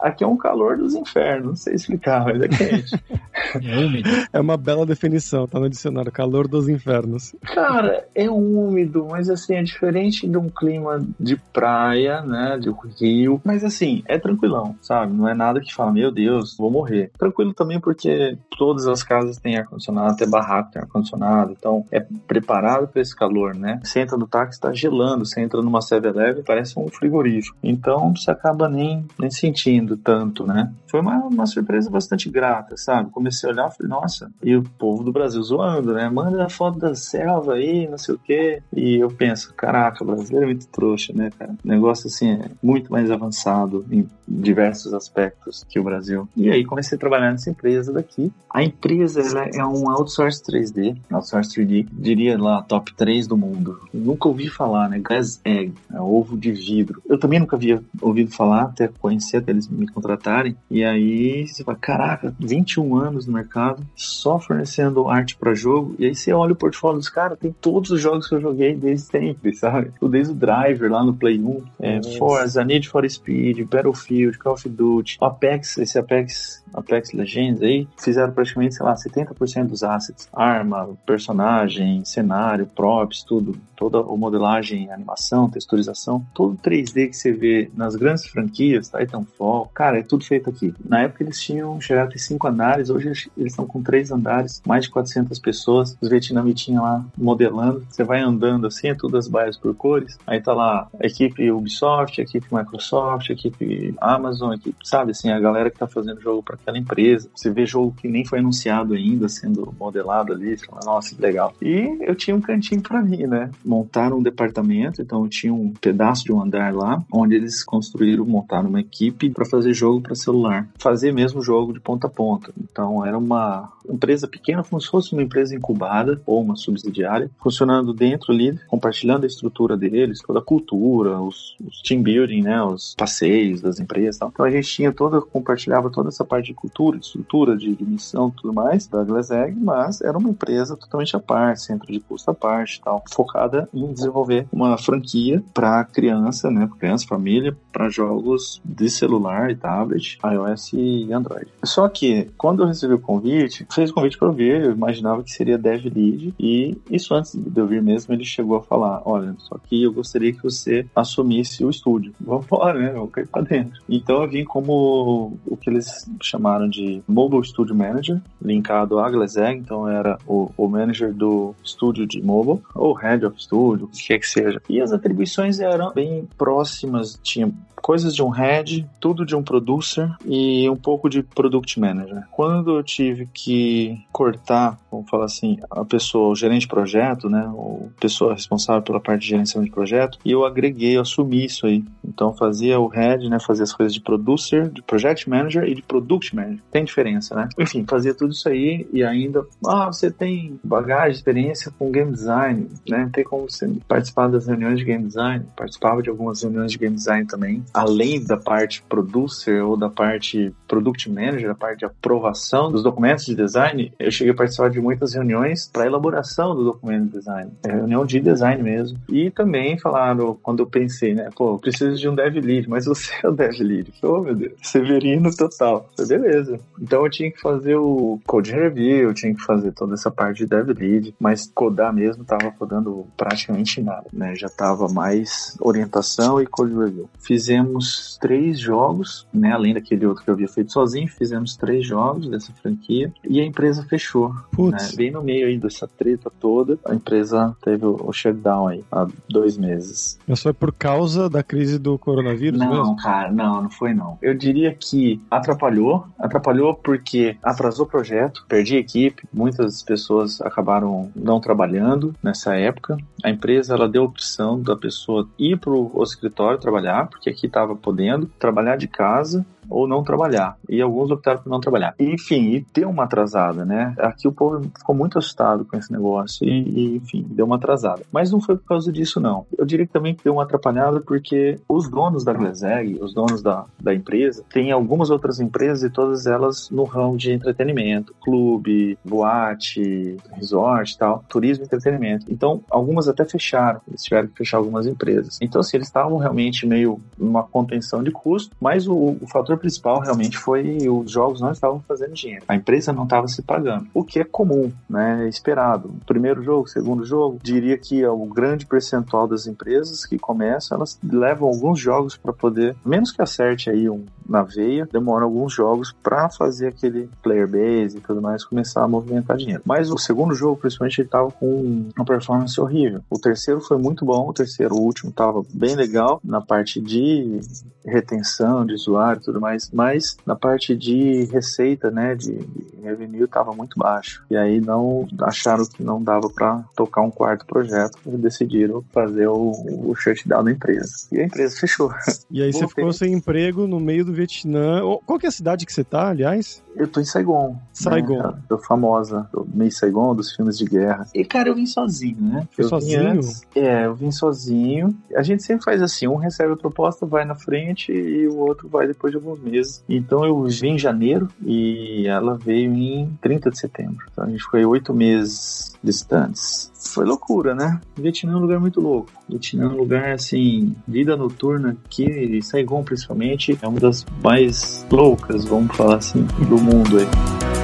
Aqui 0.00 0.24
é 0.24 0.26
um 0.26 0.36
calor 0.36 0.76
dos 0.76 0.94
infernos, 0.94 1.46
não 1.46 1.56
sei 1.56 1.74
explicar, 1.74 2.24
mas 2.24 2.40
é 2.40 2.48
quente. 2.48 3.04
é 3.54 3.78
úmido. 3.78 4.08
É 4.32 4.40
uma 4.40 4.56
bela 4.56 4.86
definição, 4.86 5.46
tá 5.46 5.58
no 5.58 5.68
dicionário, 5.68 6.10
calor 6.12 6.48
dos 6.48 6.68
infernos. 6.68 7.34
Cara, 7.42 8.06
é 8.14 8.30
úmido, 8.30 9.06
mas 9.10 9.28
assim, 9.28 9.54
é 9.54 9.62
diferente 9.62 10.26
de 10.26 10.36
um 10.36 10.48
clima 10.48 11.04
de 11.18 11.36
praia, 11.36 12.22
né? 12.22 12.58
De 12.58 12.70
rio. 13.00 13.40
Mas 13.44 13.64
assim, 13.64 14.02
é 14.06 14.18
tranquilão, 14.18 14.76
sabe? 14.80 15.12
Não 15.12 15.28
é 15.28 15.34
nada 15.34 15.60
que 15.60 15.74
fala, 15.74 15.92
meu 15.92 16.10
Deus, 16.10 16.56
vou 16.56 16.70
morrer. 16.70 17.10
Tranquilo 17.18 17.52
também 17.52 17.80
porque 17.80 18.36
todas 18.56 18.86
as 18.86 19.02
casas 19.02 19.38
têm 19.38 19.56
ar-condicionado, 19.56 20.12
até 20.12 20.26
barraco 20.26 20.72
tem 20.72 20.82
ar-condicionado, 20.82 21.52
então 21.52 21.84
é 21.90 22.00
preparado 22.26 22.88
para 22.88 23.00
esse 23.00 23.14
calor, 23.14 23.54
né? 23.54 23.80
Você 23.82 24.00
entra 24.00 24.16
no 24.16 24.26
táxi, 24.26 24.58
está 24.58 24.72
gelando, 24.72 25.26
você 25.26 25.40
entra 25.40 25.62
numa 25.62 25.80
7-Eleven, 25.80 26.42
parece 26.42 26.78
um 26.78 26.88
frigorífico. 26.88 27.56
Então 27.62 28.14
você 28.14 28.30
acaba 28.30 28.68
nem, 28.68 28.99
nem 29.18 29.30
sentindo 29.30 29.96
tanto, 29.96 30.46
né? 30.46 30.72
Foi 30.86 31.00
uma, 31.00 31.16
uma 31.26 31.46
surpresa 31.46 31.90
bastante 31.90 32.28
grata, 32.28 32.76
sabe? 32.76 33.10
Comecei 33.10 33.48
a 33.48 33.52
olhar 33.52 33.68
e 33.68 33.76
falei, 33.76 33.90
nossa, 33.90 34.30
e 34.42 34.56
o 34.56 34.62
povo 34.62 35.04
do 35.04 35.12
Brasil 35.12 35.42
zoando, 35.42 35.92
né? 35.92 36.08
Manda 36.08 36.44
a 36.44 36.50
foto 36.50 36.78
da 36.78 36.94
selva 36.94 37.54
aí, 37.54 37.88
não 37.88 37.98
sei 37.98 38.14
o 38.14 38.18
quê. 38.18 38.62
E 38.74 38.96
eu 38.96 39.10
penso, 39.10 39.54
caraca, 39.54 40.02
o 40.02 40.06
brasileiro 40.06 40.44
é 40.44 40.48
muito 40.48 40.66
trouxa, 40.68 41.12
né, 41.14 41.30
cara? 41.38 41.52
O 41.64 41.68
negócio 41.68 42.06
assim 42.08 42.32
é 42.32 42.50
muito 42.62 42.90
mais 42.90 43.10
avançado 43.10 43.84
em 43.90 44.06
diversos 44.26 44.94
aspectos 44.94 45.64
que 45.68 45.78
o 45.78 45.84
Brasil. 45.84 46.28
E 46.36 46.50
aí 46.50 46.64
comecei 46.64 46.96
a 46.96 46.98
trabalhar 46.98 47.32
nessa 47.32 47.50
empresa 47.50 47.92
daqui. 47.92 48.32
A 48.52 48.62
empresa 48.62 49.20
ela 49.20 49.48
é 49.52 49.64
um 49.64 49.90
outsource 49.90 50.42
3D, 50.42 50.96
outsource 51.10 51.54
3D, 51.54 51.86
diria 51.92 52.40
lá 52.40 52.62
top 52.62 52.94
3 52.94 53.26
do 53.26 53.36
mundo. 53.36 53.80
nunca 53.92 54.28
ouvi 54.28 54.48
falar, 54.48 54.88
né? 54.88 54.98
Glass 54.98 55.40
Egg, 55.44 55.72
é 55.92 56.00
ovo 56.00 56.36
de 56.36 56.52
vidro. 56.52 57.02
Eu 57.08 57.18
também 57.18 57.38
nunca 57.38 57.56
havia 57.56 57.82
ouvido 58.00 58.30
falar, 58.30 58.62
até 58.62 58.89
conhecer, 58.98 59.38
até 59.38 59.52
eles 59.52 59.68
me 59.68 59.86
contratarem. 59.88 60.56
E 60.70 60.84
aí 60.84 61.46
você 61.46 61.64
fala, 61.64 61.78
caraca, 61.78 62.34
21 62.38 62.96
anos 62.96 63.26
no 63.26 63.32
mercado, 63.32 63.86
só 63.94 64.38
fornecendo 64.38 65.08
arte 65.08 65.36
para 65.36 65.54
jogo. 65.54 65.94
E 65.98 66.06
aí 66.06 66.14
você 66.14 66.32
olha 66.32 66.52
o 66.52 66.56
portfólio 66.56 66.98
dos 66.98 67.08
caras, 67.08 67.38
tem 67.38 67.54
todos 67.60 67.90
os 67.90 68.00
jogos 68.00 68.28
que 68.28 68.34
eu 68.34 68.40
joguei 68.40 68.74
desde 68.74 69.06
sempre, 69.06 69.54
sabe? 69.56 69.92
Desde 70.02 70.32
o 70.32 70.36
Driver 70.36 70.90
lá 70.90 71.04
no 71.04 71.14
Play 71.14 71.38
1, 71.40 71.62
é, 71.80 72.00
Forza, 72.18 72.64
Need 72.64 72.88
for 72.88 73.08
Speed, 73.08 73.66
Battlefield, 73.68 74.38
Call 74.38 74.54
of 74.54 74.68
Duty, 74.68 75.18
Apex, 75.20 75.78
esse 75.78 75.98
Apex 75.98 76.59
Apex 76.72 77.12
Legends 77.12 77.62
aí, 77.62 77.86
fizeram 77.98 78.32
praticamente, 78.32 78.74
sei 78.74 78.86
lá, 78.86 78.94
70% 78.94 79.66
dos 79.66 79.82
assets. 79.82 80.28
Arma, 80.32 80.88
personagem, 81.06 82.04
cenário, 82.04 82.66
props, 82.66 83.22
tudo. 83.22 83.56
Toda 83.76 83.98
a 83.98 84.02
modelagem, 84.02 84.92
animação, 84.92 85.48
texturização, 85.48 86.22
todo 86.34 86.54
3D 86.62 87.08
que 87.08 87.14
você 87.14 87.32
vê 87.32 87.70
nas 87.74 87.96
grandes 87.96 88.26
franquias, 88.26 88.90
Titanfall, 88.90 89.70
cara, 89.72 89.98
é 89.98 90.02
tudo 90.02 90.22
feito 90.22 90.50
aqui. 90.50 90.74
Na 90.84 91.00
época 91.00 91.24
eles 91.24 91.40
tinham 91.40 91.80
chegado 91.80 92.08
a 92.08 92.10
ter 92.10 92.18
5 92.18 92.46
andares, 92.46 92.90
hoje 92.90 93.08
eles 93.08 93.52
estão 93.52 93.66
com 93.66 93.82
3 93.82 94.12
andares, 94.12 94.60
mais 94.66 94.84
de 94.84 94.90
400 94.90 95.38
pessoas, 95.38 95.96
os 95.98 96.10
vietnamitinhos 96.10 96.82
lá 96.82 97.02
modelando. 97.16 97.82
Você 97.88 98.04
vai 98.04 98.20
andando 98.20 98.66
assim, 98.66 98.88
é 98.88 98.94
tudo 98.94 99.16
as 99.16 99.26
baias 99.26 99.56
por 99.56 99.74
cores. 99.74 100.18
Aí 100.26 100.42
tá 100.42 100.52
lá 100.52 100.86
a 101.02 101.06
equipe 101.06 101.50
Ubisoft, 101.50 102.20
a 102.20 102.24
equipe 102.24 102.54
Microsoft, 102.54 103.30
a 103.30 103.32
equipe 103.32 103.94
Amazon, 103.98 104.52
a 104.52 104.54
equipe, 104.56 104.76
sabe 104.84 105.12
assim, 105.12 105.30
a 105.30 105.40
galera 105.40 105.70
que 105.70 105.78
tá 105.78 105.86
fazendo 105.86 106.20
jogo 106.20 106.42
para 106.42 106.58
aquela 106.62 106.78
empresa. 106.78 107.28
Você 107.34 107.50
vê 107.50 107.66
jogo 107.66 107.94
que 108.00 108.08
nem 108.08 108.24
foi 108.24 108.38
anunciado 108.38 108.94
ainda 108.94 109.28
sendo 109.28 109.74
modelado 109.78 110.32
ali, 110.32 110.56
você 110.56 110.66
fala, 110.66 110.80
nossa, 110.84 111.14
que 111.14 111.20
legal. 111.20 111.54
E 111.60 111.98
eu 112.00 112.14
tinha 112.14 112.36
um 112.36 112.40
cantinho 112.40 112.80
para 112.80 113.02
mim, 113.02 113.26
né? 113.26 113.50
Montaram 113.64 114.18
um 114.18 114.22
departamento, 114.22 115.02
então 115.02 115.24
eu 115.24 115.28
tinha 115.28 115.52
um 115.52 115.72
pedaço 115.72 116.24
de 116.24 116.32
um 116.32 116.40
andar 116.40 116.74
lá, 116.74 117.02
onde 117.12 117.34
eles 117.34 117.64
construíram, 117.64 118.24
montaram 118.24 118.68
uma 118.68 118.80
equipe 118.80 119.30
para 119.30 119.44
fazer 119.44 119.72
jogo 119.72 120.00
para 120.00 120.14
celular, 120.14 120.68
fazer 120.78 121.12
mesmo 121.12 121.42
jogo 121.42 121.72
de 121.72 121.80
ponta 121.80 122.06
a 122.06 122.10
ponta. 122.10 122.52
Então 122.60 123.04
era 123.04 123.16
uma 123.16 123.72
empresa 123.88 124.28
pequena, 124.28 124.62
como 124.62 124.80
se 124.80 124.88
fosse 124.88 125.12
uma 125.12 125.22
empresa 125.22 125.54
incubada 125.54 126.20
ou 126.26 126.40
uma 126.40 126.56
subsidiária, 126.56 127.30
funcionando 127.42 127.92
dentro 127.92 128.32
ali, 128.32 128.58
compartilhando 128.68 129.24
a 129.24 129.26
estrutura 129.26 129.76
deles, 129.76 130.20
toda 130.20 130.38
a 130.38 130.42
cultura, 130.42 131.20
os, 131.20 131.56
os 131.66 131.82
team 131.82 132.02
building, 132.02 132.42
né, 132.42 132.62
os 132.62 132.94
passeios 132.96 133.60
das 133.60 133.80
empresas, 133.80 134.18
tal. 134.18 134.30
Então 134.32 134.44
a 134.44 134.50
gente 134.50 134.68
tinha 134.68 134.92
toda 134.92 135.20
compartilhava 135.20 135.90
toda 135.90 136.08
essa 136.08 136.24
parte 136.24 136.49
de 136.50 136.54
cultura, 136.54 136.98
de 136.98 137.06
estrutura, 137.06 137.56
de, 137.56 137.76
missão, 137.80 138.30
tudo 138.30 138.52
mais 138.52 138.86
da 138.86 139.02
Glassegg, 139.02 139.56
mas 139.58 140.00
era 140.00 140.18
uma 140.18 140.30
empresa 140.30 140.76
totalmente 140.76 141.16
à 141.16 141.20
parte, 141.20 141.62
centro 141.62 141.90
de 141.90 142.00
custo 142.00 142.30
à 142.30 142.34
parte, 142.34 142.80
tal, 142.80 143.02
focada 143.10 143.68
em 143.72 143.92
desenvolver 143.92 144.46
uma 144.52 144.76
franquia 144.76 145.42
para 145.54 145.84
criança, 145.84 146.50
né, 146.50 146.68
criança, 146.78 147.06
família, 147.06 147.56
para 147.72 147.88
jogos 147.88 148.60
de 148.64 148.88
celular 148.90 149.50
e 149.50 149.56
tablet, 149.56 150.18
iOS 150.24 150.72
e 150.74 151.12
Android. 151.12 151.48
Só 151.64 151.88
que 151.88 152.30
quando 152.36 152.62
eu 152.62 152.66
recebi 152.66 152.94
o 152.94 152.98
convite 152.98 153.66
fez 153.72 153.90
o 153.90 153.94
convite 153.94 154.18
para 154.18 154.28
eu 154.28 154.32
vir, 154.32 154.64
eu 154.64 154.72
imaginava 154.72 155.22
que 155.22 155.30
seria 155.30 155.58
dev 155.58 155.84
lead, 155.84 156.34
e 156.38 156.76
isso 156.90 157.14
antes 157.14 157.34
de 157.34 157.60
eu 157.60 157.66
vir 157.66 157.82
mesmo, 157.82 158.12
ele 158.12 158.24
chegou 158.24 158.56
a 158.56 158.62
falar, 158.62 159.02
olha, 159.04 159.34
só 159.38 159.56
que 159.58 159.82
eu 159.82 159.92
gostaria 159.92 160.32
que 160.32 160.42
você 160.42 160.86
assumisse 160.94 161.64
o 161.64 161.70
estúdio. 161.70 162.14
Vamos 162.20 162.46
embora, 162.46 162.78
né? 162.78 162.90
Vamos 162.92 163.10
cair 163.10 163.26
pra 163.26 163.42
dentro. 163.42 163.80
Então 163.88 164.22
eu 164.22 164.28
vim 164.28 164.44
como 164.44 165.38
o 165.46 165.56
que 165.56 165.70
eles 165.70 166.08
chamaram 166.40 166.68
de 166.68 167.02
Mobile 167.06 167.44
Studio 167.44 167.74
Manager, 167.74 168.20
linkado 168.40 168.98
à 168.98 169.10
Glassegg, 169.10 169.60
então 169.60 169.86
era 169.86 170.18
o, 170.26 170.50
o 170.56 170.68
manager 170.68 171.12
do 171.12 171.54
estúdio 171.62 172.06
de 172.06 172.22
mobile, 172.22 172.62
ou 172.74 172.94
Head 172.94 173.26
of 173.26 173.40
Studio, 173.40 173.84
o 173.84 173.88
que 173.88 174.06
quer 174.08 174.18
que 174.18 174.26
seja. 174.26 174.60
E 174.68 174.80
as 174.80 174.92
atribuições 174.92 175.60
eram 175.60 175.92
bem 175.92 176.26
próximas, 176.38 177.20
tinha 177.22 177.52
coisas 177.80 178.14
de 178.14 178.22
um 178.22 178.28
head, 178.28 178.86
tudo 179.00 179.24
de 179.24 179.34
um 179.34 179.42
producer 179.42 180.08
e 180.24 180.68
um 180.68 180.76
pouco 180.76 181.08
de 181.08 181.22
product 181.22 181.80
manager. 181.80 182.24
Quando 182.30 182.76
eu 182.76 182.82
tive 182.82 183.28
que 183.32 183.98
cortar, 184.12 184.78
vamos 184.90 185.08
falar 185.08 185.24
assim, 185.24 185.58
a 185.70 185.84
pessoa, 185.84 186.28
o 186.28 186.36
gerente 186.36 186.62
de 186.62 186.68
projeto, 186.68 187.28
né, 187.28 187.50
ou 187.54 187.90
pessoa 187.98 188.34
responsável 188.34 188.82
pela 188.82 189.00
parte 189.00 189.22
de 189.22 189.28
gerenciamento 189.28 189.70
de 189.70 189.74
projeto, 189.74 190.18
e 190.24 190.30
eu 190.30 190.44
agreguei, 190.44 190.96
eu 190.96 191.02
assumi 191.02 191.44
isso 191.44 191.66
aí. 191.66 191.82
Então 192.04 192.34
fazia 192.34 192.78
o 192.78 192.86
head, 192.86 193.28
né, 193.28 193.38
fazia 193.40 193.64
as 193.64 193.72
coisas 193.72 193.94
de 193.94 194.00
producer, 194.00 194.68
de 194.68 194.82
project 194.82 195.28
manager 195.28 195.64
e 195.64 195.74
de 195.74 195.82
product 195.82 196.29
manager. 196.34 196.60
Tem 196.70 196.84
diferença, 196.84 197.34
né? 197.34 197.48
Enfim, 197.58 197.84
fazia 197.88 198.14
tudo 198.14 198.32
isso 198.32 198.48
aí 198.48 198.86
e 198.92 199.02
ainda, 199.02 199.44
ah, 199.66 199.86
você 199.86 200.10
tem 200.10 200.58
bagagem, 200.62 201.12
experiência 201.12 201.72
com 201.78 201.90
game 201.90 202.12
design, 202.12 202.68
né? 202.88 203.10
Tem 203.12 203.24
como 203.24 203.48
você 203.48 203.70
participar 203.88 204.28
das 204.28 204.46
reuniões 204.46 204.78
de 204.78 204.84
game 204.84 205.06
design, 205.06 205.46
participava 205.56 206.02
de 206.02 206.10
algumas 206.10 206.42
reuniões 206.42 206.72
de 206.72 206.78
game 206.78 206.94
design 206.94 207.26
também 207.26 207.62
além 207.72 208.24
da 208.24 208.36
parte 208.36 208.82
producer 208.88 209.62
ou 209.62 209.76
da 209.76 209.88
parte 209.88 210.52
product 210.68 211.10
manager, 211.10 211.50
a 211.50 211.54
parte 211.54 211.80
de 211.80 211.84
aprovação 211.84 212.70
dos 212.70 212.82
documentos 212.82 213.24
de 213.24 213.34
design, 213.34 213.92
eu 213.98 214.10
cheguei 214.10 214.32
a 214.32 214.36
participar 214.36 214.70
de 214.70 214.80
muitas 214.80 215.14
reuniões 215.14 215.66
para 215.66 215.86
elaboração 215.86 216.54
do 216.54 216.64
documento 216.64 217.06
de 217.06 217.18
design, 217.18 217.50
é 217.66 217.72
reunião 217.72 218.04
de 218.04 218.20
design 218.20 218.62
mesmo. 218.62 218.98
E 219.08 219.30
também 219.30 219.78
falaram, 219.78 220.38
quando 220.42 220.60
eu 220.60 220.66
pensei, 220.66 221.14
né, 221.14 221.30
pô, 221.34 221.58
preciso 221.58 221.96
de 221.96 222.08
um 222.08 222.14
dev 222.14 222.36
lead, 222.36 222.68
mas 222.68 222.86
você 222.86 223.12
é 223.24 223.28
o 223.28 223.32
dev 223.32 223.58
lead. 223.60 223.92
Oh, 224.02 224.20
meu 224.20 224.34
Deus, 224.34 224.52
severino 224.62 225.34
total. 225.34 225.88
Falei, 225.96 226.18
beleza. 226.20 226.60
Então 226.80 227.04
eu 227.04 227.10
tinha 227.10 227.30
que 227.30 227.40
fazer 227.40 227.76
o 227.76 228.20
code 228.26 228.52
review, 228.52 229.08
eu 229.08 229.14
tinha 229.14 229.34
que 229.34 229.42
fazer 229.42 229.72
toda 229.72 229.94
essa 229.94 230.10
parte 230.10 230.38
de 230.38 230.46
dev 230.46 230.68
lead, 230.68 231.14
mas 231.18 231.50
codar 231.54 231.92
mesmo 231.92 232.24
tava 232.24 232.50
codando 232.50 233.06
praticamente 233.16 233.80
nada, 233.80 234.06
né? 234.12 234.34
Já 234.34 234.48
tava 234.48 234.88
mais 234.88 235.56
orientação 235.60 236.40
e 236.40 236.46
code 236.46 236.74
review. 236.74 237.08
Fizemos 237.18 238.18
três 238.20 238.58
jogos, 238.58 239.26
né? 239.32 239.52
Além 239.52 239.74
daquele 239.74 240.06
outro 240.06 240.24
que 240.24 240.30
eu 240.30 240.34
havia 240.34 240.48
feito 240.48 240.72
sozinho, 240.72 241.08
fizemos 241.08 241.56
três 241.56 241.86
jogos 241.86 242.28
dessa 242.28 242.52
franquia 242.52 243.12
e 243.28 243.40
a 243.40 243.44
empresa 243.44 243.82
fechou. 243.84 244.34
Né? 244.58 244.78
Bem 244.96 245.10
no 245.10 245.22
meio 245.22 245.46
aí 245.46 245.58
dessa 245.58 245.88
treta 245.88 246.30
toda, 246.40 246.78
a 246.84 246.94
empresa 246.94 247.56
teve 247.62 247.84
o 247.86 248.12
shutdown 248.12 248.68
aí 248.68 248.84
há 248.90 249.06
dois 249.28 249.56
meses. 249.56 250.18
Mas 250.26 250.42
foi 250.42 250.52
por 250.52 250.72
causa 250.72 251.28
da 251.28 251.42
crise 251.42 251.78
do 251.78 251.98
coronavírus 251.98 252.58
não, 252.58 252.70
mesmo? 252.70 252.96
cara, 252.96 253.32
não, 253.32 253.62
não 253.62 253.70
foi 253.70 253.94
não. 253.94 254.18
Eu 254.20 254.34
diria 254.34 254.74
que 254.74 255.20
atrapalhou, 255.30 256.06
atrapalhou 256.18 256.74
porque 256.74 257.36
atrasou 257.42 257.86
o 257.86 257.88
projeto, 257.88 258.44
perdi 258.48 258.76
a 258.76 258.80
equipe, 258.80 259.24
muitas 259.32 259.82
pessoas 259.82 260.40
acabaram 260.40 261.10
não 261.14 261.40
trabalhando 261.40 262.14
nessa 262.22 262.56
época. 262.56 262.96
A 263.22 263.30
empresa 263.30 263.74
ela 263.74 263.88
deu 263.88 264.02
a 264.02 264.06
opção 264.06 264.60
da 264.60 264.76
pessoa 264.76 265.28
ir 265.38 265.58
para 265.58 265.72
o 265.72 266.02
escritório 266.02 266.58
trabalhar, 266.58 267.08
porque 267.08 267.30
aqui 267.30 267.46
estava 267.46 267.74
podendo 267.74 268.26
trabalhar 268.38 268.76
de 268.76 268.88
casa 268.88 269.44
ou 269.70 269.86
não 269.86 270.02
trabalhar. 270.02 270.56
E 270.68 270.80
alguns 270.80 271.10
optaram 271.10 271.40
por 271.40 271.48
não 271.48 271.60
trabalhar. 271.60 271.94
Enfim, 271.98 272.54
e 272.54 272.66
deu 272.74 272.90
uma 272.90 273.04
atrasada, 273.04 273.64
né? 273.64 273.94
Aqui 273.98 274.26
o 274.26 274.32
povo 274.32 274.62
ficou 274.76 274.94
muito 274.94 275.18
assustado 275.18 275.64
com 275.64 275.76
esse 275.76 275.92
negócio 275.92 276.46
e, 276.46 276.50
e, 276.50 276.96
enfim, 276.96 277.24
deu 277.30 277.46
uma 277.46 277.56
atrasada. 277.56 278.02
Mas 278.12 278.30
não 278.30 278.40
foi 278.40 278.56
por 278.56 278.64
causa 278.64 278.92
disso, 278.92 279.20
não. 279.20 279.46
Eu 279.56 279.64
diria 279.64 279.86
que 279.86 279.92
também 279.92 280.16
deu 280.22 280.34
uma 280.34 280.42
atrapalhada 280.42 281.00
porque 281.00 281.58
os 281.68 281.88
donos 281.88 282.24
da 282.24 282.32
Glazeg, 282.32 282.98
os 283.00 283.14
donos 283.14 283.42
da, 283.42 283.64
da 283.80 283.94
empresa, 283.94 284.44
têm 284.52 284.72
algumas 284.72 285.10
outras 285.10 285.40
empresas 285.40 285.82
e 285.84 285.90
todas 285.90 286.26
elas 286.26 286.68
no 286.70 286.84
ramo 286.84 287.16
de 287.16 287.32
entretenimento, 287.32 288.14
clube, 288.20 288.98
boate, 289.04 290.16
resort 290.32 290.98
tal, 290.98 291.24
turismo 291.28 291.64
e 291.64 291.66
entretenimento. 291.66 292.26
Então, 292.28 292.62
algumas 292.70 293.08
até 293.08 293.24
fecharam, 293.24 293.80
eles 293.86 294.02
tiveram 294.02 294.28
que 294.28 294.36
fechar 294.36 294.56
algumas 294.58 294.86
empresas. 294.86 295.38
Então, 295.40 295.60
assim, 295.60 295.76
eles 295.76 295.86
estavam 295.86 296.18
realmente 296.18 296.66
meio 296.66 297.00
numa 297.18 297.42
contenção 297.42 298.02
de 298.02 298.10
custo, 298.10 298.54
mas 298.60 298.86
o, 298.86 299.16
o 299.20 299.26
fator 299.28 299.58
principal 299.60 300.00
realmente 300.00 300.38
foi 300.38 300.88
os 300.88 301.10
jogos 301.10 301.40
não 301.40 301.52
estavam 301.52 301.80
fazendo 301.86 302.12
dinheiro. 302.12 302.44
A 302.48 302.56
empresa 302.56 302.92
não 302.92 303.04
estava 303.04 303.28
se 303.28 303.42
pagando, 303.42 303.86
o 303.94 304.02
que 304.02 304.18
é 304.18 304.24
comum, 304.24 304.72
né? 304.88 305.28
Esperado. 305.28 305.94
Primeiro 306.06 306.42
jogo, 306.42 306.68
segundo 306.68 307.04
jogo, 307.04 307.38
diria 307.42 307.76
que 307.78 308.04
o 308.06 308.26
grande 308.26 308.66
percentual 308.66 309.28
das 309.28 309.46
empresas 309.46 310.04
que 310.04 310.18
começam, 310.18 310.76
elas 310.76 310.98
levam 311.02 311.48
alguns 311.48 311.78
jogos 311.78 312.16
para 312.16 312.32
poder, 312.32 312.76
menos 312.84 313.12
que 313.12 313.22
acerte 313.22 313.70
aí 313.70 313.88
um 313.88 314.04
na 314.28 314.42
veia, 314.42 314.88
demora 314.90 315.24
alguns 315.24 315.52
jogos 315.52 315.92
para 315.92 316.28
fazer 316.30 316.68
aquele 316.68 317.10
player 317.20 317.48
base 317.48 317.98
e 317.98 318.00
tudo 318.00 318.22
mais 318.22 318.44
começar 318.44 318.84
a 318.84 318.88
movimentar 318.88 319.36
dinheiro. 319.36 319.62
Mas 319.64 319.90
o 319.90 319.98
segundo 319.98 320.34
jogo, 320.34 320.56
principalmente, 320.56 321.00
ele 321.00 321.08
tava 321.08 321.32
com 321.32 321.88
uma 321.96 322.04
performance 322.04 322.60
horrível. 322.60 323.00
O 323.10 323.18
terceiro 323.18 323.60
foi 323.60 323.76
muito 323.76 324.04
bom, 324.04 324.28
o 324.28 324.32
terceiro, 324.32 324.76
o 324.76 324.80
último, 324.80 325.10
tava 325.10 325.42
bem 325.52 325.74
legal 325.74 326.20
na 326.22 326.40
parte 326.40 326.80
de 326.80 327.40
retenção 327.84 328.64
de 328.64 328.74
usuário 328.74 329.20
e 329.20 329.24
tudo 329.24 329.40
mais, 329.40 329.49
mas 329.72 330.16
na 330.26 330.36
parte 330.36 330.76
de 330.76 331.24
receita, 331.24 331.90
né, 331.90 332.14
de, 332.14 332.38
de 332.38 332.80
revenue 332.82 333.26
tava 333.26 333.52
muito 333.52 333.78
baixo. 333.78 334.24
E 334.30 334.36
aí 334.36 334.60
não 334.60 335.06
acharam 335.22 335.64
que 335.64 335.82
não 335.82 336.02
dava 336.02 336.28
para 336.30 336.64
tocar 336.76 337.02
um 337.02 337.10
quarto 337.10 337.46
projeto 337.46 337.98
e 338.06 338.16
decidiram 338.16 338.84
fazer 338.92 339.28
o, 339.28 339.52
o 339.88 339.94
shutdown 339.94 340.44
da 340.44 340.50
empresa. 340.50 341.08
E 341.12 341.20
a 341.20 341.24
empresa 341.24 341.56
fechou. 341.56 341.92
E 342.30 342.42
aí 342.42 342.52
você 342.52 342.66
ficou 342.68 342.92
sem 342.92 343.12
emprego 343.12 343.66
no 343.66 343.80
meio 343.80 344.04
do 344.04 344.12
Vietnã. 344.12 344.80
Qual 345.04 345.18
que 345.18 345.26
é 345.26 345.28
a 345.28 345.32
cidade 345.32 345.66
que 345.66 345.72
você 345.72 345.84
tá, 345.84 346.08
aliás? 346.08 346.62
Eu 346.76 346.86
tô 346.86 347.00
em 347.00 347.04
Saigon. 347.04 347.56
Saigon. 347.72 348.22
Né? 348.22 348.38
Tô 348.48 348.58
famosa. 348.58 349.28
Meio 349.52 349.72
Saigon 349.72 350.14
dos 350.14 350.32
filmes 350.34 350.56
de 350.56 350.64
guerra. 350.64 351.06
E, 351.14 351.24
cara, 351.24 351.48
eu 351.48 351.54
vim 351.54 351.66
sozinho, 351.66 352.20
né? 352.20 352.48
Eu 352.56 352.68
sozinho? 352.68 353.10
Antes, 353.10 353.42
é, 353.54 353.86
eu 353.86 353.94
vim 353.94 354.10
sozinho. 354.10 354.96
A 355.16 355.22
gente 355.22 355.42
sempre 355.42 355.64
faz 355.64 355.82
assim: 355.82 356.06
um 356.06 356.16
recebe 356.16 356.52
a 356.52 356.56
proposta, 356.56 357.04
vai 357.04 357.24
na 357.24 357.34
frente 357.34 357.92
e 357.92 358.26
o 358.28 358.36
outro 358.36 358.68
vai 358.68 358.86
depois 358.86 359.12
de 359.12 359.16
alguns 359.16 359.39
meses. 359.40 359.84
Então 359.88 360.24
eu 360.24 360.42
vim 360.44 360.74
em 360.74 360.78
janeiro 360.78 361.28
e 361.44 362.06
ela 362.06 362.36
veio 362.36 362.72
em 362.72 363.10
30 363.20 363.50
de 363.50 363.58
setembro. 363.58 364.06
Então 364.12 364.24
a 364.24 364.30
gente 364.30 364.44
foi 364.44 364.64
oito 364.64 364.92
meses 364.94 365.76
distantes. 365.82 366.70
Foi 366.94 367.04
loucura, 367.04 367.54
né? 367.54 367.80
Vietnã 367.96 368.32
é 368.32 368.36
um 368.36 368.40
lugar 368.40 368.60
muito 368.60 368.80
louco. 368.80 369.10
Vietnã 369.28 369.64
é 369.64 369.68
um 369.68 369.76
lugar, 369.76 370.12
assim, 370.12 370.74
vida 370.86 371.16
noturna 371.16 371.76
que 371.88 372.40
Saigon, 372.42 372.82
principalmente, 372.82 373.58
é 373.60 373.68
uma 373.68 373.80
das 373.80 374.04
mais 374.22 374.86
loucas, 374.90 375.44
vamos 375.44 375.76
falar 375.76 375.96
assim, 375.96 376.26
do 376.48 376.58
mundo 376.58 376.98
aí. 376.98 377.59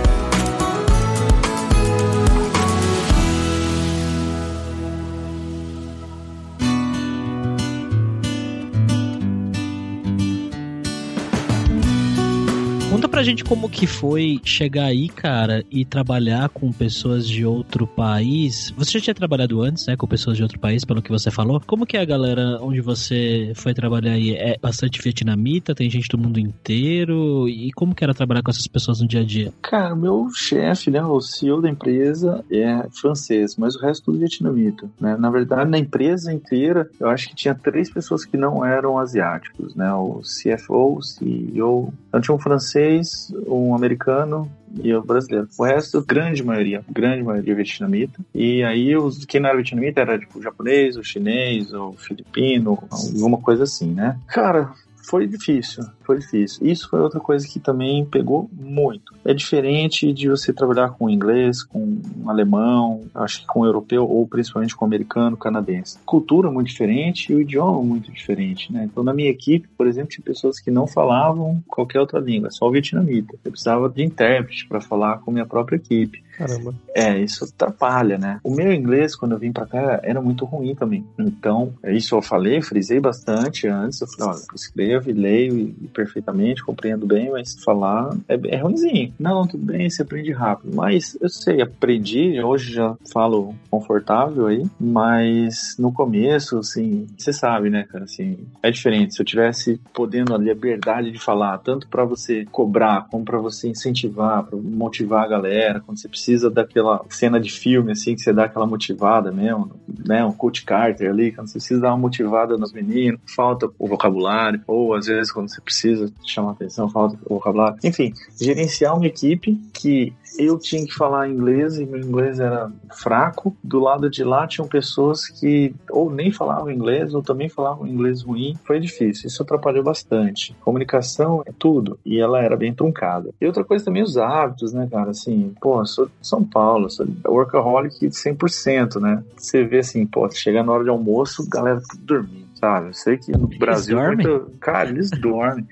Gente 13.27 13.45
como 13.45 13.69
que 13.69 13.87
foi 13.87 14.41
chegar 14.45 14.87
aí, 14.87 15.09
cara, 15.09 15.65
e 15.71 15.85
trabalhar 15.85 16.49
com 16.49 16.73
pessoas 16.73 17.29
de 17.29 17.45
outro 17.45 17.87
país. 17.87 18.73
Você 18.77 18.93
já 18.93 19.01
tinha 19.01 19.15
trabalhado 19.15 19.61
antes, 19.61 19.87
né, 19.87 19.97
com 19.97 20.07
pessoas 20.07 20.37
de 20.37 20.43
outro 20.43 20.59
país, 20.59 20.85
pelo 20.85 21.03
que 21.03 21.11
você 21.11 21.31
falou. 21.31 21.61
Como 21.67 21.85
que 21.85 21.97
é 21.97 22.01
a 22.01 22.05
galera 22.05 22.59
onde 22.63 22.81
você 22.81 23.53
foi 23.55 23.75
trabalhar 23.75 24.13
aí? 24.13 24.35
É 24.35 24.57
bastante 24.59 25.03
vietnamita? 25.03 25.75
Tem 25.75 25.91
gente 25.91 26.09
do 26.09 26.19
mundo 26.19 26.39
inteiro? 26.39 27.49
E 27.49 27.71
como 27.73 27.95
que 27.95 28.05
era 28.05 28.15
trabalhar 28.15 28.43
com 28.43 28.51
essas 28.51 28.67
pessoas 28.67 29.01
no 29.01 29.09
dia 29.09 29.21
a 29.21 29.25
dia? 29.25 29.53
Cara, 29.61 29.95
meu 29.95 30.29
chefe, 30.33 30.91
né, 30.91 31.03
o 31.03 31.21
CEO 31.21 31.61
da 31.61 31.69
empresa 31.69 32.45
é 32.51 32.87
francês, 32.93 33.57
mas 33.57 33.75
o 33.75 33.81
resto 33.81 34.07
tudo 34.07 34.19
vietnamita, 34.19 34.89
né? 35.01 35.17
Na 35.19 35.31
verdade, 35.31 35.69
na 35.69 35.79
empresa 35.79 36.33
inteira, 36.33 36.89
eu 37.01 37.09
acho 37.09 37.29
que 37.29 37.35
tinha 37.35 37.55
três 37.55 37.91
pessoas 37.91 38.25
que 38.25 38.37
não 38.37 38.65
eram 38.65 38.99
asiáticos, 38.99 39.75
né? 39.75 39.93
O 39.93 40.21
CFO, 40.21 40.99
o 40.99 41.03
CEO, 41.03 41.93
então 42.09 42.21
tinha 42.21 42.35
um 42.35 42.39
francês, 42.39 43.16
um 43.47 43.75
americano 43.75 44.51
e 44.83 44.93
o 44.95 45.03
brasileiro. 45.03 45.49
O 45.59 45.65
resto, 45.65 46.05
grande 46.05 46.43
maioria, 46.43 46.85
grande 46.91 47.23
maioria 47.23 47.55
vietnamita. 47.55 48.21
E 48.35 48.63
aí, 48.63 48.97
os, 48.97 49.25
quem 49.25 49.41
não 49.41 49.49
era 49.49 49.57
vietnamita 49.57 50.01
era 50.01 50.19
tipo 50.19 50.43
japonês, 50.43 50.97
o 50.97 51.05
chinês, 51.05 51.73
o 51.73 51.93
filipino, 51.93 52.79
alguma 52.91 53.39
coisa 53.39 53.65
assim, 53.65 53.93
né? 53.93 54.19
Cara, 54.27 54.73
foi 55.07 55.27
difícil, 55.27 55.85
foi 56.07 56.19
difícil. 56.19 56.67
Isso 56.67 56.89
foi 56.89 57.01
outra 57.01 57.21
coisa 57.21 57.47
que 57.47 57.59
também 57.59 58.05
pegou 58.05 58.49
muito. 58.53 59.15
É 59.25 59.35
diferente 59.35 60.13
de 60.13 60.29
você 60.29 60.53
trabalhar 60.53 60.91
com 60.91 61.11
inglês, 61.11 61.63
com 61.63 61.99
alemão, 62.27 63.03
acho 63.15 63.41
que 63.41 63.47
com 63.47 63.67
europeu 63.67 64.09
ou 64.09 64.27
principalmente 64.27 64.75
com 64.75 64.85
americano, 64.85 65.37
canadense. 65.37 65.99
Cultura 66.07 66.51
muito 66.51 66.69
diferente 66.69 67.33
e 67.33 67.35
o 67.35 67.41
idioma 67.41 67.83
muito 67.83 68.11
diferente, 68.13 68.73
né? 68.73 68.85
Então 68.85 69.03
na 69.03 69.13
minha 69.13 69.31
equipe, 69.31 69.69
por 69.77 69.87
exemplo, 69.87 70.11
tinha 70.11 70.25
pessoas 70.25 70.61
que 70.61 70.71
não 70.71 70.87
falavam 70.87 71.63
qualquer 71.67 72.01
outra 72.01 72.21
língua, 72.21 72.51
só 72.51 72.67
o 72.67 72.71
vietnamita. 72.71 73.35
Eu 73.45 73.51
precisava 73.51 73.89
de 73.89 74.05
intérprete 74.05 74.67
para 74.69 74.81
falar 74.81 75.19
com 75.19 75.31
minha 75.31 75.47
própria 75.47 75.77
equipe. 75.77 76.25
Caramba. 76.37 76.75
É, 76.95 77.19
isso 77.19 77.45
atrapalha, 77.45 78.19
né? 78.19 78.41
O 78.45 78.51
meu 78.51 78.73
inglês, 78.73 79.17
quando 79.17 79.33
eu 79.33 79.39
vim 79.39 79.53
pra 79.53 79.67
cá, 79.67 80.01
era 80.03 80.21
muito 80.21 80.45
ruim 80.45 80.75
também. 80.75 81.05
Então, 81.19 81.73
isso 81.85 82.15
eu 82.15 82.21
falei, 82.21 82.61
frisei 82.61 83.01
bastante 83.01 83.67
antes. 83.67 84.01
Eu 84.01 84.07
falei, 84.07 84.35
olha, 84.35 84.45
escrevo 84.55 85.11
e 85.11 85.13
leio 85.15 85.59
e, 85.59 85.89
perfeitamente, 85.97 86.63
compreendo 86.63 87.07
bem, 87.07 87.31
mas 87.31 87.57
falar 87.65 88.15
é, 88.29 88.39
é 88.49 88.59
ruimzinho. 88.59 89.15
Não, 89.19 89.47
tudo 89.47 89.65
bem, 89.65 89.89
você 89.89 90.03
aprende 90.03 90.31
rápido. 90.31 90.77
Mas 90.77 91.17
eu 91.19 91.29
sei, 91.31 91.63
aprendi, 91.63 92.39
hoje 92.43 92.75
já 92.75 92.95
falo 93.11 93.55
confortável 93.71 94.47
aí, 94.47 94.63
mas 94.79 95.75
no 95.79 95.91
começo, 95.91 96.59
assim, 96.59 97.07
você 97.17 97.33
sabe, 97.33 97.71
né, 97.71 97.85
cara, 97.91 98.05
assim, 98.05 98.37
é 98.63 98.71
diferente. 98.71 99.15
Se 99.15 99.23
eu 99.23 99.27
tivesse 99.27 99.81
podendo 99.95 100.35
a 100.35 100.39
liberdade 100.39 101.11
de 101.11 101.19
falar, 101.19 101.57
tanto 101.59 101.89
para 101.89 102.05
você 102.05 102.45
cobrar, 102.53 103.07
como 103.11 103.25
para 103.25 103.39
você 103.39 103.69
incentivar, 103.69 104.45
para 104.45 104.59
motivar 104.59 105.25
a 105.25 105.29
galera, 105.29 105.81
quando 105.81 105.99
você 105.99 106.09
precisa 106.09 106.51
daquela 106.51 107.03
cena 107.09 107.41
de 107.41 107.51
filme, 107.51 107.93
assim, 107.93 108.15
que 108.15 108.21
você 108.21 108.33
dá 108.33 108.45
aquela 108.45 108.67
motivada 108.67 109.33
mesmo, 109.33 109.71
né? 110.07 110.25
Um 110.25 110.33
Coach 110.33 110.65
Carter 110.65 111.11
ali, 111.11 111.33
quando 111.33 111.49
você 111.49 111.59
precisa 111.59 111.81
dar 111.81 111.89
uma 111.89 111.97
motivada 111.97 112.59
nos 112.59 112.73
meninos, 112.73 113.21
falta 113.35 113.71
o 113.79 113.87
vocabulário, 113.87 114.61
ou 114.67 114.95
às 114.95 115.07
vezes 115.07 115.33
quando 115.33 115.49
você 115.49 115.61
precisa 115.61 115.86
chamar 116.25 116.53
atenção, 116.53 116.89
falta 116.89 117.19
vocabulário. 117.29 117.79
Enfim, 117.85 118.13
gerenciar 118.41 118.97
uma 118.97 119.07
equipe 119.07 119.55
que 119.73 120.13
eu 120.39 120.59
tinha 120.59 120.85
que 120.85 120.93
falar 120.93 121.29
inglês 121.29 121.79
e 121.79 121.87
meu 121.87 122.01
inglês 122.01 122.39
era 122.39 122.71
fraco. 122.93 123.57
Do 123.63 123.81
lado 123.81 124.11
de 124.11 124.23
lá 124.23 124.47
tinham 124.47 124.69
pessoas 124.69 125.29
que 125.29 125.75
ou 125.91 126.11
nem 126.11 126.31
falavam 126.31 126.71
inglês 126.71 127.15
ou 127.15 127.23
também 127.23 127.49
falavam 127.49 127.87
inglês 127.87 128.23
ruim. 128.23 128.55
Foi 128.65 128.79
difícil, 128.79 129.29
isso 129.29 129.43
atrapalhou 129.43 129.83
bastante. 129.83 130.55
Comunicação 130.61 131.43
é 131.47 131.53
tudo 131.59 131.99
e 132.05 132.19
ela 132.19 132.43
era 132.43 132.57
bem 132.57 132.75
truncada. 132.75 133.31
E 133.41 133.47
outra 133.47 133.65
coisa 133.65 133.85
também 133.85 134.03
os 134.03 134.17
hábitos, 134.17 134.73
né, 134.73 134.87
cara? 134.91 135.11
Assim, 135.11 135.55
pô, 135.61 135.85
sou 135.87 136.07
de 136.07 136.13
São 136.23 136.45
Paulo, 136.45 136.91
sou 136.91 137.07
workaholic 137.27 138.07
100%, 138.07 139.01
né? 139.01 139.23
Você 139.37 139.65
vê 139.65 139.79
assim, 139.79 140.07
pô, 140.07 140.29
chega 140.31 140.63
na 140.63 140.73
hora 140.73 140.85
de 140.85 140.91
almoço, 140.91 141.49
galera 141.49 141.81
tudo 141.89 142.05
dormindo 142.05 142.46
sabe? 142.57 142.89
Eu 142.89 142.95
sei 142.95 143.17
que 143.17 143.33
no 143.33 143.47
Brasil. 143.47 143.99
Muito... 143.99 144.51
Cara, 144.61 144.89
eles 144.89 145.11
dormem. 145.11 145.67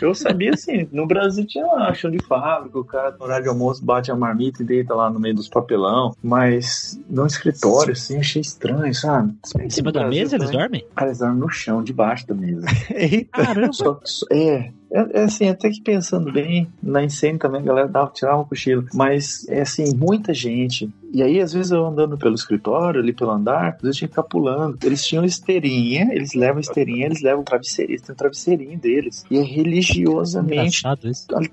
Eu 0.00 0.14
sabia 0.14 0.52
assim, 0.54 0.88
no 0.90 1.06
Brasil 1.06 1.46
tinha 1.46 1.66
lá 1.66 1.92
chão 1.94 2.10
de 2.10 2.22
fábrica, 2.24 2.78
o 2.78 2.84
cara 2.84 3.14
no 3.18 3.24
horário 3.24 3.44
de 3.44 3.48
almoço 3.48 3.84
bate 3.84 4.10
a 4.10 4.16
marmita 4.16 4.62
e 4.62 4.66
deita 4.66 4.94
lá 4.94 5.10
no 5.10 5.20
meio 5.20 5.34
dos 5.34 5.48
papelão. 5.48 6.14
Mas 6.22 6.98
no 7.08 7.26
escritório, 7.26 7.92
assim, 7.92 8.18
achei 8.18 8.40
estranho, 8.40 8.94
sabe? 8.94 9.34
Em 9.60 9.70
cima 9.70 9.92
da 9.92 10.06
mesa 10.06 10.36
eles 10.36 10.50
dormem? 10.50 10.84
Cara, 10.94 11.08
eles 11.08 11.18
dormem 11.18 11.38
no 11.38 11.48
chão, 11.48 11.82
debaixo 11.82 12.26
da 12.26 12.34
mesa. 12.34 12.66
Eita! 12.90 13.44
Caramba! 13.44 13.72
Só, 13.72 14.00
só, 14.04 14.26
é, 14.30 14.72
É, 14.92 15.20
é, 15.20 15.22
assim, 15.24 15.48
até 15.48 15.70
que 15.70 15.80
pensando 15.80 16.32
bem, 16.32 16.68
na 16.82 17.02
incêndio 17.02 17.38
também 17.38 17.60
a 17.60 17.64
galera 17.64 17.88
dava, 17.88 18.10
tirava 18.12 18.40
um 18.40 18.44
cochilo. 18.44 18.86
Mas, 18.92 19.46
é 19.48 19.62
assim, 19.62 19.94
muita 19.94 20.34
gente 20.34 20.90
e 21.12 21.22
aí, 21.24 21.40
às 21.40 21.52
vezes, 21.52 21.72
eu 21.72 21.84
andando 21.84 22.16
pelo 22.16 22.36
escritório, 22.36 23.00
ali 23.00 23.12
pelo 23.12 23.32
andar, 23.32 23.74
às 23.74 23.82
vezes 23.82 23.96
tinha 23.96 24.08
que 24.08 24.14
ficar 24.14 24.22
pulando. 24.22 24.78
Eles 24.82 25.04
tinham 25.04 25.24
esteirinha, 25.24 26.08
eles 26.12 26.34
levam 26.34 26.60
esteirinha, 26.60 27.06
eles 27.06 27.20
levam 27.20 27.42
travesseirinho, 27.42 27.94
eles 27.94 28.02
têm 28.02 28.12
um 28.12 28.16
travesseirinho 28.16 28.78
deles. 28.78 29.24
E 29.28 29.36
é 29.36 29.42
religiosamente, 29.42 30.82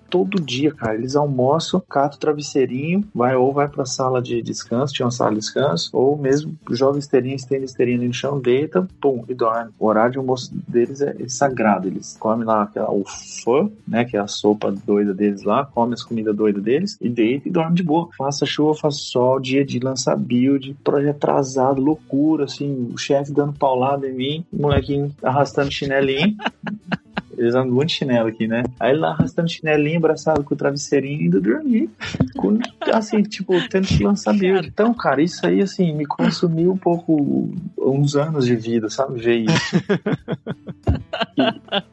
todo 0.09 0.39
dia, 0.39 0.71
cara, 0.71 0.93
eles 0.95 1.15
almoçam, 1.15 1.81
catam 1.89 2.17
o 2.17 2.19
travesseirinho, 2.19 3.03
vai 3.13 3.35
ou 3.35 3.51
vai 3.51 3.67
pra 3.67 3.85
sala 3.85 4.21
de 4.21 4.41
descanso, 4.43 4.93
tinha 4.93 5.05
uma 5.05 5.11
sala 5.11 5.31
de 5.31 5.39
descanso, 5.39 5.89
ou 5.91 6.15
mesmo 6.15 6.55
joga 6.69 6.99
esteirinha, 6.99 7.35
estende 7.35 7.65
esteirinha 7.65 8.05
no 8.05 8.13
chão, 8.13 8.39
deita, 8.39 8.87
pum, 9.01 9.23
e 9.27 9.33
dorme. 9.33 9.71
O 9.79 9.87
horário 9.87 10.11
de 10.11 10.17
almoço 10.19 10.51
deles 10.67 11.01
é, 11.01 11.15
é 11.19 11.27
sagrado. 11.27 11.87
Eles 11.87 12.15
comem 12.19 12.45
lá 12.45 12.63
aquela, 12.63 12.91
o 12.91 13.03
fã, 13.43 13.69
né, 13.87 14.05
que 14.05 14.15
é 14.15 14.19
a 14.19 14.27
sopa 14.27 14.71
doida 14.71 15.13
deles 15.13 15.43
lá, 15.43 15.65
comem 15.65 15.93
as 15.93 16.03
comidas 16.03 16.35
doidas 16.35 16.63
deles, 16.63 16.97
e 17.01 17.09
deita 17.09 17.47
e 17.47 17.51
dorme 17.51 17.75
de 17.75 17.83
boa. 17.83 18.09
Faça 18.17 18.45
chuva, 18.45 18.75
faça 18.75 18.97
sol, 18.97 19.39
dia 19.39 19.65
de 19.65 19.79
lançar 19.79 20.15
build, 20.15 20.75
projeto 20.83 21.17
atrasado, 21.17 21.81
loucura, 21.81 22.45
assim, 22.45 22.89
o 22.93 22.97
chefe 22.97 23.31
dando 23.31 23.53
paulada 23.53 24.07
em 24.07 24.13
mim, 24.13 24.45
o 24.51 24.61
molequinho 24.61 25.13
arrastando 25.21 25.71
chinelinho. 25.71 26.35
Eles 27.37 27.55
andam 27.55 27.73
muito 27.73 27.91
chinelo 27.91 28.27
aqui, 28.27 28.47
né? 28.47 28.63
Aí 28.79 28.95
lá 28.95 29.09
arrastando 29.09 29.49
chinelinho, 29.49 29.97
abraçado 29.97 30.43
com 30.43 30.53
o 30.53 30.57
travesseirinho, 30.57 31.23
indo 31.23 31.39
dormir. 31.39 31.89
Com, 32.35 32.57
assim, 32.91 33.21
tipo, 33.23 33.53
tendo 33.69 33.87
que 33.87 34.03
lançar 34.03 34.33
build. 34.33 34.67
Então, 34.67 34.93
cara, 34.93 35.21
isso 35.21 35.45
aí, 35.45 35.61
assim, 35.61 35.93
me 35.93 36.05
consumiu 36.05 36.71
um 36.71 36.77
pouco, 36.77 37.51
uns 37.77 38.15
anos 38.15 38.45
de 38.45 38.55
vida, 38.55 38.89
sabe? 38.89 39.19
Ver 39.19 39.45
isso. 39.45 39.75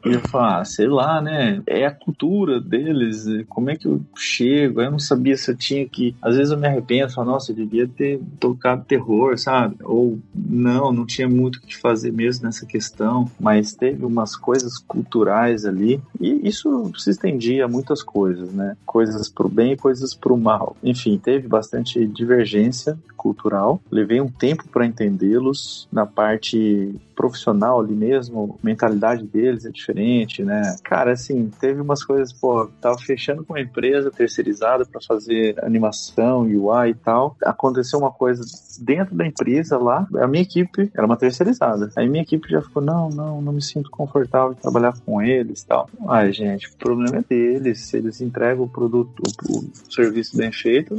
E 0.05 0.13
eu 0.13 0.19
falo, 0.21 0.61
ah, 0.61 0.65
sei 0.65 0.87
lá, 0.87 1.21
né? 1.21 1.61
É 1.67 1.85
a 1.85 1.91
cultura 1.91 2.59
deles, 2.59 3.25
como 3.47 3.69
é 3.69 3.75
que 3.75 3.87
eu 3.87 4.01
chego? 4.15 4.81
Eu 4.81 4.91
não 4.91 4.99
sabia 4.99 5.37
se 5.37 5.51
eu 5.51 5.55
tinha 5.55 5.87
que. 5.87 6.15
Às 6.21 6.35
vezes 6.37 6.51
eu 6.51 6.57
me 6.57 6.67
arrependo, 6.67 7.13
falo, 7.13 7.31
nossa, 7.31 7.51
eu 7.51 7.55
devia 7.55 7.87
ter 7.87 8.19
tocado 8.39 8.85
terror, 8.85 9.37
sabe? 9.37 9.75
Ou 9.83 10.19
não, 10.33 10.91
não 10.91 11.05
tinha 11.05 11.29
muito 11.29 11.57
o 11.57 11.61
que 11.61 11.77
fazer 11.77 12.11
mesmo 12.11 12.45
nessa 12.45 12.65
questão, 12.65 13.29
mas 13.39 13.73
teve 13.73 14.05
umas 14.05 14.35
coisas 14.35 14.77
culturais 14.77 15.34
ali, 15.65 16.01
e 16.19 16.47
isso 16.47 16.91
se 16.97 17.09
estendia 17.09 17.65
a 17.65 17.67
muitas 17.67 18.01
coisas, 18.01 18.51
né? 18.51 18.75
Coisas 18.85 19.29
pro 19.29 19.49
bem 19.49 19.73
e 19.73 19.77
coisas 19.77 20.13
pro 20.13 20.37
mal. 20.37 20.75
Enfim, 20.83 21.17
teve 21.17 21.47
bastante 21.47 22.05
divergência 22.07 22.97
cultural. 23.15 23.81
Levei 23.89 24.21
um 24.21 24.29
tempo 24.29 24.67
para 24.69 24.85
entendê-los 24.85 25.87
na 25.91 26.05
parte 26.05 26.95
profissional 27.15 27.79
ali 27.79 27.95
mesmo, 27.95 28.59
mentalidade 28.61 29.25
deles 29.25 29.65
é 29.65 29.71
diferente, 29.71 30.43
né? 30.43 30.75
Cara, 30.83 31.13
assim, 31.13 31.49
teve 31.59 31.81
umas 31.81 32.03
coisas, 32.03 32.33
pô, 32.33 32.69
tava 32.81 32.97
fechando 32.97 33.43
com 33.43 33.53
uma 33.53 33.61
empresa 33.61 34.11
terceirizada 34.11 34.85
para 34.85 35.01
fazer 35.01 35.55
animação, 35.63 36.41
UI 36.41 36.89
e 36.89 36.93
tal. 36.95 37.35
Aconteceu 37.43 37.99
uma 37.99 38.11
coisa 38.11 38.43
dentro 38.79 39.15
da 39.15 39.25
empresa 39.25 39.77
lá, 39.77 40.07
a 40.15 40.27
minha 40.27 40.43
equipe 40.43 40.91
era 40.93 41.05
uma 41.05 41.17
terceirizada. 41.17 41.89
Aí 41.95 42.07
minha 42.07 42.23
equipe 42.23 42.49
já 42.49 42.61
ficou, 42.61 42.81
não, 42.81 43.09
não, 43.09 43.41
não 43.41 43.53
me 43.53 43.61
sinto 43.61 43.89
confortável 43.89 44.51
em 44.51 44.55
trabalhar 44.61 44.93
com 45.05 45.21
eles 45.21 45.61
e 45.61 45.67
tal. 45.67 45.89
Ai, 46.07 46.31
gente, 46.31 46.67
o 46.67 46.77
problema 46.77 47.17
é 47.17 47.23
deles. 47.27 47.85
Se 47.85 47.97
eles 47.97 48.21
entregam 48.21 48.65
o 48.65 48.69
produto, 48.69 49.23
o, 49.49 49.59
o 49.59 49.93
serviço 49.93 50.37
bem 50.37 50.51
feito, 50.51 50.95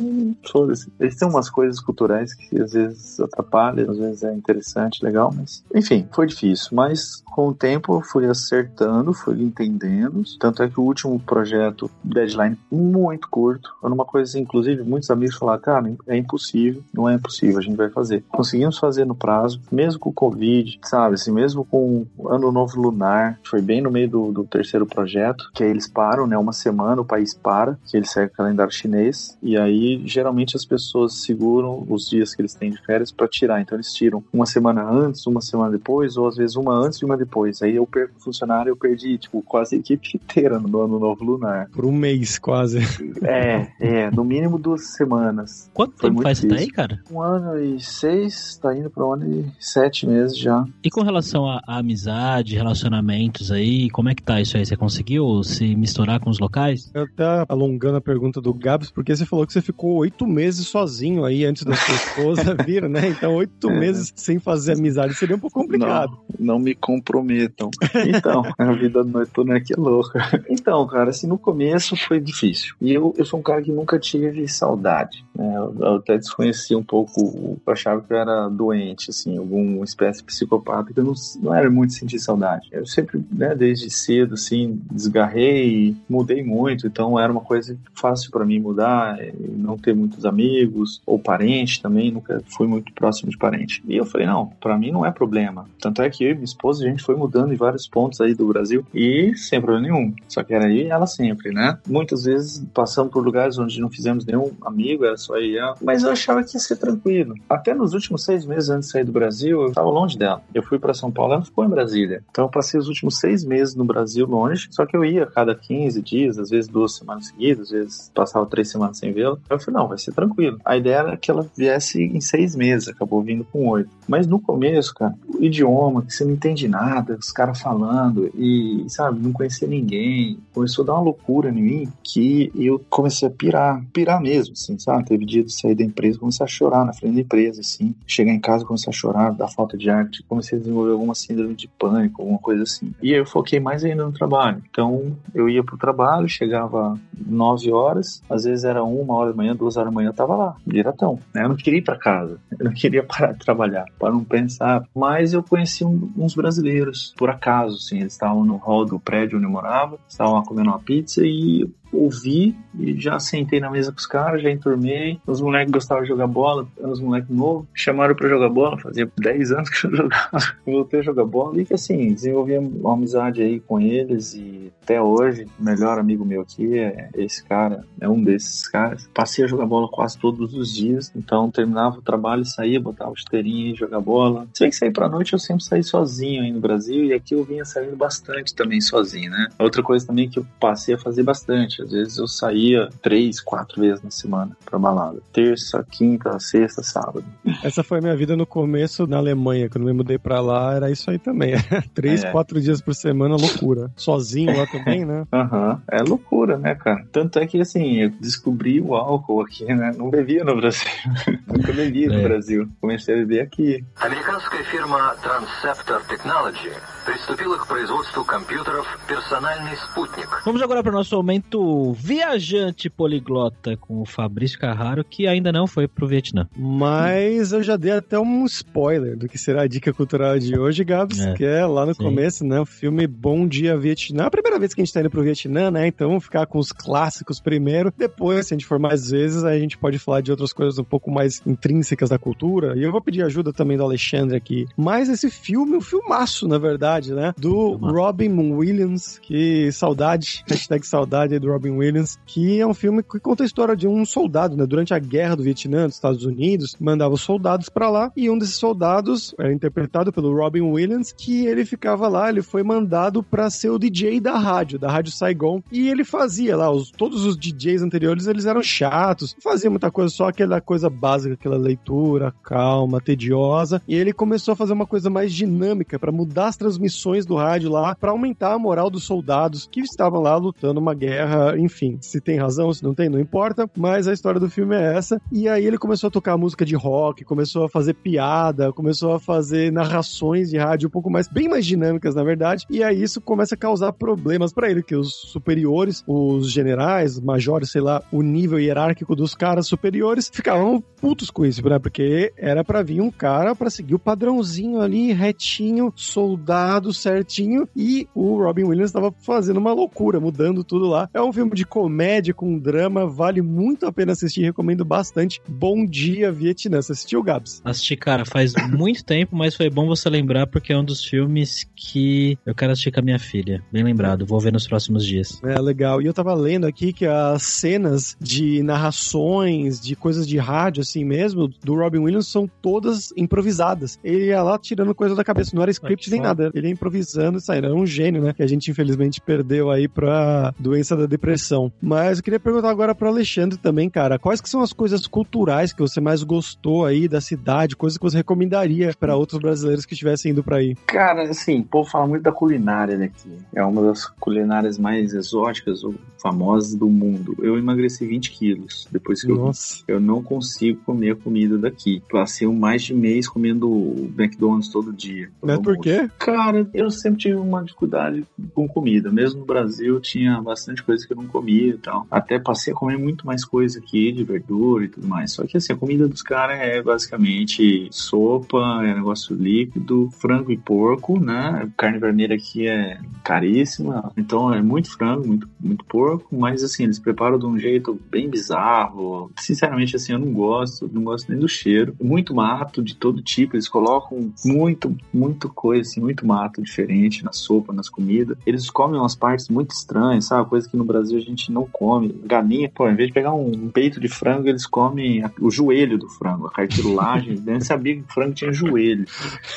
foda-se. 0.51 0.91
Eles 0.99 1.17
têm 1.17 1.29
umas 1.29 1.51
coisas 1.51 1.81
culturais 1.81 2.35
que 2.35 2.61
às 2.61 2.73
vezes 2.73 3.21
atrapalham, 3.21 3.91
às 3.91 3.99
vezes 3.99 4.23
é 4.23 4.33
interessante, 4.33 5.05
legal, 5.05 5.33
mas 5.35 5.65
enfim, 5.75 6.06
foi 6.13 6.27
difícil. 6.27 6.69
Mas 6.73 7.23
com 7.27 7.49
o 7.49 7.55
tempo 7.55 8.01
fui 8.03 8.27
acertando, 8.27 9.13
fui 9.13 9.43
entendendo. 9.43 10.23
Tanto 10.39 10.63
é 10.63 10.69
que 10.69 10.81
o 10.81 10.85
último 10.85 11.19
projeto, 11.21 11.91
deadline 12.03 12.59
muito 12.71 13.29
curto, 13.29 13.71
era 13.83 13.93
uma 13.93 14.05
coisa 14.05 14.39
inclusive 14.39 14.83
muitos 14.83 15.11
amigos 15.11 15.37
falaram, 15.37 15.61
cara, 15.61 15.93
é 16.07 16.17
impossível, 16.17 16.83
não 16.93 17.09
é 17.09 17.15
impossível, 17.15 17.59
a 17.59 17.63
gente 17.63 17.77
vai 17.77 17.91
fazer. 17.91 18.25
Conseguimos 18.29 18.79
fazer 18.79 19.05
no 19.05 19.15
prazo, 19.15 19.61
mesmo 19.71 20.01
com 20.01 20.11
o 20.11 20.13
Covid, 20.13 20.79
sabe, 20.85 21.15
assim, 21.15 21.33
mesmo 21.33 21.65
com 21.65 22.07
o 22.17 22.29
Ano 22.29 22.51
Novo 22.53 22.81
Lunar, 22.81 23.39
foi 23.45 23.61
bem 23.61 23.81
no 23.81 23.91
meio 23.91 24.09
do, 24.09 24.33
do 24.33 24.45
terceiro 24.45 24.87
projeto, 24.87 25.51
que 25.55 25.63
aí 25.63 25.71
eles 25.71 25.89
param, 25.89 26.27
né, 26.27 26.37
uma 26.39 26.53
semana 26.53 27.01
o 27.03 27.05
país 27.05 27.35
para, 27.35 27.79
que 27.85 27.97
ele 27.97 28.07
segue 28.07 28.33
o 28.33 28.37
calendário 28.37 28.73
chinês, 28.73 29.37
e 29.43 29.57
aí 29.57 30.03
geralmente 30.07 30.57
as 30.57 30.65
pessoas 30.65 31.23
seguram 31.23 31.85
os 31.89 32.09
dias 32.09 32.35
que 32.35 32.43
eles 32.43 32.55
têm 32.55 32.71
de 32.71 32.83
férias 32.85 33.13
para 33.13 33.29
tirar, 33.29 33.61
então 33.61 33.77
eles 33.77 33.93
tiram 33.93 34.25
uma 34.33 34.47
semana 34.47 34.89
antes, 34.89 35.27
uma 35.27 35.41
semana 35.41 35.71
depois, 35.71 35.96
ou 36.17 36.27
às 36.27 36.37
vezes 36.37 36.57
uma 36.57 36.75
antes 36.75 36.99
e 36.99 37.05
uma 37.05 37.17
depois. 37.17 37.63
Aí 37.63 37.77
eu 37.77 37.87
perco 37.87 38.15
o 38.19 38.23
funcionário, 38.23 38.71
eu 38.71 38.77
perdi, 38.77 39.17
tipo, 39.17 39.41
quase 39.43 39.77
a 39.77 39.79
equipe 39.79 40.11
inteira 40.17 40.59
no 40.59 40.83
ano 40.83 40.99
novo 40.99 41.25
lunar. 41.25 41.69
Por 41.71 41.87
um 41.87 41.93
mês, 41.93 42.39
quase. 42.39 42.81
É, 43.23 43.69
é, 43.81 44.11
no 44.11 44.25
mínimo 44.25 44.59
duas 44.59 44.95
semanas. 44.95 45.71
Quanto 45.73 45.99
Foi 45.99 46.11
tempo 46.11 46.23
faz 46.23 46.39
você 46.39 46.49
tá 46.49 46.57
aí, 46.57 46.71
cara? 46.71 47.01
Um 47.11 47.21
ano 47.21 47.59
e 47.59 47.81
seis, 47.81 48.59
tá 48.61 48.77
indo 48.77 48.91
pra 48.91 49.05
um 49.05 49.13
ano 49.15 49.27
e 49.27 49.47
sete 49.59 50.07
meses 50.07 50.39
já. 50.39 50.65
E 50.83 50.91
com 50.91 51.03
relação 51.03 51.49
à 51.49 51.63
amizade, 51.67 52.55
relacionamentos 52.55 53.51
aí, 53.51 53.89
como 53.91 54.09
é 54.09 54.15
que 54.15 54.23
tá 54.23 54.41
isso 54.41 54.57
aí? 54.57 54.67
Você 54.67 54.77
conseguiu 54.77 55.43
se 55.43 55.75
misturar 55.77 56.21
com 56.21 56.31
os 56.31 56.39
locais? 56.39 56.91
Eu 56.95 57.05
até 57.05 57.45
alongando 57.49 57.97
a 57.97 58.01
pergunta 58.01 58.41
do 58.41 58.53
Gabs, 58.53 58.91
porque 58.91 59.15
você 59.15 59.25
falou 59.25 59.47
que 59.47 59.53
você 59.53 59.63
ficou 59.63 59.97
oito 59.97 60.27
meses 60.27 60.67
sozinho 60.69 61.25
aí 61.25 61.45
antes 61.45 61.65
da 61.65 61.75
sua 61.75 61.95
esposa 61.95 62.57
vir, 62.65 62.89
né? 62.89 63.09
Então, 63.09 63.35
oito 63.35 63.71
é. 63.71 63.79
meses 63.79 64.13
sem 64.15 64.39
fazer 64.39 64.73
amizade 64.73 65.15
seria 65.15 65.37
um 65.37 65.39
pouco 65.39 65.61
complicado. 65.61 65.86
Não, 65.87 66.19
não 66.39 66.59
me 66.59 66.75
comprometam. 66.75 67.71
Então, 68.07 68.43
a 68.57 68.73
vida 68.73 69.03
noturna 69.03 69.57
aqui 69.57 69.75
é 69.75 69.77
louca. 69.77 70.45
Então, 70.49 70.87
cara, 70.87 71.11
assim, 71.11 71.27
no 71.27 71.39
começo 71.39 71.97
foi 71.97 72.21
difícil. 72.21 72.75
E 72.81 72.93
eu, 72.93 73.15
eu 73.17 73.25
sou 73.25 73.41
um 73.41 73.43
cara 73.43 73.63
que 73.63 73.73
nunca 73.73 73.99
tive 73.99 74.47
saudade, 74.49 75.25
né? 75.37 75.57
Eu, 75.57 75.97
até 75.97 76.17
desconhecia 76.17 76.77
um 76.77 76.83
pouco, 76.83 77.59
achava 77.67 78.01
que 78.01 78.13
eu 78.13 78.17
era 78.17 78.49
doente, 78.49 79.11
assim, 79.11 79.37
alguma 79.37 79.85
espécie 79.85 80.21
de 80.21 80.25
psicopata, 80.25 80.93
que 80.93 81.01
eu 81.01 81.05
não, 81.05 81.15
não 81.43 81.55
era 81.55 81.71
muito 81.71 81.93
sentir 81.93 82.19
saudade. 82.19 82.69
Eu 82.73 82.87
sempre, 82.87 83.25
né, 83.31 83.55
desde 83.55 83.91
cedo, 83.91 84.35
assim, 84.35 84.81
desgarrei, 84.91 85.95
mudei 86.09 86.43
muito, 86.43 86.87
então 86.87 87.19
era 87.19 87.31
uma 87.31 87.41
coisa 87.41 87.77
fácil 87.95 88.31
para 88.31 88.45
mim 88.45 88.59
mudar, 88.59 89.19
não 89.39 89.77
ter 89.77 89.95
muitos 89.95 90.25
amigos, 90.25 91.03
ou 91.07 91.19
parente 91.19 91.83
também, 91.83 92.11
nunca 92.11 92.43
fui 92.57 92.67
muito 92.67 92.93
próximo 92.93 93.31
de 93.31 93.37
parente. 93.37 93.83
E 93.87 93.97
eu 93.97 94.07
falei, 94.07 94.27
não, 94.27 94.47
para 94.61 94.79
mim 94.79 94.91
não 94.91 95.05
é 95.05 95.11
problema. 95.11 95.69
Tanto 95.81 96.03
é 96.03 96.11
que 96.11 96.25
eu 96.25 96.31
e 96.31 96.35
minha 96.35 96.45
esposa, 96.45 96.85
a 96.85 96.89
gente 96.89 97.03
foi 97.03 97.17
mudando 97.17 97.53
em 97.53 97.57
vários 97.57 97.87
pontos 97.87 98.21
aí 98.21 98.35
do 98.35 98.47
Brasil 98.47 98.85
e 98.95 99.35
sem 99.37 99.61
problema 99.61 99.87
nenhum. 99.87 100.15
Só 100.29 100.43
que 100.43 100.55
era 100.55 100.67
aí 100.67 100.85
ela 100.85 101.07
sempre, 101.07 101.53
né? 101.53 101.79
Muitas 101.87 102.25
vezes 102.25 102.65
passamos 102.73 103.13
por 103.13 103.25
lugares 103.25 103.59
onde 103.59 103.81
não 103.81 103.91
fizemos 103.91 104.25
nenhum 104.25 104.53
amigo, 104.63 105.05
era 105.05 105.17
só 105.27 105.35
aí 105.35 105.57
ela. 105.57 105.75
Mas 105.83 106.03
eu 106.03 106.11
achava 106.11 106.43
que 106.43 106.57
ia 106.57 106.61
ser 106.61 106.77
tranquilo. 106.77 107.35
Até 107.49 107.75
nos 107.75 107.93
últimos 107.93 108.25
seis 108.25 108.47
meses 108.47 108.71
antes 108.71 108.89
de 108.89 108.93
sair 108.93 109.05
do 109.05 109.13
Brasil, 109.13 109.63
eu 109.63 109.69
estava 109.69 109.89
longe 109.89 110.17
dela. 110.17 110.43
Eu 110.55 110.63
fui 110.63 110.79
para 110.79 110.95
São 110.95 111.11
Paulo, 111.11 111.35
ela 111.35 111.45
ficou 111.45 111.65
em 111.65 111.69
Brasília. 111.69 112.23
Então 112.31 112.45
eu 112.45 112.51
passei 112.51 112.79
os 112.79 112.89
últimos 112.89 113.19
seis 113.19 113.45
meses 113.45 113.75
no 113.75 113.85
Brasil 113.85 114.27
longe, 114.27 114.69
só 114.71 114.87
que 114.87 114.97
eu 114.97 115.05
ia 115.05 115.25
a 115.25 115.27
cada 115.27 115.55
15 115.55 116.01
dias, 116.03 116.39
às 116.39 116.51
vezes 116.51 116.69
duas 116.69 116.95
semanas 116.97 117.29
seguidas, 117.29 117.67
às 117.67 117.71
vezes 117.71 118.13
passava 118.15 118.47
três 118.47 118.71
semanas 118.71 118.99
sem 118.99 119.13
vê-la. 119.13 119.37
Eu 119.51 119.59
falei, 119.59 119.81
não, 119.81 119.89
vai 119.89 119.99
ser 119.99 120.13
tranquilo. 120.13 120.59
A 120.65 120.77
ideia 120.77 120.97
era 120.97 121.17
que 121.17 121.31
ela 121.31 121.47
viesse 121.57 122.03
em 122.03 122.21
seis 122.21 122.55
meses, 122.55 122.89
acabou 122.89 123.23
vindo 123.23 123.45
com 123.45 123.69
oito. 123.69 123.91
Mas 124.07 124.27
no 124.27 124.41
começo, 124.41 124.95
cara, 124.95 125.15
idioma, 125.41 126.03
que 126.03 126.13
você 126.13 126.25
não 126.25 126.33
entende 126.33 126.69
nada, 126.69 127.17
os 127.19 127.31
caras 127.31 127.61
falando 127.61 128.31
e, 128.35 128.85
sabe, 128.89 129.21
não 129.21 129.33
conhecia 129.33 129.69
ninguém. 129.69 130.39
Começou 130.55 130.83
a 130.83 130.87
dar 130.87 130.95
uma 130.95 131.03
loucura 131.03 131.51
em 131.51 131.63
mim 131.63 131.89
que 132.03 132.51
eu 132.55 132.83
comecei 132.89 133.29
a 133.29 133.31
pirar, 133.31 133.85
pirar 133.93 134.21
mesmo, 134.21 134.53
assim, 134.53 134.79
sabe? 134.79 135.05
Teve 135.05 135.25
dia 135.25 135.45
de 135.45 135.53
sair 135.53 135.75
da 135.75 135.85
empresa, 135.85 136.19
comecei 136.19 136.45
a 136.45 136.49
chorar 136.49 136.85
na 136.85 136.93
frente 136.93 137.15
da 137.15 137.21
empresa, 137.21 137.61
assim. 137.61 137.95
Chegar 138.07 138.33
em 138.33 138.41
casa, 138.41 138.65
comecei 138.65 138.91
a 138.91 138.97
chorar 138.97 139.33
da 139.33 139.49
falta 139.49 139.77
de 139.77 139.91
arte, 139.91 140.23
comecei 140.29 140.59
a 140.59 140.61
desenvolver 140.61 140.93
alguma 140.93 141.15
síndrome 141.15 141.55
de 141.55 141.69
pânico, 141.69 142.23
alguma 142.23 142.39
coisa 142.39 142.63
assim. 142.63 142.95
E 143.03 143.13
aí 143.13 143.19
eu 143.19 143.27
foquei 143.27 143.61
mais 143.61 143.85
ainda 143.85 144.05
no 144.05 144.13
trabalho. 144.13 144.63
Então, 144.71 145.17
eu 145.35 145.49
ia 145.49 145.63
pro 145.63 145.77
trabalho, 145.77 146.29
chegava 146.29 146.99
nove 147.27 147.73
horas, 147.73 148.23
às 148.29 148.45
vezes 148.45 148.65
era 148.65 148.83
uma 148.85 149.15
hora 149.15 149.31
da 149.31 149.37
manhã, 149.37 149.55
duas 149.55 149.77
horas 149.77 149.91
da 149.91 149.95
manhã, 149.95 150.11
eu 150.11 150.15
tava 150.15 150.37
lá, 150.37 150.57
diretão. 150.67 151.19
Né? 151.35 151.45
Eu 151.45 151.49
não 151.49 151.57
queria 151.57 151.79
ir 151.79 151.83
para 151.83 151.97
casa, 151.97 152.39
eu 152.59 152.65
não 152.65 152.73
queria 152.73 153.03
parar 153.05 153.33
de 153.33 153.39
trabalhar, 153.39 153.87
para 153.99 154.13
não 154.13 154.25
pensar. 154.25 154.87
Mas 154.95 155.26
eu 155.33 155.43
conheci 155.43 155.85
um, 155.85 156.11
uns 156.17 156.35
brasileiros, 156.35 157.15
por 157.17 157.31
acaso, 157.31 157.77
assim, 157.77 158.01
eles 158.01 158.13
estavam 158.13 158.45
no 158.45 158.57
hall 158.57 158.85
do 158.85 158.99
prédio 158.99 159.39
onde 159.39 159.47
eu 159.47 159.51
morava, 159.51 159.99
estavam 160.09 160.35
lá 160.35 160.43
comendo 160.43 160.71
uma 160.71 160.79
pizza 160.79 161.23
e 161.25 161.69
ouvi 161.97 162.57
e 162.79 162.99
já 163.01 163.19
sentei 163.19 163.61
na 163.61 163.71
mesa 163.71 163.93
com 163.93 163.99
os 163.99 164.07
caras, 164.07 164.43
já 164.43 164.51
enturmei. 164.51 165.21
Os 165.27 165.41
moleques 165.41 165.73
gostavam 165.73 166.03
de 166.03 166.09
jogar 166.09 166.27
bola, 166.27 166.67
os 166.79 167.01
moleques 167.01 167.31
novos, 167.31 167.67
chamaram 167.75 168.15
pra 168.15 168.29
jogar 168.29 168.49
bola, 168.49 168.79
fazia 168.79 169.11
10 169.19 169.53
anos 169.53 169.71
que 169.71 169.87
eu 169.87 169.91
jogava. 169.97 170.57
Voltei 170.65 171.01
a 171.01 171.03
jogar 171.03 171.25
bola 171.25 171.61
e 171.61 171.65
que 171.65 171.75
assim, 171.75 172.13
desenvolvi 172.13 172.59
uma 172.59 172.95
amizade 172.95 173.43
aí 173.43 173.61
com 173.61 173.81
eles 173.81 174.35
e 174.35 174.73
até 174.83 175.03
hoje, 175.03 175.49
o 175.59 175.65
melhor 175.65 175.99
amigo 175.99 176.25
meu 176.25 176.43
aqui 176.43 176.79
é 176.79 177.09
esse 177.15 177.43
cara, 177.43 177.85
é 178.01 178.09
um 178.09 178.23
desses 178.23 178.69
caras. 178.69 179.09
Passei 179.13 179.45
a 179.45 179.49
jogar 179.49 179.67
bola 179.67 179.89
quase 179.89 180.17
todos 180.17 180.55
os 180.55 180.73
dias, 180.73 181.11
então 181.17 181.51
terminava 181.51 181.99
o 181.99 182.03
trabalho, 182.03 182.45
saía, 182.45 182.81
botava 182.81 183.11
o 183.11 183.17
chuteirinho 183.17 183.73
e 183.73 183.77
jogar 183.77 184.01
bola. 184.01 184.47
Se 184.55 184.63
bem 184.63 184.71
que 184.71 184.77
sair 184.77 184.93
pra 184.93 185.09
noite, 185.09 185.33
eu 185.33 185.41
sempre 185.41 185.65
saí 185.65 185.83
sozinho 185.83 186.43
aí 186.43 186.53
no 186.53 186.61
Brasil 186.61 187.05
e 187.05 187.13
aqui 187.13 187.35
eu 187.35 187.43
vinha 187.43 187.65
saindo 187.65 187.97
bastante 187.97 188.55
também 188.55 188.81
sozinho, 188.81 189.31
né? 189.31 189.49
Outra 189.59 189.83
coisa 189.83 190.07
também 190.07 190.29
que 190.29 190.39
eu 190.39 190.47
passei 190.61 190.95
a 190.95 190.99
fazer 190.99 191.25
bastante, 191.25 191.83
às 191.86 191.92
vezes 191.92 192.18
eu 192.18 192.28
saía 192.28 192.90
três, 193.02 193.40
quatro 193.40 193.82
vezes 193.82 194.04
na 194.04 194.12
semana 194.12 194.56
pra 194.66 194.80
balada. 194.80 195.20
Terça, 195.34 195.86
quinta, 195.90 196.40
sexta, 196.40 196.84
sábado. 196.84 197.24
Essa 197.64 197.84
foi 197.84 198.00
a 198.00 198.02
minha 198.02 198.16
vida 198.16 198.36
no 198.36 198.46
começo 198.46 199.08
na 199.08 199.18
Alemanha, 199.18 199.70
quando 199.70 199.88
eu 199.88 199.94
me 199.94 199.98
mudei 199.98 200.18
pra 200.18 200.40
lá, 200.42 200.76
era 200.76 200.92
isso 200.92 201.10
aí 201.10 201.20
também. 201.20 201.54
três, 201.94 202.24
é. 202.24 202.32
quatro 202.32 202.60
dias 202.62 202.82
por 202.82 202.94
semana, 202.94 203.36
loucura. 203.36 203.92
Sozinho 203.96 204.56
lá 204.58 204.66
também, 204.68 205.06
né? 205.06 205.26
Aham, 205.32 205.72
uhum. 205.72 205.80
é 205.90 206.02
loucura, 206.02 206.58
né, 206.58 206.76
cara? 206.76 207.06
Tanto 207.12 207.40
é 207.40 207.46
que, 207.46 207.60
assim, 207.60 208.02
eu 208.02 208.10
descobri 208.10 208.82
o 208.82 208.96
álcool 208.96 209.42
aqui, 209.42 209.66
né? 209.66 209.92
Não 209.98 210.10
bebia 210.10 210.44
no 210.44 210.56
Brasil. 210.56 210.90
Nunca 211.48 211.74
bebia 211.74 212.08
é. 212.08 212.18
no 212.18 212.24
Brasil. 212.24 212.68
Comecei 212.80 213.16
a 213.16 213.18
beber 213.18 213.42
aqui. 213.42 213.84
Американская 214.00 214.64
фирма 214.64 215.16
Transceptor 215.22 216.02
Technology 216.08 216.72
приступила 217.06 217.58
к 217.58 217.68
производству 217.68 218.24
компьютеров 218.24 218.88
«Персональный 219.08 219.76
спутник». 219.78 220.30
Vamos 220.46 220.62
agora 220.62 220.84
para 220.84 220.92
o 220.92 220.96
nosso 220.96 221.16
momento 221.16 221.94
viajante 221.94 222.90
poliglota 222.90 223.76
com 223.78 224.02
o 224.02 224.06
Fabrício 224.06 224.60
Carraro, 224.60 225.04
que 225.04 225.28
ainda 225.28 225.52
não 225.52 225.66
foi 225.66 225.88
pro 225.88 226.08
Vietnã. 226.08 226.48
Mas 226.56 227.52
eu 227.52 227.64
já 227.64 227.76
dei 227.76 227.92
até 227.92 228.20
um 228.20 228.46
spoiler 228.46 229.18
do 229.18 229.28
que 229.28 229.38
será 229.38 229.64
a 229.64 229.68
dica 229.68 229.92
cultural 229.92 230.38
de 230.38 230.58
hoje, 230.58 230.84
Gabs, 230.84 231.20
é. 231.20 231.34
que 231.34 231.44
é 231.44 231.66
lá 231.66 231.86
no 231.86 231.96
Sim. 231.96 232.04
começo, 232.04 232.46
né, 232.46 232.60
o 232.60 232.66
filme 232.66 233.08
Bom 233.08 233.48
Dia 233.48 233.78
Vietnã. 233.78 234.24
É 234.24 234.28
a 234.28 234.32
primeira 234.32 234.60
vez 234.60 234.74
que 234.74 234.82
a 234.82 234.86
gente 234.86 234.94
tá 234.94 235.00
indo 235.00 235.10
pro 235.10 235.24
Vietnã, 235.24 235.72
né, 235.72 235.88
então 235.88 236.08
vamos 236.08 236.24
ficar 236.24 236.46
com 236.46 236.60
os 236.60 236.72
clássicos 236.72 237.40
primeiro. 237.40 237.92
Depois, 237.98 238.48
se 238.48 238.54
a 238.54 238.58
gente 238.58 238.68
for 238.68 238.80
mais 238.80 239.10
vezes, 239.10 239.44
a 239.44 239.58
gente 239.58 239.78
pode 239.78 239.98
falar 239.98 240.22
de 240.22 240.32
outras 240.32 240.54
coisas 240.54 240.78
um 240.78 240.84
pouco 240.84 241.10
mais 241.10 241.42
intrínsecas 241.46 242.10
da 242.10 242.20
cultura. 242.20 242.78
E 242.78 242.84
eu 242.84 242.92
vou 242.92 243.02
pedir 243.02 243.24
ajuda 243.24 243.52
também 243.52 243.78
do 243.78 243.84
Alexandre 243.84 244.38
aqui. 244.38 244.68
Mas 244.78 245.10
esse 245.10 245.30
filme, 245.30 245.76
um 245.76 245.82
filmaço, 245.82 246.48
na 246.48 246.58
verdade, 246.58 246.95
verdade, 246.97 247.15
né? 247.15 247.35
Do 247.37 247.77
Robin 247.77 248.53
Williams, 248.53 249.19
que 249.19 249.71
saudade, 249.73 250.45
hashtag 250.49 250.87
saudade 250.87 251.39
do 251.39 251.51
Robin 251.51 251.71
Williams, 251.71 252.19
que 252.27 252.61
é 252.61 252.67
um 252.67 252.75
filme 252.75 253.03
que 253.03 253.21
conta 253.21 253.43
a 253.43 253.47
história 253.47 253.77
de 253.77 253.87
um 253.87 254.05
soldado, 254.05 254.57
né? 254.57 254.67
Durante 254.67 254.95
a 254.95 254.99
guerra 254.99 255.37
do 255.37 255.43
Vietnã, 255.43 255.87
dos 255.87 255.97
Estados 255.97 256.25
Unidos, 256.25 256.77
mandava 256.81 257.15
os 257.15 257.21
soldados 257.21 257.69
para 257.69 257.89
lá 257.89 258.13
e 258.17 258.31
um 258.31 258.39
desses 258.39 258.57
soldados 258.57 259.35
era 259.39 259.53
interpretado 259.53 260.13
pelo 260.13 260.35
Robin 260.35 260.63
Williams, 260.63 261.13
que 261.17 261.47
ele 261.47 261.65
ficava 261.65 262.09
lá, 262.09 262.29
ele 262.29 262.43
foi 262.43 262.63
mandado 262.63 263.23
para 263.23 263.51
ser 263.51 263.71
o 263.71 263.79
DJ 263.79 264.21
da 264.21 264.39
rádio, 264.39 264.79
da 264.79 264.91
rádio 264.91 265.13
Saigon, 265.13 265.63
e 265.71 265.89
ele 265.89 266.05
fazia 266.05 266.57
lá, 266.57 266.71
os, 266.71 266.91
todos 266.91 267.25
os 267.25 267.37
DJs 267.37 267.83
anteriores, 267.83 268.27
eles 268.27 268.47
eram 268.47 268.63
chatos, 268.63 269.37
fazia 269.43 269.71
muita 269.71 269.91
coisa, 269.91 270.15
só 270.15 270.29
aquela 270.29 270.61
coisa 270.61 270.89
básica, 270.89 271.35
aquela 271.35 271.57
leitura 271.57 272.35
calma, 272.43 273.01
tediosa, 273.01 273.83
e 273.87 273.95
ele 273.95 274.13
começou 274.13 274.53
a 274.53 274.57
fazer 274.57 274.73
uma 274.73 274.87
coisa 274.87 275.11
mais 275.11 275.33
dinâmica 275.33 275.99
para 275.99 276.13
mudar 276.13 276.49
as 276.49 276.57
transmissões 276.57 276.86
missões 276.87 277.27
do 277.27 277.35
rádio 277.35 277.69
lá 277.69 277.97
para 277.97 278.13
aumentar 278.13 278.55
a 278.55 278.59
moral 278.59 278.89
dos 278.89 279.03
soldados 279.03 279.69
que 279.71 279.81
estavam 279.81 280.21
lá 280.21 280.37
lutando 280.37 280.79
uma 280.79 280.95
guerra, 280.95 281.59
enfim, 281.59 281.99
se 282.01 282.21
tem 282.21 282.39
razão, 282.39 282.73
se 282.73 282.85
não 282.85 282.95
tem, 282.95 283.09
não 283.09 283.19
importa, 283.19 283.69
mas 283.77 284.07
a 284.07 284.13
história 284.13 284.39
do 284.39 284.49
filme 284.49 284.77
é 284.77 284.95
essa. 284.97 285.21
E 285.33 285.49
aí 285.49 285.67
ele 285.67 285.79
começou 285.79 286.07
a 286.07 286.11
tocar 286.13 286.37
música 286.37 286.65
de 286.65 286.77
rock, 286.77 287.25
começou 287.25 287.65
a 287.65 287.69
fazer 287.69 287.95
piada, 287.95 288.73
começou 288.73 289.15
a 289.15 289.19
fazer 289.19 289.73
narrações 289.73 290.51
de 290.51 290.59
rádio 290.59 290.87
um 290.87 290.91
pouco 290.91 291.11
mais, 291.11 291.27
bem 291.27 291.49
mais 291.49 291.67
dinâmicas, 291.67 292.15
na 292.15 292.23
verdade, 292.23 292.65
e 292.71 292.85
aí 292.85 293.03
isso 293.03 293.21
começa 293.21 293.57
a 293.57 293.59
causar 293.59 293.93
problemas 293.93 294.53
para 294.53 294.71
ele, 294.71 294.81
que 294.81 294.95
os 294.95 295.13
superiores, 295.13 296.05
os 296.07 296.53
generais, 296.53 297.19
majores, 297.19 297.73
sei 297.73 297.81
lá, 297.81 298.01
o 298.13 298.23
nível 298.23 298.61
hierárquico 298.61 299.17
dos 299.17 299.35
caras 299.35 299.67
superiores 299.67 300.31
ficavam 300.33 300.81
putos 301.01 301.31
com 301.31 301.45
isso, 301.45 301.69
né? 301.69 301.81
Porque 301.81 302.33
era 302.37 302.63
para 302.63 302.83
vir 302.83 303.01
um 303.01 303.11
cara 303.11 303.57
para 303.57 303.71
seguir 303.71 303.97
o 303.97 303.99
padrãozinho 303.99 304.81
ali, 304.81 305.13
retinho, 305.13 305.93
soldado 305.97 306.76
certinho 306.93 307.69
e 307.75 308.09
o 308.15 308.37
Robin 308.43 308.65
Williams 308.65 308.91
estava 308.91 309.13
fazendo 309.21 309.59
uma 309.59 309.73
loucura, 309.73 310.21
mudando 310.21 310.65
tudo 310.65 310.87
lá. 310.87 311.09
É 311.13 311.21
um 311.21 311.33
filme 311.33 311.55
de 311.55 311.65
comédia 311.65 312.35
com 312.35 312.59
drama, 312.59 313.07
vale 313.07 313.43
muito 313.43 313.87
a 313.87 313.93
pena 313.93 314.13
assistir, 314.13 314.43
recomendo 314.43 314.85
bastante. 314.85 315.41
Bom 315.49 315.85
dia, 315.85 316.31
Vietnã. 316.33 316.81
Você 316.81 316.93
assistiu, 316.93 317.23
Gabs? 317.23 317.61
Assisti, 317.65 317.97
cara, 317.97 318.25
faz 318.25 318.55
muito 318.71 319.03
tempo, 319.05 319.37
mas 319.37 319.55
foi 319.55 319.71
bom 319.71 319.87
você 319.87 320.09
lembrar 320.09 320.47
porque 320.47 320.73
é 320.73 320.79
um 320.79 320.85
dos 320.85 321.05
filmes 321.05 321.67
que 321.75 322.39
eu 322.45 322.55
quero 322.55 322.73
assistir 322.73 322.93
com 322.93 323.01
a 323.01 323.03
minha 323.03 323.19
filha. 323.19 323.63
Bem 323.73 323.83
lembrado, 323.83 324.27
vou 324.27 324.41
ver 324.41 324.53
nos 324.53 324.67
próximos 324.67 325.05
dias. 325.05 325.41
É, 325.43 325.59
legal. 325.61 326.01
E 326.01 326.07
eu 326.07 326.15
tava 326.15 326.35
lendo 326.35 326.67
aqui 326.67 326.93
que 326.93 327.07
as 327.07 327.43
cenas 327.43 328.17
de 328.21 328.63
narrações, 328.63 329.81
de 329.81 329.95
coisas 329.97 330.27
de 330.27 330.39
rádio, 330.39 330.83
assim 330.83 331.05
mesmo, 331.05 331.49
do 331.49 331.75
Robin 331.75 331.99
Williams 331.99 332.29
são 332.29 332.49
todas 332.61 333.13
improvisadas. 333.17 333.99
Ele 334.03 334.27
ia 334.27 334.43
lá 334.43 334.59
tirando 334.59 334.95
coisa 334.95 335.15
da 335.15 335.25
cabeça, 335.25 335.55
não 335.55 335.63
era 335.63 335.71
script 335.71 336.11
nem 336.11 336.21
nada. 336.21 336.51
Ele 336.55 336.66
improvisando 336.71 337.39
e 337.39 337.41
saindo. 337.41 337.67
Era 337.67 337.75
um 337.75 337.87
gênio, 337.87 338.23
né? 338.23 338.33
Que 338.33 338.43
a 338.43 338.47
gente 338.47 338.71
infelizmente 338.71 339.21
perdeu 339.21 339.71
aí 339.71 339.89
pra 339.89 340.53
doença 340.59 340.97
da 340.97 341.07
depressão. 341.07 341.73
Mas 341.81 342.19
eu 342.19 342.25
queria 342.25 342.41
perguntar 342.41 342.71
agora 342.71 342.95
pro 342.95 343.09
Alexandre 343.09 343.59
também, 343.59 343.89
cara, 343.89 344.19
quais 344.19 344.41
que 344.41 344.49
são 344.49 344.61
as 344.61 344.73
coisas 344.73 345.07
culturais 345.07 345.73
que 345.73 345.81
você 345.81 346.01
mais 346.01 346.23
gostou 346.23 346.85
aí 346.85 347.09
da 347.09 347.21
cidade, 347.21 347.77
coisas 347.77 347.99
que 347.99 348.05
você 348.05 348.19
recomendaria 348.19 348.93
para 348.99 349.17
outros 349.17 349.41
brasileiros 349.41 349.85
que 349.85 349.95
estivessem 349.95 350.33
indo 350.33 350.43
para 350.43 350.57
aí? 350.57 350.75
Cara, 350.87 351.25
assim, 351.25 351.61
o 351.61 351.65
povo 351.65 351.91
fala 351.91 352.07
muito 352.07 352.23
da 352.23 352.33
culinária 352.33 352.99
daqui. 352.99 353.31
É 353.55 353.65
uma 353.65 353.83
das 353.83 354.07
culinárias 354.07 354.79
mais 354.79 355.13
exóticas 355.13 355.83
famosas 356.27 356.75
do 356.75 356.89
mundo. 356.89 357.37
Eu 357.41 357.59
emagreci 357.59 358.07
20 358.07 358.31
quilos 358.31 358.89
depois 358.91 359.23
que 359.23 359.29
Nossa. 359.29 359.85
eu 359.87 359.97
eu 359.97 360.01
não 360.01 360.23
consigo 360.23 360.81
comer 360.85 361.13
a 361.13 361.17
comida 361.17 361.57
daqui. 361.57 362.03
Passei 362.11 362.47
mais 362.47 362.83
de 362.83 362.95
mês 362.95 363.29
comendo 363.29 363.69
McDonald's 364.17 364.69
todo 364.69 364.93
dia. 364.93 365.31
Mas 365.43 365.59
por 365.59 365.79
quê? 365.79 366.09
Cara, 366.19 366.47
Cara, 366.47 366.69
eu 366.73 366.91
sempre 366.91 367.19
tive 367.19 367.35
uma 367.37 367.63
dificuldade 367.63 368.25
com 368.55 368.69
comida. 368.69 369.11
Mesmo 369.11 369.41
no 369.41 369.47
Brasil, 369.47 369.99
tinha 370.01 370.41
bastante 370.41 370.83
coisa 370.83 371.07
que 371.07 371.13
eu 371.13 371.17
não 371.17 371.27
comia 371.27 371.71
e 371.71 371.79
tal. 371.79 372.07
Até 372.11 372.39
passei 372.39 372.73
a 372.73 372.77
comer 372.77 372.97
muito 372.97 373.27
mais 373.27 373.45
coisa 373.45 373.79
aqui, 373.79 374.13
de 374.13 374.23
verdura 374.23 374.85
e 374.85 374.89
tudo 374.89 375.09
mais. 375.09 375.33
Só 375.33 375.45
que 375.45 375.57
assim, 375.57 375.73
a 375.73 375.77
comida 375.77 376.07
dos 376.07 376.23
caras 376.23 376.61
é 376.61 376.81
basicamente 376.83 377.89
sopa, 377.91 378.81
é 378.85 378.95
negócio 378.95 379.35
líquido, 379.35 380.09
frango 380.13 380.53
e 380.53 380.57
porco, 380.57 381.19
né? 381.19 381.69
Carne 381.77 381.99
vermelha 381.99 382.37
aqui 382.37 382.69
é 382.69 382.99
caríssima. 383.25 384.13
Então 384.17 384.53
é 384.53 384.63
muito 384.63 384.91
frango, 384.91 385.27
muito, 385.27 385.49
muito 385.61 385.85
porco. 385.85 386.16
Mas 386.31 386.63
assim, 386.63 386.85
eles 386.85 386.99
preparam 386.99 387.39
de 387.39 387.47
um 387.47 387.59
jeito 387.59 387.99
bem 388.11 388.29
bizarro. 388.29 389.31
Sinceramente, 389.39 389.97
assim, 389.97 390.13
eu 390.13 390.19
não 390.19 390.33
gosto. 390.33 390.89
Não 390.93 391.03
gosto 391.05 391.31
nem 391.31 391.39
do 391.39 391.49
cheiro. 391.49 391.95
Muito 392.01 392.35
mato 392.35 392.83
de 392.83 392.95
todo 392.95 393.23
tipo. 393.23 393.57
Eles 393.57 393.69
colocam 393.69 394.33
muito, 394.45 394.97
muito 395.13 395.49
coisa, 395.49 395.89
assim, 395.89 396.01
muito 396.01 396.27
mato 396.27 396.63
diferente 396.63 397.25
na 397.25 397.33
sopa, 397.33 397.73
nas 397.73 397.89
comidas. 397.89 398.37
Eles 398.47 398.71
comem 398.71 399.01
umas 399.01 399.17
partes 399.17 399.49
muito 399.49 399.73
estranhas, 399.73 400.27
sabe? 400.27 400.49
Coisa 400.49 400.69
que 400.69 400.77
no 400.77 400.85
Brasil 400.85 401.19
a 401.19 401.23
gente 401.23 401.51
não 401.51 401.67
come. 401.71 402.09
Galinha, 402.25 402.71
pô, 402.73 402.89
em 402.89 402.95
vez 402.95 403.09
de 403.09 403.15
pegar 403.15 403.33
um 403.33 403.69
peito 403.69 404.01
de 404.01 404.09
frango, 404.09 404.49
eles 404.49 404.67
comem 404.67 405.25
o 405.41 405.51
joelho 405.51 405.99
do 405.99 406.09
frango, 406.09 406.47
a 406.47 406.51
cartilagem. 406.51 407.41
nem 407.45 407.61
sabia 407.61 407.97
que 407.97 408.03
o 408.03 408.13
frango 408.13 408.35
tinha 408.35 408.53
joelho. 408.53 409.05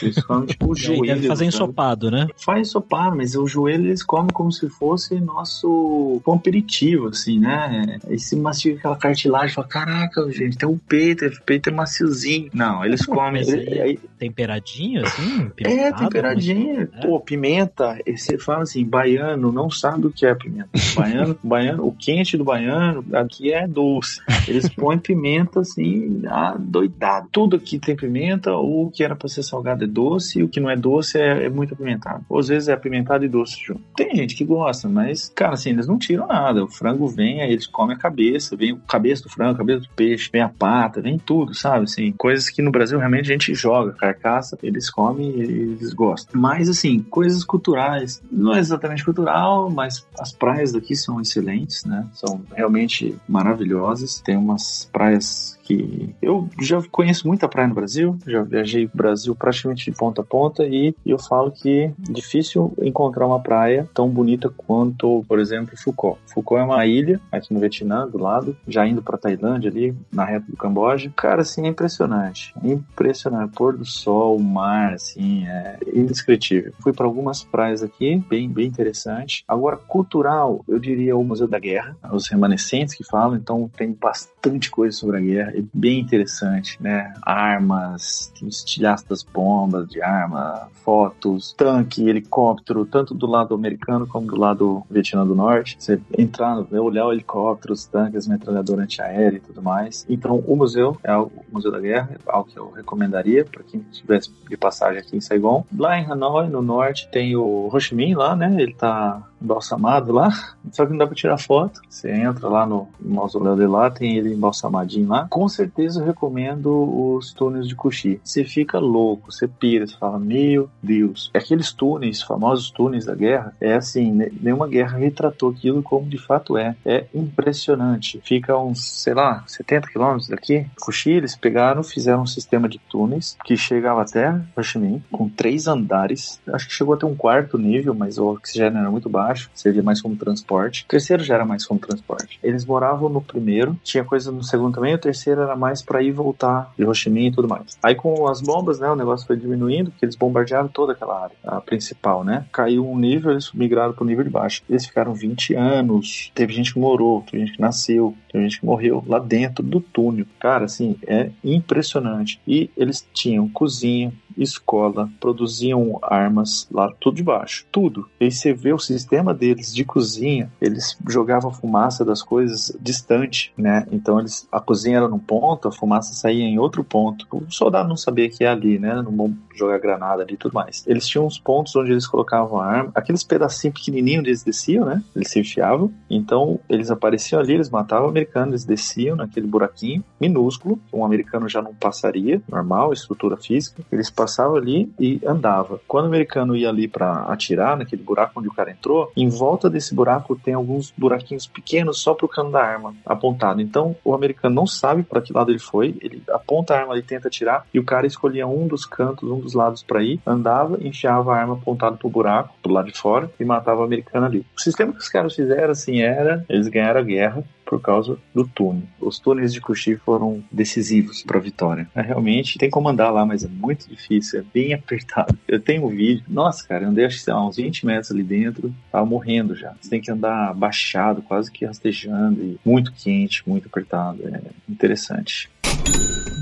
Eles 0.01 0.23
comem 0.23 0.47
tipo 0.47 0.71
o 0.71 0.75
joelho. 0.75 1.05
Deve 1.05 1.27
fazer 1.27 1.45
ensopado, 1.45 2.09
né? 2.09 2.27
Faz 2.37 2.67
ensopado, 2.67 3.15
mas 3.15 3.35
o 3.35 3.47
joelho 3.47 3.85
eles 3.87 4.03
comem 4.03 4.29
como 4.33 4.51
se 4.51 4.69
fosse 4.69 5.19
nosso 5.19 6.21
pão 6.23 6.37
aperitivo, 6.39 7.07
assim, 7.07 7.39
né? 7.39 7.99
Aí 8.07 8.19
se 8.19 8.35
mastiga 8.35 8.77
aquela 8.79 8.97
cartilagem 8.97 9.49
e 9.49 9.53
fala: 9.53 9.67
caraca, 9.67 10.31
gente, 10.31 10.57
tem 10.57 10.67
um 10.67 10.77
peito, 10.77 11.25
o 11.25 11.41
peito 11.43 11.69
é 11.69 11.71
maciozinho. 11.71 12.49
Não, 12.53 12.83
eles 12.83 13.05
comem. 13.05 13.41
Ele, 13.47 13.81
aí... 13.81 13.99
Temperadinho, 14.17 15.05
assim? 15.05 15.51
É, 15.61 15.91
temperadinho. 15.93 16.81
É. 16.81 17.01
Pô, 17.01 17.19
pimenta, 17.19 17.97
você 18.05 18.37
fala 18.37 18.63
assim, 18.63 18.83
baiano 18.85 19.51
não 19.51 19.69
sabe 19.69 20.07
o 20.07 20.11
que 20.11 20.25
é 20.25 20.35
pimenta. 20.35 20.69
Baiano, 20.95 21.39
baiano, 21.43 21.85
o 21.85 21.91
quente 21.93 22.37
do 22.37 22.43
baiano 22.43 23.05
aqui 23.13 23.53
é 23.53 23.67
doce. 23.67 24.21
Eles 24.47 24.67
põem 24.69 24.97
pimenta 24.97 25.61
assim, 25.61 26.21
doidado. 26.59 27.29
Tudo 27.31 27.55
aqui 27.55 27.79
tem 27.79 27.95
pimenta, 27.95 28.51
ou 28.51 28.87
o 28.87 28.91
que 28.91 29.03
era 29.03 29.15
para 29.15 29.27
ser 29.27 29.43
salgado 29.43 29.83
é 29.83 29.87
doce, 29.87 30.39
e 30.39 30.43
o 30.43 30.49
que 30.49 30.59
não 30.59 30.69
é 30.69 30.75
doce 30.75 31.17
é, 31.17 31.45
é 31.45 31.49
muito 31.49 31.73
apimentado. 31.73 32.25
Ou 32.29 32.39
às 32.39 32.47
vezes 32.47 32.69
é 32.69 32.73
apimentado 32.73 33.23
e 33.23 33.27
doce 33.27 33.57
junto. 33.65 33.81
Tem 33.95 34.15
gente 34.15 34.35
que 34.35 34.45
gosta, 34.45 34.87
mas, 34.87 35.29
cara, 35.29 35.53
assim, 35.53 35.69
eles 35.69 35.87
não 35.87 35.97
tiram 35.97 36.28
nada. 36.29 36.63
O 36.63 36.67
frango 36.67 37.07
vem, 37.07 37.41
aí 37.41 37.51
eles 37.51 37.67
comem 37.67 37.95
a 37.95 37.99
cabeça, 37.99 38.55
vem 38.55 38.73
o 38.73 38.77
cabeça 38.77 39.23
do 39.23 39.29
frango, 39.29 39.55
a 39.55 39.57
cabeça 39.57 39.81
do 39.81 39.89
peixe, 39.89 40.29
vem 40.31 40.41
a 40.41 40.49
pata, 40.49 41.01
vem 41.01 41.17
tudo, 41.17 41.53
sabe? 41.53 41.83
Assim, 41.83 42.11
coisas 42.13 42.49
que 42.49 42.61
no 42.61 42.71
Brasil 42.71 42.97
realmente 42.97 43.29
a 43.29 43.33
gente 43.33 43.53
joga, 43.53 43.91
carcaça, 43.93 44.57
eles 44.63 44.89
comem 44.89 45.29
e 45.31 45.41
eles 45.41 45.93
gostam. 45.93 46.39
Mas, 46.39 46.69
assim, 46.69 46.99
coisas 46.99 47.43
culturais, 47.43 48.21
não 48.31 48.53
é 48.53 48.59
exatamente 48.59 49.03
cultural, 49.03 49.69
mas 49.69 50.05
as 50.19 50.31
praias 50.31 50.71
daqui 50.71 50.95
são 50.95 51.19
excelentes, 51.19 51.83
né? 51.83 52.07
São 52.13 52.41
realmente 52.55 53.15
maravilhosas. 53.27 54.21
Tem 54.21 54.37
umas 54.37 54.89
praias 54.91 55.58
que 55.69 56.15
eu 56.19 56.49
já 56.59 56.81
conheço 56.91 57.27
muita 57.27 57.47
praia 57.47 57.67
no 57.67 57.75
Brasil, 57.75 58.17
já 58.25 58.41
viajei 58.41 58.89
Brasil 58.91 59.35
praticamente 59.35 59.91
de 59.91 59.95
ponta 59.95 60.21
a 60.21 60.23
ponta 60.23 60.65
e 60.65 60.95
eu 61.05 61.19
falo 61.19 61.51
que 61.51 61.83
é 61.83 61.93
difícil 62.09 62.73
encontrar 62.81 63.27
uma 63.27 63.39
praia 63.39 63.87
tão 63.93 64.09
bonita 64.09 64.49
quanto, 64.49 65.23
por 65.27 65.39
exemplo, 65.39 65.77
Foucault. 65.77 66.19
Foucault 66.33 66.61
é 66.61 66.65
uma 66.65 66.85
ilha 66.87 67.21
aqui 67.31 67.53
no 67.53 67.59
Vietnã, 67.59 68.07
do 68.07 68.17
lado, 68.17 68.57
já 68.67 68.87
indo 68.87 69.03
para 69.03 69.17
Tailândia 69.17 69.69
ali, 69.69 69.95
na 70.11 70.25
reta 70.25 70.45
do 70.49 70.57
Camboja. 70.57 71.11
Cara, 71.15 71.41
assim, 71.41 71.65
é 71.65 71.69
impressionante. 71.69 72.53
Impressionante. 72.63 73.53
Pôr 73.53 73.77
do 73.77 73.85
sol, 73.85 74.37
o 74.37 74.41
mar, 74.41 74.93
assim, 74.93 75.45
é 75.47 75.77
indescritível. 75.93 76.73
Fui 76.79 76.93
para 76.93 77.05
algumas 77.05 77.43
praias 77.43 77.83
aqui, 77.83 78.23
bem, 78.27 78.49
bem 78.49 78.67
interessante. 78.67 79.43
Agora, 79.47 79.77
cultural, 79.77 80.63
eu 80.67 80.79
diria 80.79 81.15
o 81.15 81.23
Museu 81.23 81.47
da 81.47 81.59
Guerra, 81.59 81.95
os 82.11 82.27
remanescentes 82.27 82.95
que 82.95 83.03
falam, 83.03 83.37
então 83.37 83.69
tem 83.77 83.91
bastante 83.91 84.71
coisa 84.71 84.97
sobre 84.97 85.17
a 85.17 85.21
guerra 85.21 85.58
é 85.59 85.63
bem 85.73 85.99
interessante, 85.99 86.81
né? 86.81 87.13
Armas, 87.21 88.31
estilhaço 88.41 89.07
das 89.07 89.23
bombas 89.23 89.87
de 89.87 90.01
arma, 90.01 90.69
fotos, 90.83 91.53
tanque, 91.57 92.07
helicóptero, 92.07 92.85
tanto 92.85 93.13
do 93.13 93.27
lado 93.27 93.53
americano 93.53 94.07
como 94.07 94.27
do 94.27 94.37
lado 94.37 94.83
Vietnã 94.89 95.25
do 95.25 95.35
Norte. 95.35 95.77
Você 95.79 95.99
entrar, 96.17 96.57
olhar 96.73 97.05
o 97.05 97.13
helicóptero, 97.13 97.73
os 97.73 97.85
tanques, 97.85 98.27
metralhadora 98.27 98.83
antiaérea 98.83 99.37
e 99.37 99.41
tudo 99.41 99.61
mais. 99.61 100.05
Então, 100.09 100.37
o 100.47 100.55
museu 100.55 100.97
é 101.03 101.15
o 101.15 101.31
Museu 101.51 101.71
da 101.71 101.79
Guerra, 101.79 102.09
é 102.13 102.17
algo 102.25 102.49
que 102.49 102.57
eu 102.57 102.71
recomendaria 102.71 103.45
para 103.45 103.63
quem 103.63 103.85
estivesse 103.91 104.31
de 104.49 104.57
passagem 104.57 104.99
aqui 104.99 105.15
em 105.15 105.21
Saigon. 105.21 105.65
Lá 105.77 105.99
em 105.99 106.05
Hanoi, 106.05 106.47
no 106.47 106.61
norte, 106.61 107.09
tem 107.11 107.35
o 107.35 107.69
Ho 107.71 107.79
Chi 107.79 107.95
Minh 107.95 108.15
lá, 108.15 108.35
né? 108.35 108.55
Ele 108.59 108.73
tá 108.73 109.28
embalsamado 109.41 110.11
lá, 110.11 110.29
só 110.71 110.85
que 110.85 110.91
não 110.91 110.97
dá 110.97 111.07
pra 111.07 111.15
tirar 111.15 111.37
foto. 111.37 111.81
Você 111.89 112.11
entra 112.11 112.47
lá 112.47 112.65
no 112.65 112.87
mausoléu 112.99 113.55
dele 113.55 113.69
lá, 113.69 113.89
tem 113.89 114.17
ele 114.17 114.33
embalsamadinho 114.33 115.07
lá. 115.09 115.27
Com 115.29 115.47
certeza 115.47 116.01
eu 116.01 116.05
recomendo 116.05 116.69
os 117.15 117.33
túneis 117.33 117.67
de 117.67 117.75
Kuxi. 117.75 118.19
Você 118.23 118.43
fica 118.43 118.79
louco, 118.79 119.31
você 119.31 119.47
pira, 119.47 119.87
você 119.87 119.95
fala, 119.97 120.19
meu 120.19 120.69
Deus. 120.81 121.31
Aqueles 121.33 121.71
túneis, 121.71 122.21
famosos 122.21 122.69
túneis 122.69 123.05
da 123.05 123.15
guerra, 123.15 123.55
é 123.59 123.75
assim, 123.75 124.11
nenhuma 124.39 124.67
guerra 124.67 124.97
retratou 124.97 125.49
aquilo 125.49 125.81
como 125.81 126.07
de 126.07 126.17
fato 126.17 126.57
é. 126.57 126.75
É 126.85 127.05
impressionante. 127.13 128.19
Fica 128.23 128.57
uns, 128.57 128.83
sei 129.01 129.13
lá, 129.13 129.43
70 129.47 129.87
quilômetros 129.87 130.27
daqui. 130.27 130.65
Kuxi, 130.79 131.11
eles 131.11 131.35
pegaram, 131.35 131.83
fizeram 131.83 132.23
um 132.23 132.27
sistema 132.27 132.67
de 132.67 132.79
túneis 132.89 133.37
que 133.45 133.55
chegava 133.55 134.01
até 134.01 134.29
Ho 134.29 135.01
com 135.11 135.29
três 135.29 135.67
andares. 135.67 136.39
Acho 136.47 136.67
que 136.67 136.73
chegou 136.73 136.93
até 136.93 137.05
um 137.05 137.15
quarto 137.15 137.57
nível, 137.57 137.93
mas 137.93 138.17
o 138.17 138.27
oxigênio 138.27 138.79
era 138.79 138.91
muito 138.91 139.09
baixo 139.09 139.28
baixo, 139.29 139.49
servia 139.53 139.83
mais 139.83 140.01
como 140.01 140.15
transporte. 140.15 140.83
O 140.83 140.87
terceiro 140.87 141.23
já 141.23 141.35
era 141.35 141.45
mais 141.45 141.65
como 141.65 141.79
transporte. 141.79 142.39
Eles 142.43 142.65
moravam 142.65 143.09
no 143.09 143.21
primeiro, 143.21 143.77
tinha 143.83 144.03
coisa 144.03 144.31
no 144.31 144.43
segundo 144.43 144.75
também, 144.75 144.95
o 144.95 144.97
terceiro 144.97 145.41
era 145.41 145.55
mais 145.55 145.81
para 145.81 146.01
ir 146.01 146.09
e 146.09 146.11
voltar 146.11 146.73
de 146.77 146.83
Ho 146.83 146.93
Chi 146.93 147.09
Minh 147.09 147.27
e 147.27 147.31
tudo 147.31 147.47
mais. 147.47 147.77
Aí 147.83 147.93
com 147.93 148.27
as 148.27 148.41
bombas, 148.41 148.79
né, 148.79 148.89
o 148.89 148.95
negócio 148.95 149.27
foi 149.27 149.37
diminuindo, 149.37 149.91
porque 149.91 150.05
eles 150.05 150.15
bombardearam 150.15 150.67
toda 150.67 150.93
aquela 150.93 151.23
área, 151.23 151.35
a 151.43 151.61
principal, 151.61 152.23
né? 152.23 152.45
Caiu 152.51 152.89
um 152.89 152.97
nível, 152.97 153.31
eles 153.31 153.51
migraram 153.53 153.93
pro 153.93 154.05
nível 154.05 154.23
de 154.23 154.29
baixo. 154.29 154.63
Eles 154.67 154.85
ficaram 154.85 155.13
20 155.13 155.53
anos, 155.53 156.31
teve 156.33 156.53
gente 156.53 156.73
que 156.73 156.79
morou, 156.79 157.23
teve 157.29 157.45
gente 157.45 157.55
que 157.55 157.61
nasceu, 157.61 158.15
teve 158.31 158.45
gente 158.45 158.59
que 158.59 158.65
morreu 158.65 159.03
lá 159.07 159.19
dentro 159.19 159.63
do 159.63 159.79
túnel. 159.79 160.25
Cara, 160.39 160.65
assim, 160.65 160.95
é 161.05 161.29
impressionante. 161.43 162.39
E 162.47 162.69
eles 162.75 163.05
tinham 163.13 163.47
cozinha, 163.49 164.11
escola, 164.43 165.09
produziam 165.19 165.99
armas 166.01 166.67
lá, 166.71 166.91
tudo 166.99 167.17
de 167.17 167.23
baixo, 167.23 167.65
tudo. 167.71 168.09
E 168.19 168.31
você 168.31 168.53
vê 168.53 168.73
o 168.73 168.79
sistema 168.79 169.33
deles 169.33 169.73
de 169.73 169.83
cozinha, 169.83 170.51
eles 170.61 170.97
jogavam 171.07 171.51
fumaça 171.51 172.03
das 172.05 172.21
coisas 172.21 172.75
distante, 172.79 173.53
né? 173.57 173.85
Então 173.91 174.19
eles, 174.19 174.47
a 174.51 174.59
cozinha 174.59 174.97
era 174.97 175.07
num 175.07 175.19
ponto, 175.19 175.67
a 175.67 175.71
fumaça 175.71 176.13
saía 176.13 176.43
em 176.43 176.59
outro 176.59 176.83
ponto. 176.83 177.27
O 177.31 177.51
soldado 177.51 177.89
não 177.89 177.97
sabia 177.97 178.29
que 178.29 178.43
ia 178.43 178.51
ali, 178.51 178.79
né? 178.79 179.01
Não 179.01 179.15
vão 179.15 179.37
jogar 179.53 179.77
granada 179.79 180.23
ali 180.23 180.33
e 180.33 180.37
tudo 180.37 180.53
mais. 180.53 180.83
Eles 180.87 181.07
tinham 181.07 181.25
uns 181.25 181.37
pontos 181.37 181.75
onde 181.75 181.91
eles 181.91 182.07
colocavam 182.07 182.59
a 182.59 182.65
arma, 182.65 182.91
aqueles 182.95 183.23
pedacinhos 183.23 183.77
pequenininhos 183.77 184.25
eles 184.25 184.43
desciam, 184.43 184.85
né? 184.85 185.03
Eles 185.15 185.29
se 185.29 185.39
enfiavam. 185.39 185.91
Então 186.09 186.59
eles 186.69 186.89
apareciam 186.89 187.41
ali, 187.41 187.53
eles 187.53 187.69
matavam 187.69 188.07
o 188.07 188.09
americano, 188.09 188.51
eles 188.51 188.65
desciam 188.65 189.15
naquele 189.15 189.47
buraquinho 189.47 190.03
minúsculo, 190.19 190.79
um 190.93 191.05
americano 191.05 191.47
já 191.47 191.61
não 191.61 191.73
passaria, 191.73 192.41
normal, 192.47 192.93
estrutura 192.93 193.37
física. 193.37 193.83
Eles 193.91 194.09
passava 194.29 194.57
ali 194.57 194.91
e 194.99 195.19
andava. 195.25 195.81
Quando 195.87 196.05
o 196.05 196.07
americano 196.07 196.55
ia 196.55 196.69
ali 196.69 196.87
para 196.87 197.23
atirar 197.23 197.75
naquele 197.75 198.03
buraco 198.03 198.39
onde 198.39 198.47
o 198.47 198.53
cara 198.53 198.69
entrou, 198.69 199.11
em 199.17 199.27
volta 199.27 199.69
desse 199.69 199.95
buraco 199.95 200.35
tem 200.35 200.53
alguns 200.53 200.93
buraquinhos 200.95 201.47
pequenos 201.47 201.99
só 201.99 202.13
pro 202.13 202.27
cano 202.27 202.51
da 202.51 202.61
arma 202.61 202.93
apontado. 203.05 203.59
Então 203.59 203.95
o 204.05 204.13
americano 204.13 204.53
não 204.53 204.67
sabe 204.67 205.01
para 205.01 205.21
que 205.21 205.33
lado 205.33 205.51
ele 205.51 205.59
foi, 205.59 205.97
ele 206.01 206.21
aponta 206.29 206.75
a 206.75 206.81
arma 206.81 206.97
e 206.97 207.01
tenta 207.01 207.27
atirar 207.27 207.65
e 207.73 207.79
o 207.79 207.83
cara 207.83 208.05
escolhia 208.05 208.45
um 208.45 208.67
dos 208.67 208.85
cantos, 208.85 209.29
um 209.29 209.39
dos 209.39 209.55
lados 209.55 209.81
para 209.81 210.03
ir, 210.03 210.19
andava, 210.25 210.77
enfiava 210.81 211.33
a 211.33 211.37
arma 211.39 211.55
apontada 211.55 211.97
pro 211.97 212.09
buraco, 212.09 212.53
pro 212.61 212.71
lado 212.71 212.91
de 212.91 212.97
fora 212.97 213.31
e 213.39 213.43
matava 213.43 213.81
o 213.81 213.83
americano 213.83 214.27
ali. 214.27 214.45
O 214.55 214.61
sistema 214.61 214.93
que 214.93 214.99
os 214.99 215.09
caras 215.09 215.35
fizeram 215.35 215.71
assim 215.71 216.01
era, 216.01 216.45
eles 216.47 216.67
ganharam 216.67 216.99
a 216.99 217.03
guerra, 217.03 217.43
por 217.69 217.79
causa 217.79 218.17
do 218.33 218.47
túnel. 218.47 218.81
Os 218.99 219.19
túneis 219.19 219.53
de 219.53 219.61
Kushi 219.61 219.95
foram 219.97 220.43
decisivos 220.51 221.21
para 221.21 221.37
a 221.37 221.41
vitória. 221.41 221.87
É, 221.93 222.01
realmente 222.01 222.57
tem 222.57 222.67
como 222.67 222.89
andar 222.89 223.11
lá, 223.11 223.23
mas 223.23 223.43
é 223.43 223.47
muito 223.47 223.87
difícil, 223.87 224.39
é 224.39 224.43
bem 224.51 224.73
apertado. 224.73 225.37
Eu 225.47 225.59
tenho 225.59 225.85
um 225.85 225.89
vídeo, 225.89 226.23
nossa, 226.27 226.67
cara, 226.67 226.85
eu 226.85 226.89
andei 226.89 227.05
acho 227.05 227.23
que 227.23 227.31
uns 227.31 227.57
20 227.57 227.85
metros 227.85 228.11
ali 228.11 228.23
dentro, 228.23 228.73
tava 228.91 229.05
morrendo 229.05 229.55
já. 229.55 229.75
Você 229.79 229.87
tem 229.87 230.01
que 230.01 230.09
andar 230.09 230.51
baixado, 230.55 231.21
quase 231.21 231.51
que 231.51 231.63
rastejando, 231.63 232.41
e 232.41 232.59
muito 232.65 232.91
quente, 232.91 233.47
muito 233.47 233.67
apertado. 233.67 234.27
É 234.27 234.41
interessante. 234.67 235.47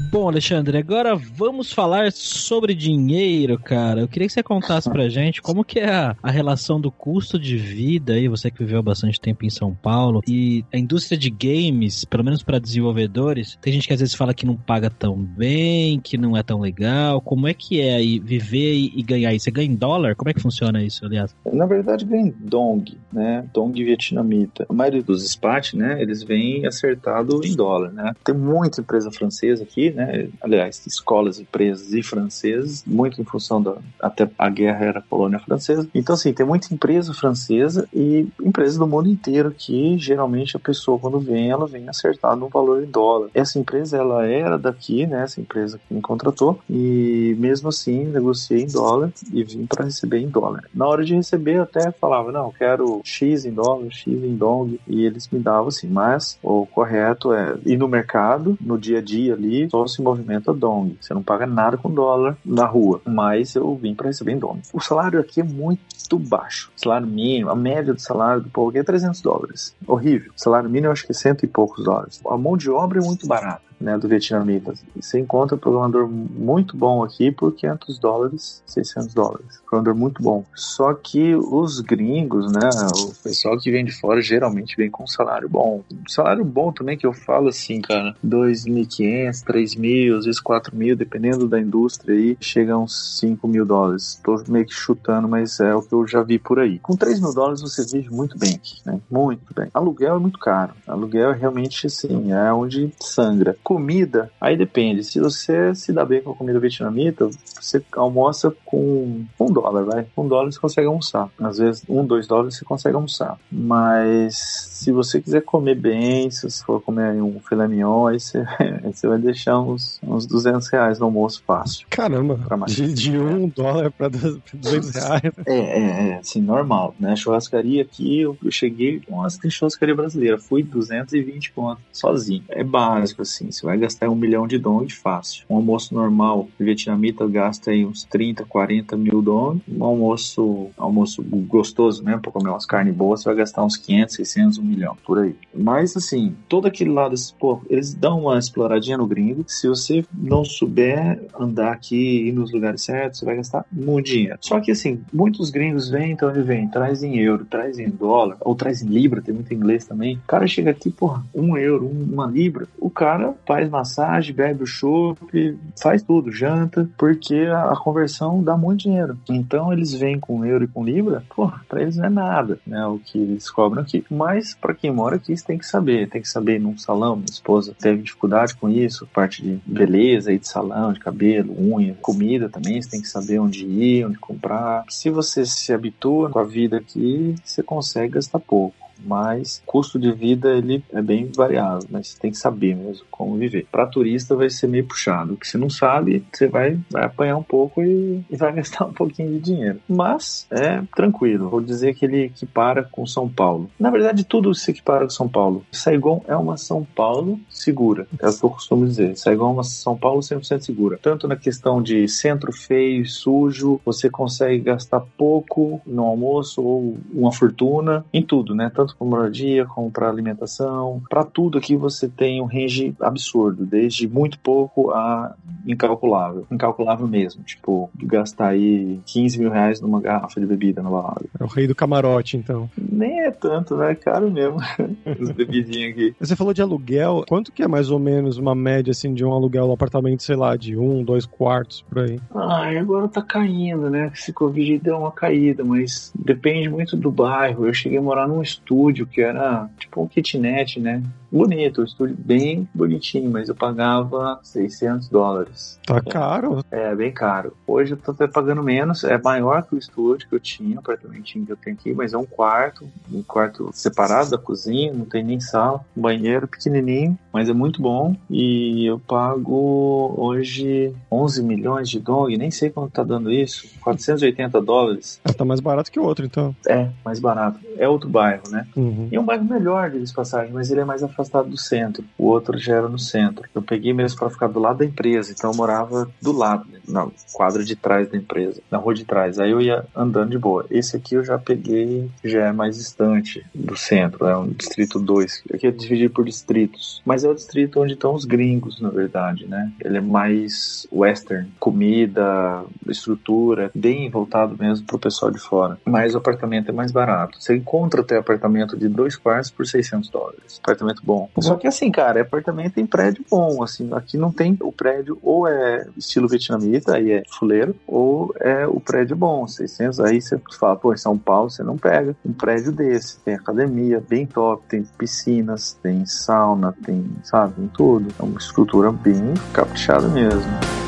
Bom, 0.09 0.29
Alexandre, 0.29 0.77
agora 0.77 1.17
vamos 1.17 1.73
falar 1.73 2.13
sobre 2.13 2.73
dinheiro, 2.73 3.59
cara. 3.59 3.99
Eu 3.99 4.07
queria 4.07 4.25
que 4.25 4.33
você 4.33 4.41
contasse 4.41 4.89
pra 4.89 5.09
gente 5.09 5.41
como 5.41 5.65
que 5.65 5.79
é 5.79 5.89
a, 5.89 6.15
a 6.23 6.31
relação 6.31 6.79
do 6.79 6.89
custo 6.89 7.37
de 7.37 7.57
vida 7.57 8.13
aí, 8.13 8.29
você 8.29 8.49
que 8.49 8.63
viveu 8.63 8.81
bastante 8.81 9.19
tempo 9.19 9.45
em 9.45 9.49
São 9.49 9.75
Paulo, 9.75 10.21
e 10.25 10.63
a 10.73 10.77
indústria 10.77 11.17
de 11.17 11.29
games, 11.29 12.05
pelo 12.05 12.23
menos 12.23 12.41
para 12.41 12.57
desenvolvedores, 12.57 13.57
tem 13.61 13.73
gente 13.73 13.85
que 13.85 13.93
às 13.93 13.99
vezes 13.99 14.15
fala 14.15 14.33
que 14.33 14.45
não 14.45 14.55
paga 14.55 14.89
tão 14.89 15.17
bem, 15.17 15.99
que 15.99 16.17
não 16.17 16.37
é 16.37 16.41
tão 16.41 16.61
legal. 16.61 17.19
Como 17.19 17.45
é 17.45 17.53
que 17.53 17.81
é 17.81 17.95
aí 17.95 18.17
viver 18.17 18.75
e, 18.75 19.03
ganhar 19.03 19.33
isso? 19.33 19.43
Você 19.43 19.51
ganha 19.51 19.69
em 19.69 19.75
dólar? 19.75 20.15
Como 20.15 20.29
é 20.29 20.33
que 20.33 20.41
funciona 20.41 20.81
isso, 20.81 21.05
aliás? 21.05 21.35
Na 21.51 21.65
verdade, 21.65 22.05
ganha 22.05 22.27
em 22.27 22.35
dong, 22.39 22.97
né? 23.11 23.45
Dong 23.53 23.83
vietnamita. 23.83 24.65
A 24.69 24.73
maioria 24.73 25.03
dos 25.03 25.29
SPAT, 25.29 25.75
né, 25.75 26.01
eles 26.01 26.23
vêm 26.23 26.65
acertado 26.65 27.41
em 27.43 27.53
dólar, 27.53 27.91
né? 27.91 28.13
Tem 28.23 28.33
muita 28.33 28.79
empresa 28.79 29.11
francesa 29.11 29.63
aqui, 29.63 29.96
né? 29.97 30.29
Aliás, 30.39 30.85
escolas, 30.85 31.39
empresas 31.39 31.91
e 31.91 32.03
franceses, 32.03 32.83
muito 32.85 33.19
em 33.19 33.25
função 33.25 33.59
da 33.59 33.77
até 33.99 34.29
a 34.37 34.47
guerra 34.47 34.85
era 34.85 35.01
colônia 35.01 35.39
francesa. 35.39 35.89
Então 35.93 36.13
assim, 36.13 36.31
tem 36.31 36.45
muita 36.45 36.71
empresa 36.71 37.15
francesa 37.15 37.89
e 37.91 38.27
empresas 38.39 38.77
do 38.77 38.85
mundo 38.85 39.09
inteiro 39.09 39.51
que 39.51 39.97
geralmente 39.97 40.55
a 40.55 40.59
pessoa 40.59 40.99
quando 40.99 41.19
vem, 41.19 41.49
ela 41.49 41.65
vem 41.65 41.89
acertada 41.89 42.35
no 42.35 42.47
valor 42.47 42.83
em 42.83 42.85
dólar. 42.85 43.29
Essa 43.33 43.57
empresa 43.57 43.97
ela 43.97 44.23
era 44.27 44.55
daqui, 44.57 45.07
né? 45.07 45.23
Essa 45.23 45.41
empresa 45.41 45.79
que 45.87 45.93
me 45.93 46.01
contratou 46.01 46.59
e 46.69 47.35
mesmo 47.39 47.69
assim 47.69 48.05
negociei 48.05 48.63
em 48.63 48.67
dólar 48.67 49.11
e 49.33 49.43
vim 49.43 49.65
para 49.65 49.85
receber 49.85 50.19
em 50.19 50.29
dólar. 50.29 50.65
Na 50.75 50.87
hora 50.87 51.03
de 51.03 51.15
receber 51.15 51.59
até 51.59 51.91
falava, 51.91 52.31
não, 52.31 52.51
quero 52.51 53.01
X 53.03 53.45
em 53.45 53.51
dólar, 53.51 53.89
X 53.89 54.05
em 54.07 54.35
dong 54.35 54.79
e 54.87 55.05
eles 55.05 55.27
me 55.29 55.39
davam 55.39 55.69
assim, 55.69 55.87
mas 55.87 56.37
o 56.43 56.67
correto 56.67 57.33
é 57.33 57.57
ir 57.65 57.77
no 57.77 57.87
mercado, 57.87 58.55
no 58.61 58.77
dia 58.77 58.99
a 58.99 59.01
dia 59.01 59.33
ali, 59.33 59.67
só 59.71 59.86
se 59.87 60.01
movimenta 60.01 60.53
dong. 60.53 60.97
Você 60.99 61.13
não 61.13 61.23
paga 61.23 61.45
nada 61.45 61.77
com 61.77 61.91
dólar 61.91 62.37
na 62.45 62.65
rua. 62.65 63.01
Mas 63.05 63.55
eu 63.55 63.75
vim 63.75 63.93
para 63.93 64.07
receber 64.07 64.33
em 64.33 64.39
dong. 64.39 64.61
O 64.73 64.79
salário 64.79 65.19
aqui 65.19 65.41
é 65.41 65.43
muito 65.43 66.17
baixo. 66.17 66.71
Salário 66.75 67.07
mínimo, 67.07 67.49
a 67.49 67.55
média 67.55 67.93
do 67.93 68.01
salário 68.01 68.41
do 68.41 68.49
povo 68.49 68.69
aqui 68.69 68.79
é 68.79 68.83
300 68.83 69.21
dólares. 69.21 69.75
Horrível. 69.85 70.31
Salário 70.35 70.69
mínimo 70.69 70.87
eu 70.87 70.91
acho 70.91 71.05
que 71.05 71.11
é 71.11 71.15
cento 71.15 71.43
e 71.43 71.47
poucos 71.47 71.83
dólares. 71.83 72.21
A 72.27 72.37
mão 72.37 72.57
de 72.57 72.69
obra 72.69 72.99
é 72.99 73.03
muito 73.03 73.27
barata. 73.27 73.66
Né, 73.79 73.97
do 73.97 74.07
vietnamita. 74.07 74.73
Você 74.95 75.19
encontra 75.19 75.55
um 75.55 75.59
programador 75.59 76.07
muito 76.07 76.75
bom 76.75 77.03
aqui 77.03 77.31
por 77.31 77.53
500 77.53 77.99
dólares, 77.99 78.63
600 78.65 79.13
dólares. 79.13 79.61
Programador 79.65 79.95
muito 79.95 80.21
bom. 80.21 80.43
Só 80.55 80.93
que 80.93 81.35
os 81.35 81.79
gringos, 81.79 82.51
né, 82.51 82.69
o 82.95 83.13
pessoal 83.23 83.57
que 83.57 83.71
vem 83.71 83.85
de 83.85 83.91
fora 83.91 84.21
geralmente 84.21 84.75
vem 84.75 84.89
com 84.89 85.03
um 85.03 85.07
salário 85.07 85.49
bom. 85.49 85.83
salário 86.07 86.43
bom 86.43 86.71
também 86.71 86.97
que 86.97 87.05
eu 87.05 87.13
falo 87.13 87.49
assim, 87.49 87.81
cara, 87.81 88.15
2.500, 88.25 89.43
3.000, 89.43 90.17
às 90.17 90.25
vezes 90.25 90.41
4.000, 90.41 90.95
dependendo 90.95 91.47
da 91.47 91.59
indústria 91.59 92.15
aí, 92.15 92.37
chega 92.39 92.73
a 92.73 92.77
uns 92.77 93.17
5 93.19 93.47
mil 93.47 93.65
dólares. 93.65 94.19
Tô 94.23 94.41
meio 94.47 94.65
que 94.65 94.73
chutando, 94.73 95.27
mas 95.27 95.59
é 95.59 95.73
o 95.75 95.81
que 95.81 95.93
eu 95.93 96.07
já 96.07 96.21
vi 96.23 96.39
por 96.39 96.59
aí. 96.59 96.79
Com 96.79 96.95
3 96.95 97.19
mil 97.19 97.33
dólares 97.33 97.61
você 97.61 97.85
vive 97.85 98.09
muito 98.09 98.37
bem 98.37 98.55
aqui, 98.55 98.81
né? 98.85 98.99
Muito 99.09 99.53
bem. 99.53 99.69
Aluguel 99.73 100.15
é 100.15 100.19
muito 100.19 100.39
caro. 100.39 100.73
Aluguel 100.87 101.31
é 101.31 101.35
realmente, 101.35 101.87
assim, 101.87 102.31
é 102.31 102.53
onde 102.53 102.91
sangra. 102.99 103.55
Comida, 103.67 104.31
aí 104.39 104.55
depende. 104.55 105.03
Se 105.03 105.19
você 105.19 105.75
se 105.75 105.91
dá 105.91 106.05
bem 106.05 106.21
com 106.21 106.31
a 106.31 106.33
comida 106.33 106.57
vietnamita, 106.57 107.29
você 107.59 107.83
almoça 107.97 108.49
com 108.63 109.25
um 109.37 109.51
dólar, 109.51 109.83
vai. 109.83 110.07
Um 110.15 110.25
dólar 110.25 110.49
você 110.49 110.57
consegue 110.57 110.87
almoçar. 110.87 111.29
Às 111.37 111.57
vezes, 111.57 111.83
um, 111.89 112.05
dois 112.05 112.25
dólares 112.25 112.55
você 112.55 112.63
consegue 112.63 112.95
almoçar. 112.95 113.37
Mas 113.51 114.37
se 114.37 114.89
você 114.93 115.21
quiser 115.21 115.41
comer 115.41 115.75
bem, 115.75 116.31
se 116.31 116.49
você 116.49 116.63
for 116.63 116.81
comer 116.81 117.21
um 117.21 117.41
filé 117.41 117.67
mignon, 117.67 118.07
aí 118.07 118.21
você, 118.21 118.37
aí 118.57 118.93
você 118.93 119.05
vai 119.05 119.17
deixar 119.17 119.59
uns, 119.59 119.99
uns 120.01 120.25
200 120.25 120.65
reais 120.69 120.99
no 120.99 121.07
almoço 121.07 121.43
fácil. 121.45 121.85
Caramba, 121.89 122.39
de, 122.67 122.93
de 122.93 123.17
um 123.17 123.49
dólar 123.49 123.91
para 123.91 124.07
200 124.07 124.91
reais. 124.91 125.33
É, 125.45 125.59
é, 125.59 126.09
é, 126.11 126.17
assim, 126.19 126.41
normal, 126.41 126.95
né? 126.97 127.17
Churrascaria 127.17 127.81
aqui, 127.81 128.21
eu, 128.21 128.37
eu 128.41 128.49
cheguei, 128.49 129.01
nossa, 129.09 129.37
tem 129.41 129.51
churrascaria 129.51 129.93
brasileira, 129.93 130.37
fui 130.37 130.63
220 130.63 131.51
pontos, 131.51 131.83
sozinho. 131.91 132.45
É 132.47 132.63
básico, 132.63 133.23
assim, 133.23 133.51
você 133.57 133.65
vai 133.65 133.77
gastar 133.77 134.09
um 134.09 134.15
milhão 134.15 134.47
de 134.47 134.57
dong 134.57 134.91
fácil. 134.93 135.45
Um 135.49 135.55
almoço 135.55 135.93
normal, 135.93 136.47
vietnamita 136.59 137.27
gasta 137.27 137.71
aí 137.71 137.85
uns 137.85 138.03
30, 138.03 138.45
40 138.45 138.95
mil 138.95 139.21
dong. 139.21 139.61
Um 139.67 139.83
almoço, 139.83 140.67
almoço 140.77 141.23
gostoso 141.23 142.03
mesmo, 142.03 142.21
pra 142.21 142.31
comer 142.31 142.49
umas 142.49 142.65
carnes 142.65 142.95
boas, 142.95 143.21
você 143.21 143.29
vai 143.29 143.37
gastar 143.37 143.63
uns 143.63 143.75
500, 143.77 144.15
600, 144.15 144.57
um 144.59 144.63
milhão, 144.63 144.97
por 145.05 145.19
aí. 145.19 145.35
Mas, 145.53 145.97
assim, 145.97 146.35
todo 146.47 146.67
aquele 146.67 146.91
lado, 146.91 147.15
pô, 147.39 147.61
eles 147.69 147.93
dão 147.93 148.21
uma 148.21 148.37
exploradinha 148.37 148.97
no 148.97 149.07
gringo. 149.07 149.43
Se 149.47 149.67
você 149.67 150.05
não 150.13 150.45
souber 150.45 151.23
andar 151.37 151.71
aqui 151.71 152.27
ir 152.27 152.31
nos 152.31 152.51
lugares 152.51 152.83
certos, 152.83 153.19
você 153.19 153.25
vai 153.25 153.37
gastar 153.37 153.65
muito 153.71 154.07
dinheiro. 154.07 154.37
Só 154.41 154.59
que, 154.59 154.71
assim, 154.71 155.01
muitos 155.11 155.49
gringos 155.49 155.89
vêm, 155.89 156.11
então 156.11 156.29
ele 156.29 156.43
vem, 156.43 156.67
traz 156.67 157.01
em 157.01 157.17
euro, 157.17 157.45
traz 157.45 157.79
em 157.79 157.89
dólar, 157.89 158.37
ou 158.41 158.55
traz 158.55 158.81
em 158.81 158.87
libra, 158.87 159.21
tem 159.21 159.33
muito 159.33 159.53
inglês 159.53 159.85
também. 159.85 160.17
O 160.17 160.27
cara 160.27 160.47
chega 160.47 160.71
aqui, 160.71 160.89
porra, 160.89 161.25
um 161.33 161.57
euro, 161.57 161.87
uma 161.87 162.27
libra, 162.27 162.67
o 162.79 162.89
cara 162.89 163.33
faz 163.47 163.69
massagem, 163.69 164.35
bebe 164.35 164.63
o 164.63 164.67
chopp, 164.67 165.57
faz 165.81 166.03
tudo, 166.03 166.31
janta, 166.31 166.87
porque 166.97 167.35
a, 167.35 167.75
conversão 167.77 168.43
dá 168.43 168.57
muito 168.57 168.81
dinheiro. 168.81 169.17
Então 169.29 169.71
eles 169.71 169.93
vêm 169.93 170.19
com 170.19 170.45
euro 170.45 170.65
e 170.65 170.67
com 170.67 170.83
libra, 170.83 171.23
porra, 171.33 171.61
pra 171.69 171.81
eles 171.81 171.95
não 171.95 172.05
é 172.05 172.09
nada, 172.09 172.59
né, 172.67 172.85
o 172.85 172.99
que 172.99 173.17
eles 173.17 173.49
cobram 173.49 173.81
aqui. 173.81 174.03
Mas 174.09 174.53
para 174.53 174.73
quem 174.73 174.91
mora 174.91 175.15
aqui, 175.15 175.35
você 175.35 175.45
tem 175.45 175.57
que 175.57 175.65
saber, 175.65 176.09
tem 176.09 176.21
que 176.21 176.27
saber 176.27 176.59
num 176.59 176.77
salão, 176.77 177.15
minha 177.15 177.25
esposa 177.29 177.73
teve 177.79 178.01
dificuldade 178.01 178.55
com 178.55 178.67
isso, 178.67 179.07
parte 179.13 179.41
de 179.41 179.59
beleza 179.65 180.33
e 180.33 180.37
de 180.37 180.47
salão, 180.47 180.91
de 180.91 180.99
cabelo, 180.99 181.55
unha, 181.57 181.95
comida 182.01 182.49
também, 182.49 182.81
você 182.81 182.89
tem 182.89 183.01
que 183.01 183.07
saber 183.07 183.39
onde 183.39 183.65
ir, 183.65 184.05
onde 184.05 184.17
comprar. 184.17 184.83
Se 184.89 185.09
você 185.09 185.45
se 185.45 185.71
habitua 185.71 186.29
com 186.29 186.39
a 186.39 186.43
vida 186.43 186.77
aqui, 186.77 187.35
você 187.43 187.63
consegue 187.63 188.15
gastar 188.15 188.39
pouco 188.39 188.86
mas 189.03 189.61
custo 189.65 189.99
de 189.99 190.11
vida 190.11 190.49
ele 190.55 190.83
é 190.91 191.01
bem 191.01 191.29
variável, 191.35 191.87
mas 191.89 192.09
você 192.09 192.19
tem 192.19 192.31
que 192.31 192.37
saber 192.37 192.75
mesmo 192.75 193.05
como 193.09 193.37
viver. 193.37 193.67
Para 193.71 193.85
turista 193.85 194.35
vai 194.35 194.49
ser 194.49 194.67
meio 194.67 194.85
puxado, 194.85 195.33
porque 195.33 195.47
você 195.47 195.57
não 195.57 195.69
sabe, 195.69 196.25
você 196.31 196.47
vai, 196.47 196.79
vai 196.89 197.03
apanhar 197.03 197.37
um 197.37 197.43
pouco 197.43 197.81
e, 197.81 198.23
e, 198.29 198.35
vai 198.35 198.53
gastar 198.57 198.85
um 198.85 198.93
pouquinho 198.93 199.31
de 199.33 199.39
dinheiro. 199.39 199.79
Mas 199.87 200.47
é 200.51 200.81
tranquilo, 200.95 201.49
vou 201.49 201.61
dizer 201.61 201.95
que 201.95 202.05
ele 202.05 202.25
equipara 202.25 202.83
com 202.83 203.05
São 203.05 203.27
Paulo. 203.27 203.69
Na 203.79 203.89
verdade, 203.89 204.23
tudo 204.23 204.53
se 204.53 204.71
equipara 204.71 205.05
com 205.05 205.09
São 205.09 205.27
Paulo. 205.27 205.65
Saigon 205.71 206.23
é 206.27 206.35
uma 206.35 206.57
São 206.57 206.85
Paulo 206.95 207.39
segura, 207.49 208.07
é 208.19 208.27
o 208.27 208.37
que 208.37 208.45
eu 208.45 208.49
costumo 208.49 208.85
dizer. 208.85 209.17
Saigon 209.17 209.49
é 209.49 209.53
uma 209.53 209.63
São 209.63 209.97
Paulo 209.97 210.19
100% 210.19 210.61
segura. 210.61 210.99
Tanto 211.01 211.27
na 211.27 211.35
questão 211.35 211.81
de 211.81 212.07
centro 212.07 212.51
feio, 212.51 213.05
sujo, 213.05 213.79
você 213.85 214.09
consegue 214.09 214.59
gastar 214.59 215.01
pouco 215.17 215.81
no 215.85 216.03
almoço 216.03 216.61
ou 216.61 216.97
uma 217.13 217.31
fortuna, 217.31 218.05
em 218.13 218.21
tudo, 218.21 218.53
né? 218.55 218.71
Tanto 218.73 218.86
tanto 218.87 218.95
para 218.95 219.07
moradia 219.07 219.65
como 219.65 219.91
para 219.91 220.09
alimentação. 220.09 221.01
Para 221.09 221.23
tudo 221.23 221.57
aqui 221.57 221.75
você 221.75 222.07
tem 222.07 222.41
um 222.41 222.45
range 222.45 222.95
absurdo, 223.01 223.65
desde 223.65 224.07
muito 224.07 224.39
pouco 224.39 224.91
a 224.91 225.35
incalculável. 225.65 226.47
Incalculável 226.49 227.07
mesmo. 227.07 227.43
Tipo, 227.43 227.89
gastar 228.01 228.49
aí 228.49 228.99
15 229.05 229.39
mil 229.39 229.51
reais 229.51 229.81
numa 229.81 229.99
garrafa 229.99 230.39
de 230.39 230.45
bebida 230.45 230.81
na 230.81 230.89
balada. 230.89 231.25
É 231.39 231.43
o 231.43 231.47
rei 231.47 231.67
do 231.67 231.75
camarote, 231.75 232.37
então. 232.37 232.69
Nem 232.77 233.21
é 233.21 233.31
tanto, 233.31 233.75
né? 233.75 233.91
É 233.91 233.95
caro 233.95 234.31
mesmo. 234.31 234.57
Os 235.19 235.31
bebidinhos 235.31 235.91
aqui. 235.91 236.15
Você 236.19 236.35
falou 236.35 236.53
de 236.53 236.61
aluguel. 236.61 237.23
Quanto 237.27 237.51
que 237.51 237.63
é 237.63 237.67
mais 237.67 237.89
ou 237.89 237.99
menos 237.99 238.37
uma 238.37 238.55
média, 238.55 238.91
assim, 238.91 239.13
de 239.13 239.25
um 239.25 239.33
aluguel 239.33 239.67
um 239.67 239.73
apartamento, 239.73 240.23
sei 240.23 240.35
lá, 240.35 240.55
de 240.55 240.77
um, 240.77 241.03
dois 241.03 241.25
quartos, 241.25 241.81
por 241.81 241.99
aí? 241.99 242.19
Ah, 242.33 242.69
agora 242.79 243.07
tá 243.07 243.21
caindo, 243.21 243.89
né? 243.89 244.11
Esse 244.13 244.31
Covid 244.31 244.79
deu 244.79 244.97
uma 244.97 245.11
caída, 245.11 245.63
mas 245.63 246.13
depende 246.15 246.69
muito 246.69 246.95
do 246.95 247.11
bairro. 247.11 247.65
Eu 247.65 247.73
cheguei 247.73 247.97
a 247.97 248.01
morar 248.01 248.27
num 248.27 248.41
estúdio 248.41 248.76
estúdio 248.77 249.07
que 249.07 249.21
era 249.21 249.69
tipo 249.79 250.01
um 250.01 250.07
kitnet, 250.07 250.79
né? 250.79 251.01
Bonito, 251.31 251.81
um 251.81 251.83
estúdio 251.83 252.15
bem 252.17 252.67
bonitinho, 252.73 253.29
mas 253.29 253.49
eu 253.49 253.55
pagava 253.55 254.39
600 254.43 255.09
dólares. 255.09 255.79
Tá 255.85 256.01
caro? 256.01 256.63
É, 256.71 256.95
bem 256.95 257.11
caro. 257.11 257.53
Hoje 257.65 257.93
eu 257.93 257.97
tô 257.97 258.11
até 258.11 258.27
pagando 258.27 258.63
menos, 258.63 259.03
é 259.03 259.17
maior 259.17 259.63
que 259.63 259.75
o 259.75 259.77
estúdio 259.77 260.27
que 260.27 260.35
eu 260.35 260.39
tinha, 260.39 260.77
o 260.77 260.79
apartamentinho 260.79 261.45
que 261.45 261.51
eu 261.51 261.57
tenho 261.57 261.75
aqui, 261.75 261.93
mas 261.93 262.13
é 262.13 262.17
um 262.17 262.25
quarto, 262.25 262.87
um 263.11 263.21
quarto 263.21 263.69
separado 263.73 264.31
da 264.31 264.37
cozinha, 264.37 264.93
não 264.93 265.05
tem 265.05 265.23
nem 265.23 265.39
sala, 265.39 265.81
um 265.95 266.01
banheiro 266.01 266.47
pequenininho, 266.47 267.17
mas 267.31 267.49
é 267.49 267.53
muito 267.53 267.81
bom 267.81 268.15
e 268.29 268.85
eu 268.85 268.99
pago 268.99 270.13
hoje 270.17 270.93
11 271.11 271.43
milhões 271.43 271.89
de 271.89 271.99
dong, 271.99 272.35
nem 272.37 272.51
sei 272.51 272.69
quanto 272.69 272.91
tá 272.91 273.03
dando 273.03 273.31
isso, 273.31 273.67
480 273.81 274.61
dólares. 274.61 275.19
É, 275.23 275.33
tá 275.33 275.45
mais 275.45 275.59
barato 275.59 275.91
que 275.91 275.99
o 275.99 276.03
outro, 276.03 276.25
então. 276.25 276.55
É, 276.67 276.89
mais 277.03 277.19
barato. 277.19 277.59
É 277.77 277.87
outro 277.87 278.09
bairro, 278.09 278.43
né? 278.49 278.65
Uhum. 278.75 279.07
E 279.11 279.15
é 279.15 279.19
um 279.19 279.25
bairro 279.25 279.45
melhor, 279.45 279.89
deles 279.89 280.11
passagem, 280.11 280.51
mas 280.53 280.71
ele 280.71 280.81
é 280.81 280.85
mais 280.85 281.03
afastado 281.03 281.16
do 281.43 281.57
centro. 281.57 282.03
O 282.17 282.25
outro 282.25 282.57
já 282.57 282.75
era 282.75 282.87
no 282.87 282.99
centro. 282.99 283.47
Eu 283.53 283.61
peguei 283.61 283.93
mesmo 283.93 284.19
para 284.19 284.29
ficar 284.29 284.47
do 284.47 284.59
lado 284.59 284.79
da 284.79 284.85
empresa, 284.85 285.31
então 285.31 285.51
eu 285.51 285.57
morava 285.57 286.09
do 286.21 286.31
lado, 286.31 286.67
né? 286.71 286.76
Na 286.87 287.07
quadra 287.33 287.63
de 287.63 287.75
trás 287.75 288.09
da 288.09 288.17
empresa, 288.17 288.61
na 288.71 288.77
rua 288.77 288.93
de 288.93 289.05
trás. 289.05 289.39
Aí 289.39 289.51
eu 289.51 289.61
ia 289.61 289.85
andando 289.95 290.31
de 290.31 290.37
boa. 290.37 290.65
Esse 290.69 290.95
aqui 290.95 291.15
eu 291.15 291.23
já 291.23 291.37
peguei, 291.37 292.09
já 292.23 292.45
é 292.45 292.51
mais 292.51 292.77
distante 292.77 293.45
do 293.53 293.75
centro, 293.75 294.25
é 294.25 294.37
um 294.37 294.47
distrito 294.49 294.99
2. 294.99 295.43
Aqui 295.53 295.67
é 295.67 295.71
dividido 295.71 296.13
por 296.13 296.25
distritos, 296.25 297.01
mas 297.05 297.23
é 297.23 297.29
o 297.29 297.35
distrito 297.35 297.81
onde 297.81 297.93
estão 297.93 298.13
os 298.13 298.25
gringos, 298.25 298.79
na 298.81 298.89
verdade, 298.89 299.47
né? 299.47 299.71
Ele 299.83 299.97
é 299.97 300.01
mais 300.01 300.87
western, 300.91 301.49
comida, 301.59 302.63
estrutura, 302.87 303.71
bem 303.73 304.09
voltado 304.09 304.55
mesmo 304.57 304.85
pro 304.85 304.99
pessoal 304.99 305.31
de 305.31 305.39
fora. 305.39 305.77
Mas 305.85 306.15
o 306.15 306.17
apartamento 306.17 306.69
é 306.69 306.73
mais 306.73 306.91
barato. 306.91 307.41
Você 307.41 307.55
encontra 307.55 308.01
até 308.01 308.17
apartamento 308.17 308.77
de 308.77 308.87
dois 308.87 309.15
quartos 309.15 309.51
por 309.51 309.65
600 309.65 310.09
dólares. 310.09 310.59
Apartamento 310.63 311.01
bom. 311.03 311.29
Só 311.39 311.55
que 311.55 311.67
assim, 311.67 311.91
cara, 311.91 312.19
é 312.19 312.21
apartamento 312.21 312.79
em 312.79 312.85
prédio 312.85 313.23
bom, 313.29 313.63
assim, 313.63 313.89
aqui 313.93 314.17
não 314.17 314.31
tem 314.31 314.57
o 314.61 314.71
prédio 314.71 315.17
ou 315.21 315.47
é 315.47 315.87
estilo 315.97 316.27
vietnamita, 316.27 316.76
aí 316.87 317.11
é 317.11 317.23
fuleiro, 317.37 317.75
ou 317.87 318.33
é 318.39 318.67
o 318.67 318.79
prédio 318.79 319.15
bom, 319.15 319.47
600, 319.47 319.99
aí 319.99 320.21
você 320.21 320.39
fala, 320.59 320.75
pô, 320.75 320.93
em 320.93 320.97
São 320.97 321.17
Paulo 321.17 321.49
você 321.49 321.63
não 321.63 321.77
pega 321.77 322.15
um 322.25 322.33
prédio 322.33 322.71
desse, 322.71 323.19
tem 323.19 323.35
academia 323.35 324.03
bem 324.07 324.25
top, 324.25 324.63
tem 324.67 324.83
piscinas, 324.97 325.77
tem 325.81 326.05
sauna, 326.05 326.75
tem, 326.85 327.05
sabe, 327.23 327.55
tem 327.55 327.67
tudo. 327.67 328.13
É 328.19 328.23
uma 328.23 328.37
estrutura 328.37 328.91
bem 328.91 329.33
caprichada 329.53 330.07
mesmo. 330.07 330.86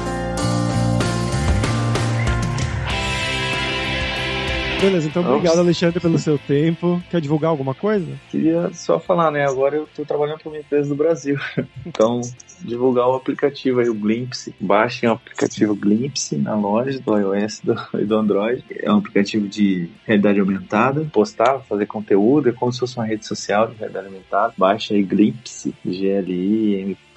Beleza, 4.80 5.08
então 5.08 5.22
obrigado, 5.24 5.56
Ops. 5.56 5.60
Alexandre, 5.60 6.00
pelo 6.00 6.18
seu 6.18 6.38
tempo. 6.38 7.02
Quer 7.10 7.20
divulgar 7.20 7.52
alguma 7.52 7.76
coisa? 7.76 8.08
Queria 8.32 8.72
só 8.74 9.00
falar, 9.00 9.30
né? 9.30 9.46
Agora 9.46 9.76
eu 9.76 9.88
tô 9.94 10.06
trabalhando 10.06 10.40
para 10.40 10.50
uma 10.50 10.58
empresa 10.58 10.90
do 10.90 10.96
Brasil. 10.96 11.38
Então, 11.86 12.22
divulgar 12.62 13.08
o 13.08 13.16
aplicativo 13.16 13.80
aí, 13.80 13.90
o 13.90 13.94
Glimpse. 13.94 14.54
Baixem 14.60 15.10
o 15.10 15.14
aplicativo 15.14 15.76
Glimpse 15.76 16.38
na 16.38 16.56
loja 16.56 17.00
do 17.00 17.18
iOS 17.18 17.62
e 18.00 18.06
do 18.06 18.16
Android. 18.16 18.64
É 18.70 18.92
um 18.92 18.98
aplicativo 18.98 19.48
de 19.48 19.90
realidade 20.06 20.40
aumentada. 20.40 21.06
Postar, 21.12 21.60
fazer 21.62 21.88
conteúdo, 21.88 22.50
é 22.50 22.52
como 22.52 22.72
se 22.72 22.80
fosse 22.80 22.96
uma 22.98 23.06
rede 23.06 23.26
social 23.26 23.68
de 23.68 23.76
realidade 23.76 24.08
aumentada. 24.08 24.54
Baixa 24.58 24.94
aí 24.94 25.04
Glimpse, 25.04 25.74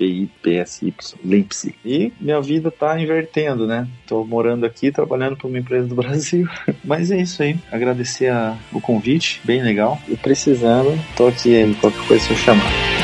G-L-I-M-P-I-P-S-Y, 0.02 1.14
Glimpse. 1.24 1.74
E 1.84 2.12
minha 2.20 2.40
vida 2.40 2.70
tá 2.70 3.00
invertendo, 3.00 3.66
né? 3.66 3.86
Tô 4.06 4.24
morando 4.24 4.66
aqui, 4.66 4.90
trabalhando 4.90 5.36
para 5.36 5.46
uma 5.46 5.58
empresa 5.58 5.86
do 5.86 5.94
Brasil. 5.96 6.48
Mas 6.84 7.10
é 7.10 7.20
isso 7.20 7.42
aí. 7.42 7.56
Agradecer 7.70 8.28
a, 8.28 8.56
o 8.72 8.80
convite, 8.80 9.40
bem 9.44 9.62
legal. 9.62 10.00
E 10.08 10.16
precisando, 10.16 10.98
tô 11.16 11.28
aqui, 11.28 11.76
qualquer 11.80 12.06
coisa 12.06 12.24
se 12.24 12.30
eu 12.32 12.36
chamar. 12.36 13.01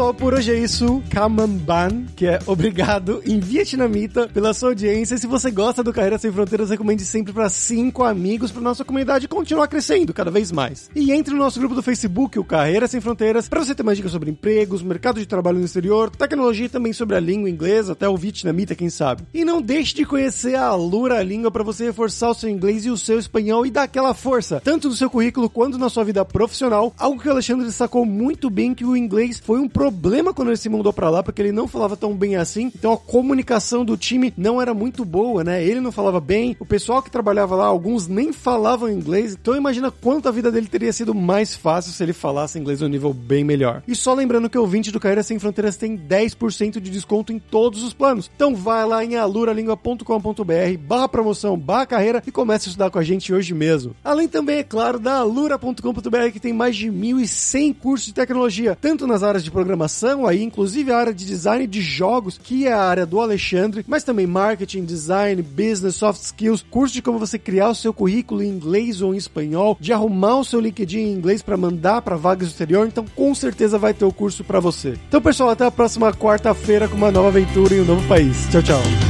Pessoal, 0.00 0.14
por 0.14 0.32
hoje 0.32 0.50
é 0.50 0.58
isso. 0.58 1.02
Kamamban, 1.10 2.06
que 2.16 2.26
é 2.26 2.38
obrigado 2.46 3.22
em 3.26 3.38
vietnamita 3.38 4.28
pela 4.28 4.54
sua 4.54 4.70
audiência. 4.70 5.18
Se 5.18 5.26
você 5.26 5.50
gosta 5.50 5.82
do 5.82 5.92
Carreira 5.92 6.16
Sem 6.16 6.32
Fronteiras, 6.32 6.70
recomende 6.70 7.04
sempre 7.04 7.34
para 7.34 7.50
cinco 7.50 8.02
amigos 8.02 8.50
para 8.50 8.62
nossa 8.62 8.82
comunidade 8.82 9.28
continuar 9.28 9.68
crescendo 9.68 10.14
cada 10.14 10.30
vez 10.30 10.50
mais. 10.50 10.90
E 10.96 11.12
entre 11.12 11.34
no 11.34 11.40
nosso 11.40 11.58
grupo 11.58 11.74
do 11.74 11.82
Facebook, 11.82 12.38
o 12.38 12.44
Carreira 12.44 12.88
Sem 12.88 12.98
Fronteiras, 12.98 13.46
para 13.46 13.62
você 13.62 13.74
ter 13.74 13.82
mais 13.82 13.98
dicas 13.98 14.12
sobre 14.12 14.30
empregos, 14.30 14.82
mercado 14.82 15.20
de 15.20 15.26
trabalho 15.26 15.58
no 15.58 15.66
exterior, 15.66 16.08
tecnologia 16.08 16.64
e 16.64 16.70
também 16.70 16.94
sobre 16.94 17.16
a 17.16 17.20
língua 17.20 17.50
inglesa, 17.50 17.92
até 17.92 18.08
o 18.08 18.16
vietnamita, 18.16 18.74
quem 18.74 18.88
sabe. 18.88 19.24
E 19.34 19.44
não 19.44 19.60
deixe 19.60 19.94
de 19.94 20.06
conhecer 20.06 20.54
a 20.54 20.74
Lura 20.74 21.22
Língua 21.22 21.50
para 21.50 21.62
você 21.62 21.84
reforçar 21.84 22.30
o 22.30 22.34
seu 22.34 22.48
inglês 22.48 22.86
e 22.86 22.90
o 22.90 22.96
seu 22.96 23.18
espanhol 23.18 23.66
e 23.66 23.70
dar 23.70 23.82
aquela 23.82 24.14
força, 24.14 24.62
tanto 24.64 24.88
no 24.88 24.94
seu 24.94 25.10
currículo 25.10 25.50
quanto 25.50 25.76
na 25.76 25.90
sua 25.90 26.04
vida 26.04 26.24
profissional. 26.24 26.94
Algo 26.96 27.20
que 27.20 27.28
o 27.28 27.32
Alexandre 27.32 27.66
destacou 27.66 28.06
muito 28.06 28.48
bem 28.48 28.74
que 28.74 28.84
o 28.84 28.96
inglês 28.96 29.38
foi 29.38 29.60
um 29.60 29.68
problema 29.68 29.89
quando 30.34 30.48
ele 30.48 30.56
se 30.56 30.68
mudou 30.68 30.92
para 30.92 31.10
lá, 31.10 31.22
porque 31.22 31.42
ele 31.42 31.52
não 31.52 31.68
falava 31.68 31.96
tão 31.96 32.14
bem 32.14 32.36
assim. 32.36 32.72
Então 32.74 32.92
a 32.92 32.96
comunicação 32.96 33.84
do 33.84 33.96
time 33.96 34.32
não 34.36 34.60
era 34.60 34.72
muito 34.72 35.04
boa, 35.04 35.44
né? 35.44 35.64
Ele 35.64 35.80
não 35.80 35.92
falava 35.92 36.20
bem, 36.20 36.56
o 36.58 36.66
pessoal 36.66 37.02
que 37.02 37.10
trabalhava 37.10 37.54
lá, 37.54 37.66
alguns 37.66 38.08
nem 38.08 38.32
falavam 38.32 38.88
inglês. 38.88 39.36
Então 39.40 39.56
imagina 39.56 39.90
quanto 39.90 40.28
a 40.28 40.32
vida 40.32 40.50
dele 40.50 40.66
teria 40.66 40.92
sido 40.92 41.14
mais 41.14 41.54
fácil 41.54 41.92
se 41.92 42.02
ele 42.02 42.12
falasse 42.12 42.58
inglês 42.58 42.82
um 42.82 42.88
nível 42.88 43.12
bem 43.12 43.44
melhor. 43.44 43.82
E 43.86 43.94
só 43.94 44.14
lembrando 44.14 44.48
que 44.48 44.58
o 44.58 44.66
20 44.66 44.90
do 44.90 45.00
Carreira 45.00 45.22
Sem 45.22 45.38
Fronteiras 45.38 45.76
tem 45.76 45.96
10% 45.96 46.80
de 46.80 46.90
desconto 46.90 47.32
em 47.32 47.38
todos 47.38 47.82
os 47.82 47.92
planos. 47.92 48.30
Então 48.34 48.54
vai 48.54 48.86
lá 48.86 49.04
em 49.04 49.16
aluralingua.com.br 49.16 50.78
barra 50.80 51.08
promoção, 51.08 51.58
barra 51.58 51.86
carreira 51.86 52.22
e 52.26 52.32
comece 52.32 52.68
a 52.68 52.70
estudar 52.70 52.90
com 52.90 52.98
a 52.98 53.04
gente 53.04 53.32
hoje 53.32 53.54
mesmo. 53.54 53.94
Além 54.02 54.28
também, 54.28 54.58
é 54.58 54.64
claro, 54.64 54.98
da 54.98 55.18
alura.com.br 55.18 56.30
que 56.32 56.40
tem 56.40 56.52
mais 56.52 56.76
de 56.76 56.90
1.100 56.90 57.74
cursos 57.74 58.06
de 58.06 58.14
tecnologia, 58.14 58.76
tanto 58.80 59.06
nas 59.06 59.22
áreas 59.22 59.44
de 59.44 59.50
programação, 59.80 60.26
aí 60.26 60.42
inclusive 60.42 60.92
a 60.92 60.98
área 60.98 61.14
de 61.14 61.24
design 61.24 61.66
de 61.66 61.80
jogos, 61.80 62.38
que 62.42 62.66
é 62.66 62.72
a 62.72 62.82
área 62.82 63.06
do 63.06 63.20
Alexandre, 63.20 63.84
mas 63.86 64.04
também 64.04 64.26
marketing, 64.26 64.84
design, 64.84 65.40
business, 65.42 65.96
soft 65.96 66.22
skills, 66.22 66.64
curso 66.70 66.94
de 66.94 67.02
como 67.02 67.18
você 67.18 67.38
criar 67.38 67.70
o 67.70 67.74
seu 67.74 67.92
currículo 67.92 68.42
em 68.42 68.48
inglês 68.48 69.00
ou 69.00 69.14
em 69.14 69.18
espanhol, 69.18 69.76
de 69.80 69.92
arrumar 69.92 70.38
o 70.38 70.44
seu 70.44 70.60
LinkedIn 70.60 70.98
em 70.98 71.12
inglês 71.12 71.42
para 71.42 71.56
mandar 71.56 72.02
para 72.02 72.16
vagas 72.16 72.48
do 72.48 72.50
exterior, 72.50 72.86
então 72.86 73.04
com 73.14 73.34
certeza 73.34 73.78
vai 73.78 73.94
ter 73.94 74.04
o 74.04 74.12
curso 74.12 74.44
para 74.44 74.60
você. 74.60 74.94
Então, 75.08 75.22
pessoal, 75.22 75.50
até 75.50 75.64
a 75.64 75.70
próxima 75.70 76.12
quarta-feira 76.12 76.88
com 76.88 76.96
uma 76.96 77.10
nova 77.10 77.28
aventura 77.28 77.74
em 77.74 77.80
um 77.80 77.84
novo 77.84 78.06
país. 78.08 78.48
Tchau, 78.50 78.62
tchau. 78.62 79.09